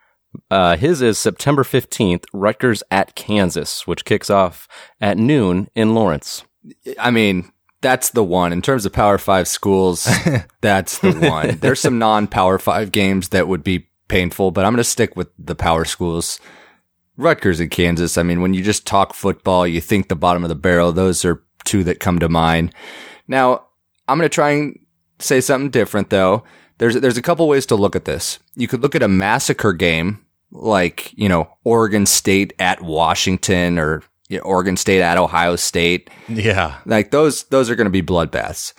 Uh, 0.51 0.77
his 0.77 1.03
is 1.03 1.19
September 1.19 1.63
15th, 1.65 2.25
Rutgers 2.33 2.83
at 2.91 3.15
Kansas, 3.15 3.87
which 3.87 4.05
kicks 4.05 4.31
off 4.31 4.69
at 5.01 5.19
noon 5.19 5.69
in 5.75 5.95
Lawrence. 5.95 6.45
I 6.99 7.11
mean, 7.11 7.51
that's 7.81 8.11
the 8.11 8.25
one. 8.25 8.53
In 8.53 8.63
terms 8.63 8.87
of 8.87 8.93
Power 8.93 9.19
Five 9.19 9.49
schools, 9.49 10.09
that's 10.61 10.99
the 10.99 11.13
one. 11.13 11.59
There's 11.59 11.81
some 11.81 11.99
non 11.99 12.27
Power 12.27 12.59
Five 12.59 12.93
games 12.93 13.31
that 13.31 13.49
would 13.49 13.65
be 13.65 13.89
painful, 14.09 14.51
but 14.51 14.65
I'm 14.65 14.73
going 14.73 14.79
to 14.79 14.85
stick 14.85 15.17
with 15.17 15.29
the 15.39 15.55
Power 15.55 15.85
schools. 15.85 16.39
Rutgers 17.17 17.61
and 17.61 17.71
Kansas. 17.71 18.17
I 18.17 18.23
mean, 18.23 18.41
when 18.41 18.55
you 18.55 18.63
just 18.63 18.87
talk 18.87 19.15
football, 19.15 19.67
you 19.67 19.81
think 19.81 20.09
the 20.09 20.17
bottom 20.17 20.43
of 20.43 20.49
the 20.49 20.55
barrel. 20.55 20.93
Those 20.93 21.25
are 21.25 21.43
two 21.65 21.85
that 21.85 22.01
come 22.01 22.19
to 22.19 22.29
mind. 22.29 22.75
Now, 23.29 23.67
I'm 24.09 24.19
going 24.19 24.29
to 24.29 24.35
try 24.35 24.51
and 24.51 24.79
say 25.19 25.41
something 25.41 25.71
different 25.71 26.11
though. 26.11 26.45
There's, 26.81 26.97
there's 26.97 27.17
a 27.17 27.23
couple 27.23 27.47
ways 27.47 27.67
to 27.67 27.77
look 27.77 27.95
at 27.95 28.07
this. 28.07 28.41
You 28.57 28.67
could 28.67 28.83
look 28.83 28.97
at 28.97 29.03
a 29.03 29.09
massacre 29.09 29.73
game 29.73 30.25
like, 30.51 31.13
you 31.17 31.29
know, 31.29 31.49
Oregon 31.63 32.07
State 32.07 32.53
at 32.59 32.83
Washington 32.83 33.79
or 33.79 34.03
you 34.29 34.39
know, 34.39 34.43
Oregon 34.43 34.77
State 34.77 35.01
at 35.01 35.19
Ohio 35.19 35.55
State. 35.55 36.11
Yeah. 36.29 36.79
Like 36.87 37.13
those, 37.13 37.45
those 37.45 37.71
are 37.71 37.77
going 37.77 37.87
to 37.87 37.91
be 37.91 38.03
bloodbaths. 38.03 38.73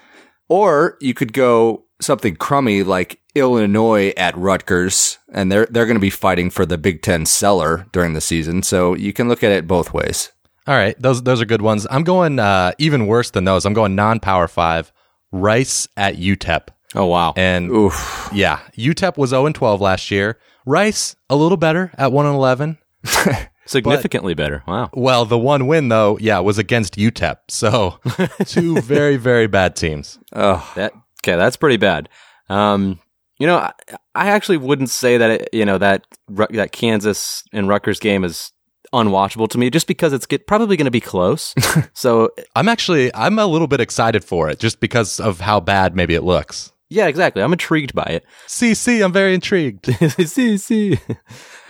Or 0.49 0.97
you 0.99 1.13
could 1.13 1.31
go 1.31 1.85
something 2.01 2.35
crummy 2.35 2.83
like 2.83 3.21
Illinois 3.35 4.13
at 4.17 4.35
Rutgers, 4.35 5.17
and 5.31 5.51
they're 5.51 5.67
they're 5.67 5.85
going 5.85 5.95
to 5.95 6.01
be 6.01 6.09
fighting 6.09 6.49
for 6.49 6.65
the 6.65 6.77
Big 6.77 7.01
Ten 7.01 7.25
cellar 7.25 7.85
during 7.91 8.13
the 8.13 8.21
season. 8.21 8.63
So 8.63 8.93
you 8.95 9.13
can 9.13 9.29
look 9.29 9.43
at 9.43 9.51
it 9.51 9.67
both 9.67 9.93
ways. 9.93 10.31
All 10.67 10.75
right, 10.75 10.99
those 11.01 11.23
those 11.23 11.41
are 11.41 11.45
good 11.45 11.61
ones. 11.61 11.87
I'm 11.89 12.03
going 12.03 12.39
uh, 12.39 12.73
even 12.77 13.07
worse 13.07 13.31
than 13.31 13.45
those. 13.45 13.65
I'm 13.65 13.73
going 13.73 13.95
non-power 13.95 14.47
five. 14.47 14.91
Rice 15.31 15.87
at 15.95 16.17
UTEP. 16.17 16.67
Oh 16.95 17.05
wow! 17.05 17.33
And 17.37 17.71
Oof. 17.71 18.29
yeah, 18.33 18.59
UTEP 18.77 19.17
was 19.17 19.29
0 19.29 19.45
and 19.45 19.55
12 19.55 19.79
last 19.81 20.11
year. 20.11 20.39
Rice 20.65 21.15
a 21.29 21.35
little 21.35 21.57
better 21.57 21.91
at 21.97 22.11
1 22.11 22.25
and 22.25 22.35
11. 22.35 22.77
Significantly 23.65 24.33
better. 24.33 24.63
Wow. 24.67 24.89
Well, 24.93 25.25
the 25.25 25.37
one 25.37 25.67
win 25.67 25.87
though, 25.87 26.17
yeah, 26.19 26.39
was 26.39 26.57
against 26.57 26.95
UTEP. 26.95 27.37
So 27.47 27.99
two 28.45 28.81
very 28.81 29.15
very 29.15 29.47
bad 29.47 29.75
teams. 29.75 30.19
Oh, 30.33 30.69
That 30.75 30.93
okay, 31.23 31.37
that's 31.37 31.55
pretty 31.55 31.77
bad. 31.77 32.09
Um, 32.49 32.99
you 33.39 33.47
know, 33.47 33.57
I, 33.57 33.71
I 34.13 34.27
actually 34.27 34.57
wouldn't 34.57 34.89
say 34.89 35.17
that 35.17 35.29
it, 35.31 35.49
you 35.53 35.65
know 35.65 35.77
that 35.77 36.05
that 36.27 36.71
Kansas 36.73 37.43
and 37.53 37.67
Rutgers 37.67 37.99
game 37.99 38.23
is 38.23 38.51
unwatchable 38.93 39.49
to 39.49 39.57
me, 39.57 39.69
just 39.69 39.87
because 39.87 40.11
it's 40.13 40.25
get, 40.25 40.47
probably 40.47 40.75
going 40.75 40.85
to 40.85 40.91
be 40.91 40.99
close. 40.99 41.55
so 41.93 42.29
I'm 42.55 42.67
actually 42.67 43.13
I'm 43.15 43.39
a 43.39 43.45
little 43.45 43.67
bit 43.67 43.79
excited 43.79 44.23
for 44.23 44.49
it 44.49 44.59
just 44.59 44.79
because 44.79 45.19
of 45.19 45.39
how 45.39 45.59
bad 45.59 45.95
maybe 45.95 46.13
it 46.13 46.23
looks. 46.23 46.71
Yeah, 46.91 47.07
exactly. 47.07 47.41
I'm 47.41 47.53
intrigued 47.53 47.95
by 47.95 48.03
it. 48.03 48.25
See, 48.47 48.73
see, 48.73 49.01
I'm 49.01 49.13
very 49.13 49.33
intrigued. 49.33 49.85
see, 50.27 50.57
see. 50.57 50.99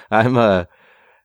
I'm 0.10 0.36
uh, 0.36 0.66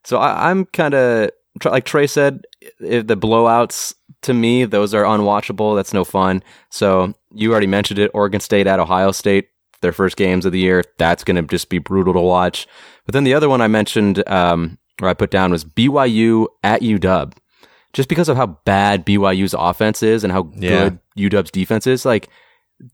so 0.03 0.17
I, 0.19 0.49
I'm 0.51 0.65
kind 0.65 0.93
of 0.93 1.31
like 1.65 1.85
Trey 1.85 2.05
said, 2.07 2.45
if 2.79 3.07
the 3.07 3.17
blowouts 3.17 3.93
to 4.21 4.33
me 4.33 4.65
those 4.65 4.93
are 4.93 5.03
unwatchable. 5.03 5.75
That's 5.75 5.93
no 5.93 6.03
fun. 6.03 6.43
So 6.69 7.13
you 7.33 7.51
already 7.51 7.67
mentioned 7.67 7.99
it. 7.99 8.11
Oregon 8.13 8.39
State 8.39 8.67
at 8.67 8.79
Ohio 8.79 9.11
State, 9.11 9.49
their 9.81 9.91
first 9.91 10.15
games 10.15 10.45
of 10.45 10.51
the 10.51 10.59
year. 10.59 10.83
That's 10.97 11.23
going 11.23 11.35
to 11.37 11.41
just 11.43 11.69
be 11.69 11.79
brutal 11.79 12.13
to 12.13 12.21
watch. 12.21 12.67
But 13.05 13.13
then 13.13 13.23
the 13.23 13.33
other 13.33 13.49
one 13.49 13.61
I 13.61 13.67
mentioned, 13.67 14.27
um, 14.29 14.77
or 15.01 15.07
I 15.09 15.13
put 15.15 15.31
down 15.31 15.51
was 15.51 15.65
BYU 15.65 16.47
at 16.63 16.81
UW. 16.81 17.33
Just 17.93 18.09
because 18.09 18.29
of 18.29 18.37
how 18.37 18.47
bad 18.65 19.05
BYU's 19.05 19.55
offense 19.57 20.03
is 20.03 20.23
and 20.23 20.31
how 20.31 20.51
Yeah. 20.55 20.69
good 20.69 20.99
UW's 21.17 21.51
defense 21.51 21.87
is, 21.87 22.05
like 22.05 22.29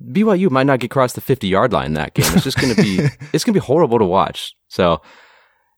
BYU 0.03 0.49
might 0.49 0.65
not 0.65 0.79
get 0.79 0.85
across 0.87 1.13
the 1.13 1.21
50 1.21 1.47
yard 1.47 1.73
line 1.73 1.93
that 1.93 2.13
game. 2.13 2.25
It's 2.33 2.43
just 2.43 2.59
going 2.59 2.73
to 2.75 2.81
be, 2.81 2.99
it's 3.33 3.43
going 3.43 3.53
to 3.53 3.59
be 3.59 3.65
horrible 3.65 3.99
to 3.99 4.05
watch. 4.05 4.55
So, 4.69 5.01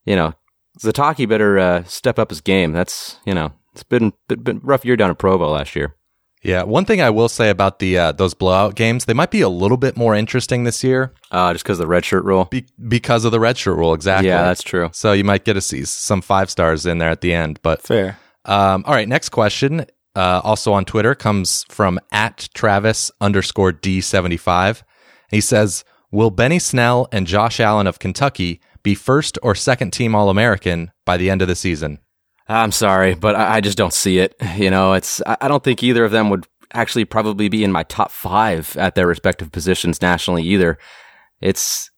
you 0.06 0.16
know, 0.16 0.34
Sitake 0.80 1.28
better 1.28 1.58
uh, 1.58 1.84
step 1.86 2.20
up 2.20 2.30
his 2.30 2.42
game. 2.42 2.72
That's, 2.74 3.20
you 3.26 3.34
know, 3.34 3.54
it's 3.74 3.84
been, 3.84 4.14
been, 4.28 4.42
been 4.42 4.58
a 4.58 4.62
rough 4.62 4.86
year 4.86 4.96
down 4.96 5.10
at 5.10 5.18
Provo 5.18 5.50
last 5.52 5.76
year. 5.76 5.96
Yeah, 6.44 6.62
one 6.62 6.86
thing 6.86 7.02
I 7.02 7.10
will 7.10 7.28
say 7.30 7.50
about 7.50 7.80
the 7.80 7.98
uh, 7.98 8.12
those 8.12 8.36
blowout 8.36 8.76
games, 8.76 9.06
they 9.06 9.16
might 9.16 9.32
be 9.32 9.42
a 9.42 9.50
little 9.50 9.78
bit 9.78 9.98
more 9.98 10.14
interesting 10.14 10.64
this 10.64 10.84
year 10.84 11.12
Uh, 11.32 11.52
just 11.54 11.64
because 11.66 11.80
of 11.80 11.84
the 11.86 11.88
red 11.88 12.06
shirt 12.06 12.24
rule. 12.24 12.46
be- 12.46 12.68
because 12.88 13.26
of 13.26 13.32
the 13.32 13.40
redshirt 13.40 13.76
rule. 13.76 13.96
Exactly. 13.96 14.28
Yeah, 14.28 14.44
that's 14.44 14.62
true. 14.62 14.92
so 14.94 15.12
you 15.14 15.24
might 15.24 15.44
get 15.44 15.54
to 15.54 15.62
see 15.62 15.84
some 15.86 16.22
five 16.22 16.52
stars 16.52 16.86
in 16.86 17.00
there 17.00 17.10
at 17.10 17.22
the 17.22 17.34
end. 17.34 17.60
But 17.64 17.82
fair. 17.82 18.20
um, 18.46 18.84
all 18.86 18.94
right, 18.94 19.10
next 19.10 19.30
question. 19.30 19.88
Uh, 20.16 20.42
also 20.44 20.72
on 20.74 20.86
Twitter 20.86 21.14
comes 21.14 21.66
from 21.70 22.00
at 22.12 22.48
Travis 22.54 23.12
underscore 23.20 23.72
D 23.72 24.00
seventy 24.02 24.38
five. 24.38 24.84
He 25.30 25.42
says, 25.42 25.84
"Will 26.12 26.30
Benny 26.32 26.60
Snell 26.60 27.08
and 27.12 27.28
Josh 27.28 27.60
Allen 27.60 27.88
of 27.88 28.00
Kentucky 28.00 28.62
be 28.82 28.96
first 28.96 29.38
or 29.44 29.56
second 29.56 29.92
team 29.92 30.16
All 30.16 30.30
American 30.30 30.92
by 31.06 31.18
the 31.18 31.30
end 31.30 31.42
of 31.42 31.48
the 31.48 31.56
season?" 31.56 32.00
I'm 32.48 32.72
sorry, 32.72 33.16
but 33.16 33.36
I, 33.36 33.56
I 33.56 33.62
just 33.62 33.78
don't 33.78 33.94
see 33.94 34.20
it. 34.20 34.36
You 34.56 34.70
know, 34.70 34.94
it's, 34.94 35.22
I, 35.26 35.38
I 35.42 35.48
don't 35.48 35.64
think 35.64 35.82
either 35.82 36.06
of 36.06 36.12
them 36.12 36.30
would 36.30 36.46
actually 36.74 37.06
probably 37.06 37.50
be 37.50 37.64
in 37.64 37.72
my 37.72 37.84
top 37.84 38.12
five 38.12 38.78
at 38.78 38.94
their 38.94 39.08
respective 39.08 39.52
positions 39.52 40.02
nationally 40.02 40.44
either. 40.44 40.78
It's, 41.42 41.90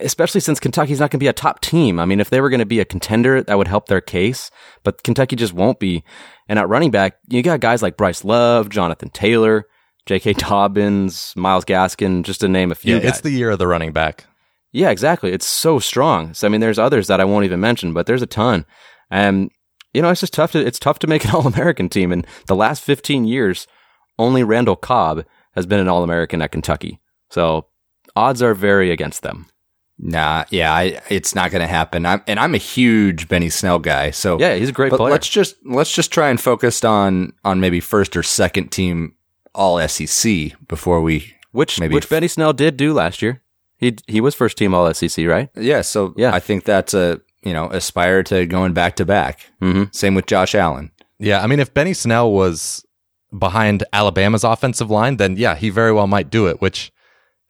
especially 0.00 0.40
since 0.40 0.60
Kentucky's 0.60 1.00
not 1.00 1.10
going 1.10 1.18
to 1.18 1.24
be 1.24 1.28
a 1.28 1.32
top 1.32 1.60
team. 1.60 1.98
I 1.98 2.04
mean, 2.04 2.20
if 2.20 2.28
they 2.28 2.40
were 2.40 2.50
going 2.50 2.60
to 2.60 2.66
be 2.66 2.80
a 2.80 2.84
contender, 2.84 3.42
that 3.42 3.56
would 3.56 3.68
help 3.68 3.86
their 3.86 4.02
case, 4.02 4.50
but 4.84 5.02
Kentucky 5.02 5.36
just 5.36 5.54
won't 5.54 5.80
be. 5.80 6.04
And 6.48 6.58
at 6.58 6.68
running 6.68 6.90
back, 6.90 7.18
you 7.28 7.42
got 7.42 7.60
guys 7.60 7.82
like 7.82 7.96
Bryce 7.96 8.24
Love, 8.24 8.68
Jonathan 8.68 9.10
Taylor, 9.10 9.66
J.K. 10.06 10.32
Dobbins, 10.34 11.32
Myles 11.36 11.64
Gaskin, 11.64 12.22
just 12.22 12.40
to 12.40 12.48
name 12.48 12.70
a 12.70 12.74
few. 12.74 12.94
Yeah, 12.94 13.02
guys. 13.02 13.10
it's 13.10 13.20
the 13.22 13.30
year 13.30 13.50
of 13.50 13.58
the 13.58 13.66
running 13.66 13.92
back. 13.92 14.26
Yeah, 14.72 14.90
exactly. 14.90 15.32
It's 15.32 15.46
so 15.46 15.78
strong. 15.78 16.34
So, 16.34 16.46
I 16.46 16.50
mean, 16.50 16.60
there's 16.60 16.78
others 16.78 17.06
that 17.06 17.20
I 17.20 17.24
won't 17.24 17.44
even 17.44 17.60
mention, 17.60 17.92
but 17.92 18.06
there's 18.06 18.22
a 18.22 18.26
ton. 18.26 18.66
And, 19.10 19.50
you 19.94 20.02
know, 20.02 20.10
it's 20.10 20.20
just 20.20 20.34
tough 20.34 20.52
to, 20.52 20.64
it's 20.64 20.78
tough 20.78 20.98
to 21.00 21.06
make 21.06 21.24
an 21.24 21.30
All 21.34 21.46
American 21.46 21.88
team. 21.88 22.12
And 22.12 22.26
the 22.46 22.56
last 22.56 22.82
15 22.82 23.24
years, 23.24 23.66
only 24.18 24.44
Randall 24.44 24.76
Cobb 24.76 25.24
has 25.54 25.66
been 25.66 25.80
an 25.80 25.88
All 25.88 26.04
American 26.04 26.42
at 26.42 26.52
Kentucky. 26.52 27.00
So 27.30 27.66
odds 28.14 28.42
are 28.42 28.54
very 28.54 28.90
against 28.90 29.22
them. 29.22 29.46
Nah, 29.98 30.44
yeah, 30.50 30.74
I, 30.74 31.00
it's 31.08 31.34
not 31.34 31.50
going 31.50 31.62
to 31.62 31.66
happen. 31.66 32.04
I'm, 32.04 32.22
and 32.26 32.38
I'm 32.38 32.54
a 32.54 32.58
huge 32.58 33.28
Benny 33.28 33.48
Snell 33.48 33.78
guy. 33.78 34.10
So 34.10 34.38
Yeah, 34.38 34.54
he's 34.56 34.68
a 34.68 34.72
great 34.72 34.90
but 34.90 34.98
player. 34.98 35.10
let's 35.12 35.28
just 35.28 35.56
let's 35.64 35.90
just 35.92 36.12
try 36.12 36.28
and 36.28 36.38
focus 36.40 36.84
on 36.84 37.32
on 37.44 37.60
maybe 37.60 37.80
first 37.80 38.14
or 38.16 38.22
second 38.22 38.68
team 38.70 39.14
All 39.54 39.80
SEC 39.88 40.52
before 40.68 41.00
we. 41.00 41.32
which, 41.52 41.80
maybe 41.80 41.94
which 41.94 42.04
f- 42.04 42.10
Benny 42.10 42.28
Snell 42.28 42.52
did 42.52 42.76
do 42.76 42.92
last 42.92 43.22
year. 43.22 43.42
He, 43.78 43.96
he 44.06 44.20
was 44.20 44.34
first 44.34 44.58
team 44.58 44.74
All 44.74 44.92
SEC, 44.92 45.26
right? 45.26 45.48
Yeah, 45.56 45.80
so 45.80 46.12
Yeah. 46.16 46.34
I 46.34 46.40
think 46.40 46.64
that's 46.64 46.92
a 46.92 47.20
you 47.42 47.54
know 47.54 47.68
aspire 47.70 48.22
to 48.24 48.44
going 48.44 48.74
back 48.74 48.96
to 48.96 49.06
back. 49.06 49.46
Mm-hmm. 49.62 49.84
Same 49.92 50.14
with 50.14 50.26
Josh 50.26 50.54
Allen. 50.54 50.90
Yeah, 51.18 51.42
I 51.42 51.46
mean, 51.46 51.60
if 51.60 51.72
Benny 51.72 51.94
Snell 51.94 52.30
was 52.30 52.84
behind 53.36 53.82
Alabama's 53.94 54.44
offensive 54.44 54.90
line, 54.90 55.16
then 55.16 55.36
yeah, 55.36 55.54
he 55.54 55.70
very 55.70 55.92
well 55.92 56.06
might 56.06 56.28
do 56.28 56.46
it, 56.48 56.60
which 56.60 56.92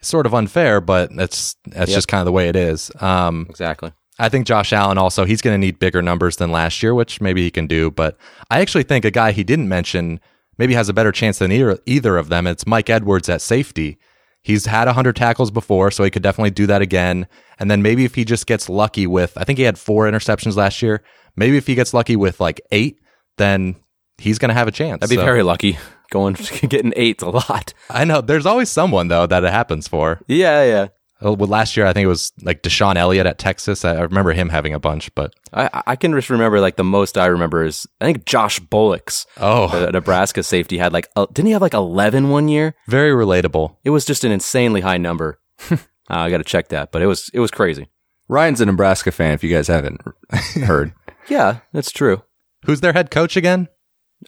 is 0.00 0.08
sort 0.08 0.26
of 0.26 0.34
unfair, 0.34 0.80
but 0.80 1.14
that's 1.14 1.56
that's 1.66 1.90
Yep. 1.90 1.96
just 1.96 2.08
kind 2.08 2.20
of 2.20 2.26
the 2.26 2.32
way 2.32 2.48
it 2.48 2.56
is. 2.56 2.90
Um, 3.00 3.46
Exactly. 3.50 3.92
I 4.18 4.30
think 4.30 4.46
Josh 4.46 4.72
Allen 4.72 4.96
also 4.96 5.24
he's 5.26 5.42
going 5.42 5.54
to 5.54 5.58
need 5.58 5.78
bigger 5.78 6.00
numbers 6.00 6.36
than 6.36 6.50
last 6.50 6.82
year, 6.82 6.94
which 6.94 7.20
maybe 7.20 7.42
he 7.42 7.50
can 7.50 7.66
do. 7.66 7.90
But 7.90 8.16
I 8.50 8.60
actually 8.60 8.84
think 8.84 9.04
a 9.04 9.10
guy 9.10 9.32
he 9.32 9.44
didn't 9.44 9.68
mention 9.68 10.20
maybe 10.58 10.72
has 10.74 10.88
a 10.88 10.94
better 10.94 11.12
chance 11.12 11.38
than 11.38 11.52
either, 11.52 11.78
either 11.84 12.16
of 12.16 12.28
them. 12.30 12.46
It's 12.46 12.66
Mike 12.66 12.88
Edwards 12.88 13.28
at 13.28 13.42
safety. 13.42 13.98
He's 14.42 14.64
had 14.66 14.86
100 14.86 15.16
tackles 15.16 15.50
before, 15.50 15.90
so 15.90 16.02
he 16.04 16.10
could 16.10 16.22
definitely 16.22 16.52
do 16.52 16.66
that 16.66 16.80
again. 16.80 17.26
And 17.58 17.70
then 17.70 17.82
maybe 17.82 18.04
if 18.06 18.14
he 18.14 18.24
just 18.24 18.46
gets 18.46 18.68
lucky 18.70 19.06
with, 19.06 19.36
I 19.36 19.44
think 19.44 19.58
he 19.58 19.64
had 19.64 19.76
four 19.78 20.04
interceptions 20.10 20.56
last 20.56 20.80
year. 20.80 21.02
Maybe 21.36 21.56
if 21.58 21.66
he 21.66 21.74
gets 21.74 21.92
lucky 21.92 22.16
with 22.16 22.40
like 22.40 22.60
eight, 22.72 22.98
then 23.36 23.74
he's 24.18 24.38
going 24.38 24.48
to 24.48 24.54
have 24.54 24.68
a 24.68 24.70
chance. 24.72 25.00
That'd 25.00 25.10
be 25.10 25.16
So- 25.16 25.24
very 25.26 25.42
lucky. 25.42 25.78
Going, 26.10 26.34
getting 26.68 26.92
eights 26.96 27.22
a 27.22 27.30
lot. 27.30 27.74
I 27.90 28.04
know. 28.04 28.20
There's 28.20 28.46
always 28.46 28.70
someone 28.70 29.08
though 29.08 29.26
that 29.26 29.44
it 29.44 29.52
happens 29.52 29.88
for. 29.88 30.20
Yeah, 30.28 30.64
yeah. 30.64 30.86
Uh, 31.24 31.32
Well, 31.32 31.48
last 31.48 31.76
year 31.78 31.86
I 31.86 31.92
think 31.94 32.04
it 32.04 32.08
was 32.08 32.30
like 32.42 32.62
DeShon 32.62 32.96
Elliott 32.96 33.26
at 33.26 33.38
Texas. 33.38 33.84
I 33.84 33.94
I 33.96 34.00
remember 34.02 34.32
him 34.32 34.50
having 34.50 34.74
a 34.74 34.78
bunch, 34.78 35.14
but 35.14 35.32
I, 35.52 35.82
I 35.86 35.96
can 35.96 36.12
just 36.12 36.28
remember 36.30 36.60
like 36.60 36.76
the 36.76 36.84
most 36.84 37.16
I 37.16 37.26
remember 37.26 37.64
is 37.64 37.86
I 38.00 38.04
think 38.04 38.26
Josh 38.26 38.60
Bullocks, 38.60 39.26
oh, 39.38 39.68
the 39.68 39.92
Nebraska 39.92 40.42
safety, 40.42 40.76
had 40.78 40.92
like 40.92 41.08
uh, 41.16 41.26
didn't 41.32 41.46
he 41.46 41.52
have 41.52 41.62
like 41.62 41.72
11 41.74 42.28
one 42.28 42.48
year? 42.48 42.74
very 42.86 43.12
relatable. 43.12 43.76
It 43.82 43.90
was 43.90 44.04
just 44.04 44.24
an 44.24 44.32
insanely 44.32 44.82
high 44.82 44.98
number. 44.98 45.40
uh, 45.70 45.76
I 46.10 46.28
got 46.30 46.38
to 46.38 46.44
check 46.44 46.68
that, 46.68 46.92
but 46.92 47.00
it 47.02 47.06
was 47.06 47.30
it 47.32 47.40
was 47.40 47.50
crazy. 47.50 47.88
Ryan's 48.28 48.60
a 48.60 48.66
Nebraska 48.66 49.10
fan. 49.10 49.32
If 49.32 49.42
you 49.44 49.54
guys 49.54 49.68
haven't 49.68 50.00
heard, 50.64 50.92
Yeah, 51.28 51.60
that's 51.72 51.90
true. 51.92 52.22
Who's 52.66 52.80
their 52.80 52.92
head 52.92 53.10
coach 53.10 53.36
again? 53.36 53.68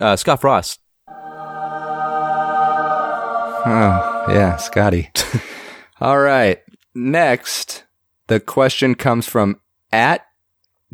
Uh, 0.00 0.16
Scott 0.16 0.40
Frost. 0.40 0.80
Oh, 3.66 4.24
yeah, 4.28 4.56
Scotty. 4.56 5.10
All 6.00 6.18
right. 6.18 6.58
Next, 6.94 7.84
the 8.28 8.40
question 8.40 8.94
comes 8.94 9.26
from 9.26 9.60
at 9.92 10.24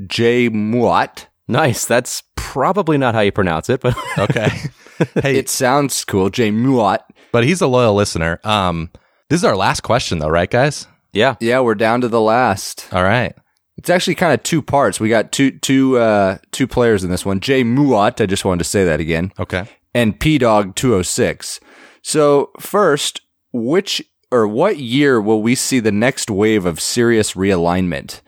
J 0.06 0.48
Muat. 0.50 1.26
Nice. 1.46 1.84
That's 1.86 2.22
probably 2.36 2.98
not 2.98 3.14
how 3.14 3.20
you 3.20 3.32
pronounce 3.32 3.68
it, 3.70 3.80
but 3.80 3.96
Okay. 4.18 4.48
hey, 5.22 5.36
It 5.36 5.48
sounds 5.48 6.04
cool, 6.04 6.30
J 6.30 6.50
Muat. 6.50 7.00
but 7.32 7.44
he's 7.44 7.60
a 7.60 7.66
loyal 7.66 7.94
listener. 7.94 8.40
Um, 8.44 8.90
this 9.28 9.40
is 9.40 9.44
our 9.44 9.56
last 9.56 9.82
question, 9.82 10.18
though, 10.18 10.28
right, 10.28 10.50
guys? 10.50 10.86
yeah. 11.12 11.36
Yeah, 11.40 11.60
we're 11.60 11.74
down 11.74 12.00
to 12.02 12.08
the 12.08 12.20
last. 12.20 12.88
All 12.92 13.02
right. 13.04 13.34
It's 13.76 13.90
actually 13.90 14.14
kind 14.14 14.32
of 14.32 14.42
two 14.42 14.62
parts. 14.62 15.00
We 15.00 15.08
got 15.08 15.32
two 15.32 15.50
two 15.58 15.98
uh 15.98 16.38
two 16.52 16.66
players 16.68 17.02
in 17.04 17.10
this 17.10 17.26
one. 17.26 17.40
J 17.40 17.64
Muat, 17.64 18.20
I 18.20 18.26
just 18.26 18.44
wanted 18.44 18.58
to 18.62 18.64
say 18.70 18.84
that 18.84 19.00
again. 19.00 19.32
Okay. 19.38 19.64
and 19.94 20.18
P 20.18 20.38
Dog 20.38 20.76
206. 20.76 21.58
So, 22.06 22.50
first, 22.60 23.22
which 23.50 24.02
or 24.30 24.46
what 24.46 24.76
year 24.76 25.22
will 25.22 25.40
we 25.40 25.54
see 25.54 25.80
the 25.80 25.90
next 25.90 26.30
wave 26.30 26.66
of 26.66 26.78
serious 26.78 27.32
realignment? 27.32 28.20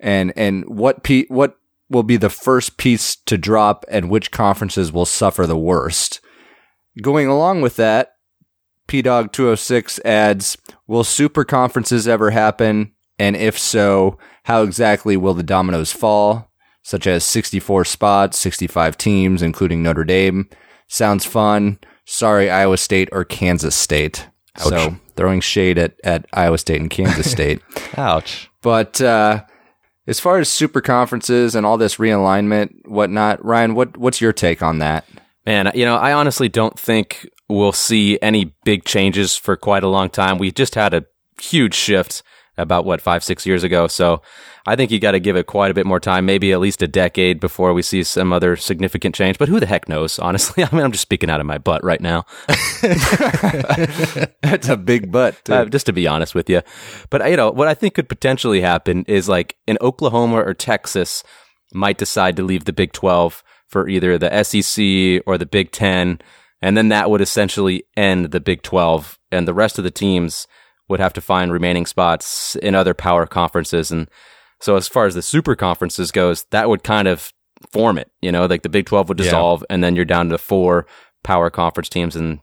And 0.00 0.32
and 0.36 0.64
what 0.64 1.02
P, 1.02 1.26
what 1.28 1.58
will 1.90 2.02
be 2.02 2.16
the 2.16 2.30
first 2.30 2.78
piece 2.78 3.14
to 3.14 3.36
drop 3.36 3.84
and 3.90 4.08
which 4.08 4.30
conferences 4.30 4.90
will 4.90 5.04
suffer 5.04 5.46
the 5.46 5.56
worst? 5.56 6.22
Going 7.02 7.28
along 7.28 7.60
with 7.60 7.76
that, 7.76 8.14
P 8.86 9.02
Dog 9.02 9.32
206 9.32 10.00
adds, 10.02 10.56
will 10.86 11.04
super 11.04 11.44
conferences 11.44 12.08
ever 12.08 12.30
happen? 12.30 12.92
And 13.18 13.36
if 13.36 13.58
so, 13.58 14.18
how 14.44 14.62
exactly 14.62 15.18
will 15.18 15.34
the 15.34 15.42
dominoes 15.42 15.92
fall? 15.92 16.50
Such 16.82 17.06
as 17.06 17.22
64 17.22 17.84
spots, 17.84 18.38
65 18.38 18.96
teams, 18.96 19.42
including 19.42 19.82
Notre 19.82 20.04
Dame. 20.04 20.48
Sounds 20.88 21.26
fun. 21.26 21.78
Sorry, 22.04 22.50
Iowa 22.50 22.76
State 22.76 23.08
or 23.12 23.24
Kansas 23.24 23.74
State. 23.74 24.28
So 24.56 24.96
throwing 25.16 25.40
shade 25.40 25.78
at, 25.78 25.94
at 26.04 26.26
Iowa 26.32 26.58
State 26.58 26.80
and 26.80 26.90
Kansas 26.90 27.30
State. 27.30 27.60
Ouch. 27.96 28.50
But 28.62 29.00
uh, 29.00 29.44
as 30.06 30.20
far 30.20 30.38
as 30.38 30.48
super 30.48 30.80
conferences 30.80 31.54
and 31.54 31.66
all 31.66 31.76
this 31.76 31.96
realignment, 31.96 32.86
whatnot, 32.86 33.44
Ryan, 33.44 33.74
what 33.74 33.96
what's 33.96 34.20
your 34.20 34.32
take 34.32 34.62
on 34.62 34.78
that? 34.78 35.06
Man, 35.46 35.70
you 35.74 35.84
know, 35.84 35.96
I 35.96 36.12
honestly 36.12 36.48
don't 36.48 36.78
think 36.78 37.28
we'll 37.48 37.72
see 37.72 38.18
any 38.22 38.54
big 38.64 38.84
changes 38.84 39.36
for 39.36 39.56
quite 39.56 39.82
a 39.82 39.88
long 39.88 40.08
time. 40.08 40.38
We 40.38 40.50
just 40.50 40.74
had 40.74 40.94
a 40.94 41.04
huge 41.40 41.74
shift 41.74 42.22
about 42.56 42.84
what 42.84 43.00
five, 43.00 43.24
six 43.24 43.46
years 43.46 43.64
ago. 43.64 43.86
So 43.86 44.22
I 44.66 44.76
think 44.76 44.90
you 44.90 44.98
got 44.98 45.12
to 45.12 45.20
give 45.20 45.36
it 45.36 45.46
quite 45.46 45.70
a 45.70 45.74
bit 45.74 45.86
more 45.86 46.00
time, 46.00 46.24
maybe 46.24 46.52
at 46.52 46.60
least 46.60 46.82
a 46.82 46.88
decade 46.88 47.38
before 47.40 47.74
we 47.74 47.82
see 47.82 48.02
some 48.02 48.32
other 48.32 48.56
significant 48.56 49.14
change. 49.14 49.38
But 49.38 49.48
who 49.48 49.60
the 49.60 49.66
heck 49.66 49.88
knows? 49.88 50.18
Honestly, 50.18 50.64
I 50.70 50.74
mean, 50.74 50.84
I'm 50.84 50.92
just 50.92 51.02
speaking 51.02 51.30
out 51.30 51.40
of 51.40 51.46
my 51.46 51.58
butt 51.58 51.84
right 51.84 52.00
now. 52.00 52.24
That's 54.42 54.68
a 54.68 54.76
big 54.76 55.12
butt. 55.12 55.48
uh, 55.50 55.66
just 55.66 55.86
to 55.86 55.92
be 55.92 56.06
honest 56.06 56.34
with 56.34 56.48
you. 56.48 56.62
But 57.10 57.28
you 57.28 57.36
know 57.36 57.50
what 57.50 57.68
I 57.68 57.74
think 57.74 57.94
could 57.94 58.08
potentially 58.08 58.60
happen 58.60 59.04
is 59.06 59.28
like 59.28 59.56
in 59.66 59.76
Oklahoma 59.80 60.36
or 60.36 60.54
Texas 60.54 61.22
might 61.72 61.98
decide 61.98 62.36
to 62.36 62.42
leave 62.42 62.64
the 62.64 62.72
Big 62.72 62.92
Twelve 62.92 63.42
for 63.68 63.88
either 63.88 64.16
the 64.16 64.44
SEC 64.44 65.22
or 65.26 65.36
the 65.36 65.46
Big 65.46 65.72
Ten, 65.72 66.20
and 66.62 66.76
then 66.76 66.88
that 66.88 67.10
would 67.10 67.20
essentially 67.20 67.84
end 67.96 68.26
the 68.26 68.40
Big 68.40 68.62
Twelve, 68.62 69.18
and 69.32 69.48
the 69.48 69.54
rest 69.54 69.78
of 69.78 69.84
the 69.84 69.90
teams 69.90 70.46
would 70.88 71.00
have 71.00 71.12
to 71.14 71.20
find 71.20 71.52
remaining 71.52 71.86
spots 71.86 72.56
in 72.56 72.74
other 72.74 72.94
power 72.94 73.26
conferences. 73.26 73.90
And 73.90 74.08
so, 74.60 74.76
as 74.76 74.88
far 74.88 75.06
as 75.06 75.14
the 75.14 75.22
super 75.22 75.54
conferences 75.56 76.10
goes, 76.10 76.44
that 76.50 76.68
would 76.68 76.82
kind 76.82 77.08
of 77.08 77.32
form 77.72 77.98
it. 77.98 78.10
You 78.20 78.32
know, 78.32 78.46
like 78.46 78.62
the 78.62 78.68
Big 78.68 78.86
Twelve 78.86 79.08
would 79.08 79.18
Yeah. 79.18 79.24
dissolve, 79.24 79.64
and 79.70 79.82
then 79.82 79.96
you're 79.96 80.04
down 80.04 80.28
to 80.30 80.38
four 80.38 80.86
power 81.22 81.50
conference 81.50 81.88
teams 81.88 82.16
and 82.16 82.40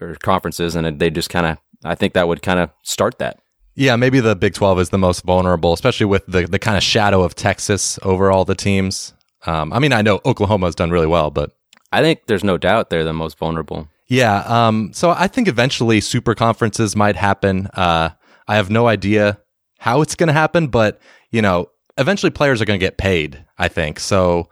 or 0.00 0.14
conferences, 0.22 0.74
and 0.74 0.98
they 0.98 1.10
just 1.10 1.30
kind 1.30 1.46
of. 1.46 1.58
I 1.84 1.94
think 1.94 2.14
that 2.14 2.26
would 2.28 2.40
kind 2.42 2.58
of 2.60 2.70
start 2.82 3.18
that. 3.18 3.38
Yeah, 3.74 3.96
maybe 3.96 4.20
the 4.20 4.34
Big 4.36 4.54
12 4.54 4.78
is 4.80 4.88
the 4.90 4.98
most 4.98 5.22
vulnerable, 5.24 5.72
especially 5.74 6.06
with 6.06 6.24
the, 6.26 6.46
the 6.46 6.58
kind 6.58 6.76
of 6.78 6.82
shadow 6.82 7.22
of 7.22 7.34
Texas 7.34 7.98
over 8.02 8.30
all 8.30 8.44
the 8.46 8.54
teams. 8.54 9.12
Um, 9.46 9.72
I 9.72 9.80
mean, 9.80 9.92
I 9.92 10.00
know 10.00 10.20
Oklahoma's 10.24 10.74
done 10.76 10.90
really 10.90 11.06
well, 11.08 11.30
but 11.30 11.50
I 11.92 12.00
think 12.00 12.20
there's 12.26 12.44
no 12.44 12.56
doubt 12.56 12.88
they're 12.88 13.04
the 13.04 13.12
most 13.12 13.36
vulnerable. 13.36 13.88
Yeah. 14.06 14.38
Um, 14.46 14.92
so 14.92 15.10
I 15.10 15.28
think 15.28 15.48
eventually 15.48 16.00
super 16.00 16.34
conferences 16.34 16.94
might 16.94 17.16
happen. 17.16 17.68
Uh, 17.68 18.10
I 18.46 18.56
have 18.56 18.70
no 18.70 18.86
idea 18.86 19.38
how 19.78 20.02
it's 20.02 20.14
going 20.14 20.28
to 20.28 20.32
happen, 20.32 20.68
but 20.68 21.00
you 21.30 21.42
know, 21.42 21.66
eventually 21.96 22.30
players 22.30 22.60
are 22.60 22.64
going 22.64 22.78
to 22.78 22.84
get 22.84 22.98
paid. 22.98 23.44
I 23.58 23.68
think 23.68 24.00
so. 24.00 24.48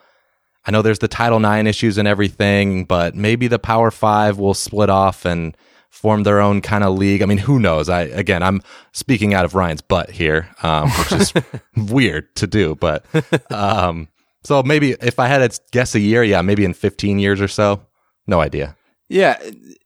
I 0.64 0.70
know 0.70 0.82
there's 0.82 1.00
the 1.00 1.08
Title 1.08 1.44
IX 1.44 1.68
issues 1.68 1.98
and 1.98 2.06
everything, 2.06 2.84
but 2.84 3.14
maybe 3.14 3.48
the 3.48 3.58
Power 3.58 3.90
Five 3.90 4.38
will 4.38 4.54
split 4.54 4.90
off 4.90 5.24
and 5.24 5.56
form 5.90 6.22
their 6.22 6.40
own 6.40 6.62
kind 6.62 6.84
of 6.84 6.96
league. 6.96 7.20
I 7.20 7.26
mean, 7.26 7.38
who 7.38 7.58
knows? 7.58 7.88
I 7.88 8.02
again, 8.02 8.42
I'm 8.42 8.62
speaking 8.92 9.34
out 9.34 9.44
of 9.44 9.54
Ryan's 9.54 9.82
butt 9.82 10.10
here, 10.10 10.48
um, 10.62 10.88
which 10.90 11.12
is 11.12 11.32
weird 11.76 12.34
to 12.36 12.46
do, 12.46 12.76
but 12.76 13.04
um, 13.52 14.08
so 14.44 14.62
maybe 14.62 14.92
if 15.00 15.18
I 15.18 15.26
had 15.26 15.50
to 15.50 15.60
guess 15.72 15.94
a 15.94 16.00
year, 16.00 16.22
yeah, 16.22 16.42
maybe 16.42 16.64
in 16.64 16.74
15 16.74 17.18
years 17.18 17.40
or 17.40 17.48
so. 17.48 17.86
No 18.26 18.40
idea. 18.40 18.76
Yeah, 19.12 19.38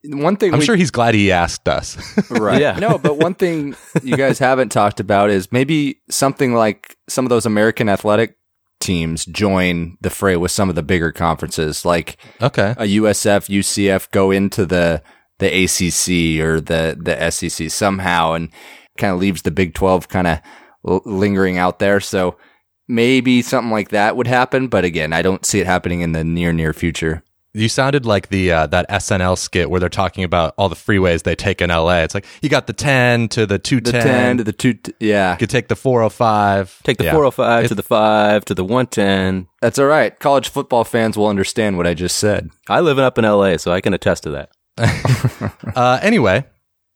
one 0.04 0.36
thing 0.36 0.52
I'm 0.52 0.60
we 0.60 0.64
sure 0.64 0.76
he's 0.76 0.90
glad 0.90 1.14
he 1.14 1.32
asked 1.32 1.68
us. 1.68 1.96
Right. 2.30 2.60
Yeah. 2.60 2.78
No, 2.78 2.98
but 2.98 3.16
one 3.16 3.34
thing 3.34 3.74
you 4.02 4.16
guys 4.16 4.38
haven't 4.38 4.68
talked 4.70 5.00
about 5.00 5.30
is 5.30 5.50
maybe 5.50 6.00
something 6.10 6.54
like 6.54 6.96
some 7.08 7.24
of 7.24 7.30
those 7.30 7.46
American 7.46 7.88
athletic 7.88 8.36
teams 8.80 9.24
join 9.24 9.96
the 10.00 10.10
fray 10.10 10.36
with 10.36 10.50
some 10.50 10.68
of 10.68 10.74
the 10.74 10.82
bigger 10.82 11.12
conferences, 11.12 11.84
like 11.84 12.18
okay. 12.42 12.74
a 12.76 12.84
USF, 12.98 13.48
UCF 13.48 14.10
go 14.10 14.30
into 14.30 14.66
the 14.66 15.02
the 15.38 15.46
ACC 15.46 16.44
or 16.44 16.60
the 16.60 16.96
the 17.00 17.30
SEC 17.30 17.70
somehow, 17.70 18.32
and 18.32 18.50
kind 18.98 19.12
of 19.12 19.20
leaves 19.20 19.42
the 19.42 19.50
Big 19.50 19.74
Twelve 19.74 20.08
kind 20.08 20.26
of 20.26 20.40
l- 20.86 21.02
lingering 21.04 21.58
out 21.58 21.78
there. 21.78 22.00
So 22.00 22.36
maybe 22.88 23.42
something 23.42 23.72
like 23.72 23.90
that 23.90 24.16
would 24.16 24.26
happen, 24.26 24.68
but 24.68 24.84
again, 24.84 25.12
I 25.12 25.22
don't 25.22 25.46
see 25.46 25.60
it 25.60 25.66
happening 25.66 26.00
in 26.00 26.12
the 26.12 26.24
near 26.24 26.52
near 26.52 26.72
future. 26.72 27.22
You 27.56 27.68
sounded 27.68 28.04
like 28.04 28.28
the 28.28 28.52
uh, 28.52 28.66
that 28.66 28.88
SNL 28.90 29.38
skit 29.38 29.70
where 29.70 29.80
they're 29.80 29.88
talking 29.88 30.24
about 30.24 30.54
all 30.58 30.68
the 30.68 30.76
freeways 30.76 31.22
they 31.22 31.34
take 31.34 31.62
in 31.62 31.70
LA. 31.70 32.00
It's 32.02 32.14
like 32.14 32.26
you 32.42 32.48
got 32.48 32.66
the 32.66 32.72
10 32.72 33.28
to 33.30 33.46
the 33.46 33.54
The 33.54 33.58
210. 33.58 34.02
ten 34.02 34.36
to 34.38 34.44
the 34.44 34.52
two, 34.52 34.74
t- 34.74 34.92
yeah, 35.00 35.32
you 35.32 35.38
could 35.38 35.50
take 35.50 35.68
the 35.68 35.76
405. 35.76 36.82
Take 36.82 36.98
the 36.98 37.04
Yeah. 37.04 37.12
405 37.12 37.68
to 37.68 37.74
the 37.74 37.82
5 37.82 38.44
to 38.44 38.54
the 38.54 38.62
110. 38.64 39.48
that's 39.62 39.78
all 39.78 39.86
right. 39.86 40.18
College 40.18 40.48
football 40.50 40.84
fans 40.84 41.16
will 41.16 41.28
understand 41.28 41.76
what 41.78 41.86
I 41.86 41.94
just 41.94 42.18
said. 42.18 42.50
I 42.68 42.80
live 42.80 42.98
up 42.98 43.16
in 43.18 43.24
LA, 43.24 43.56
so 43.56 43.72
I 43.72 43.80
can 43.80 43.94
attest 43.94 44.24
to 44.24 44.30
that. 44.30 44.50
Uh, 45.74 45.98
anyway, 46.02 46.44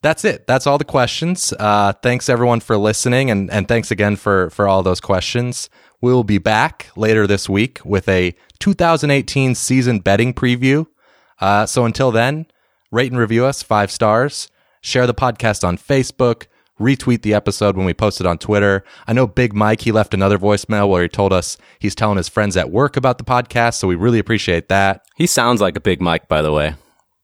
that's 0.02 0.24
it. 0.24 0.46
That's 0.46 0.66
all 0.66 0.78
the 0.78 0.84
questions. 0.84 1.52
Uh, 1.58 1.92
thanks 2.02 2.28
everyone 2.30 2.60
for 2.60 2.76
listening, 2.78 3.30
and 3.30 3.50
and 3.50 3.68
thanks 3.68 3.90
again 3.90 4.16
for 4.16 4.48
for 4.50 4.66
all 4.68 4.82
those 4.82 5.00
questions. 5.00 5.68
We'll 6.02 6.24
be 6.24 6.38
back 6.38 6.88
later 6.96 7.26
this 7.26 7.46
week 7.46 7.80
with 7.84 8.08
a 8.08 8.34
2018 8.58 9.54
season 9.54 9.98
betting 9.98 10.32
preview. 10.32 10.86
Uh, 11.40 11.66
so 11.66 11.84
until 11.84 12.10
then, 12.10 12.46
rate 12.90 13.12
and 13.12 13.20
review 13.20 13.44
us 13.44 13.62
five 13.62 13.90
stars. 13.90 14.48
Share 14.80 15.06
the 15.06 15.12
podcast 15.12 15.66
on 15.66 15.76
Facebook. 15.76 16.46
Retweet 16.80 17.20
the 17.20 17.34
episode 17.34 17.76
when 17.76 17.84
we 17.84 17.92
post 17.92 18.18
it 18.20 18.26
on 18.26 18.38
Twitter. 18.38 18.82
I 19.06 19.12
know 19.12 19.26
Big 19.26 19.52
Mike, 19.52 19.82
he 19.82 19.92
left 19.92 20.14
another 20.14 20.38
voicemail 20.38 20.88
where 20.88 21.02
he 21.02 21.08
told 21.08 21.34
us 21.34 21.58
he's 21.78 21.94
telling 21.94 22.16
his 22.16 22.30
friends 22.30 22.56
at 22.56 22.70
work 22.70 22.96
about 22.96 23.18
the 23.18 23.24
podcast. 23.24 23.74
So 23.74 23.86
we 23.86 23.94
really 23.94 24.18
appreciate 24.18 24.70
that. 24.70 25.04
He 25.16 25.26
sounds 25.26 25.60
like 25.60 25.76
a 25.76 25.80
big 25.80 26.00
Mike, 26.00 26.28
by 26.28 26.40
the 26.40 26.52
way. 26.52 26.76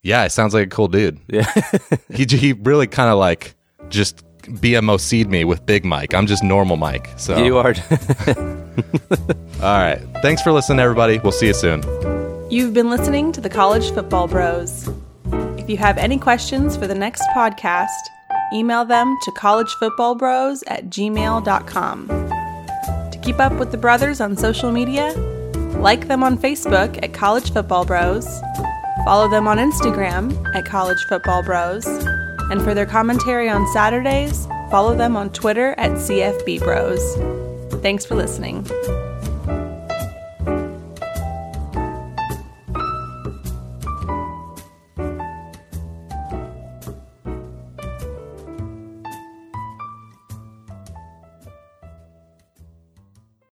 Yeah, 0.02 0.24
it 0.24 0.32
sounds 0.32 0.52
like 0.52 0.66
a 0.66 0.70
cool 0.70 0.88
dude. 0.88 1.18
Yeah. 1.28 1.50
he 2.12 2.26
he 2.26 2.52
really 2.52 2.86
kind 2.86 3.10
of 3.10 3.18
like 3.18 3.54
just 3.88 4.25
BMOC'd 4.46 5.28
me 5.28 5.44
with 5.44 5.64
Big 5.66 5.84
Mike. 5.84 6.14
I'm 6.14 6.26
just 6.26 6.42
normal 6.42 6.76
Mike. 6.76 7.10
So 7.16 7.42
you 7.42 7.58
are. 7.58 7.74
all 9.62 9.78
right. 9.78 10.00
Thanks 10.22 10.42
for 10.42 10.52
listening, 10.52 10.80
everybody. 10.80 11.18
We'll 11.18 11.32
see 11.32 11.46
you 11.48 11.54
soon. 11.54 11.82
You've 12.50 12.74
been 12.74 12.90
listening 12.90 13.32
to 13.32 13.40
the 13.40 13.48
College 13.48 13.90
Football 13.92 14.28
Bros. 14.28 14.88
If 15.58 15.70
you 15.70 15.76
have 15.78 15.98
any 15.98 16.18
questions 16.18 16.76
for 16.76 16.86
the 16.86 16.94
next 16.94 17.22
podcast, 17.34 17.88
email 18.52 18.84
them 18.84 19.16
to 19.22 19.30
collegefootballbros 19.32 20.62
at 20.68 20.86
gmail.com. 20.86 22.08
To 23.10 23.18
keep 23.22 23.40
up 23.40 23.52
with 23.54 23.72
the 23.72 23.78
brothers 23.78 24.20
on 24.20 24.36
social 24.36 24.70
media, 24.70 25.12
like 25.78 26.06
them 26.06 26.22
on 26.22 26.38
Facebook 26.38 27.02
at 27.02 27.12
College 27.12 27.52
Football 27.52 27.84
Bros, 27.84 28.26
follow 29.04 29.28
them 29.28 29.48
on 29.48 29.58
Instagram 29.58 30.32
at 30.54 30.64
College 30.66 31.02
Football 31.08 31.42
Bros, 31.42 31.84
and 32.50 32.62
for 32.62 32.74
their 32.74 32.86
commentary 32.86 33.48
on 33.48 33.66
Saturdays, 33.72 34.46
follow 34.70 34.94
them 34.96 35.16
on 35.16 35.30
Twitter 35.30 35.74
at 35.78 35.92
CFB 35.92 36.60
Bros. 36.60 37.80
Thanks 37.82 38.04
for 38.04 38.14
listening. 38.14 38.64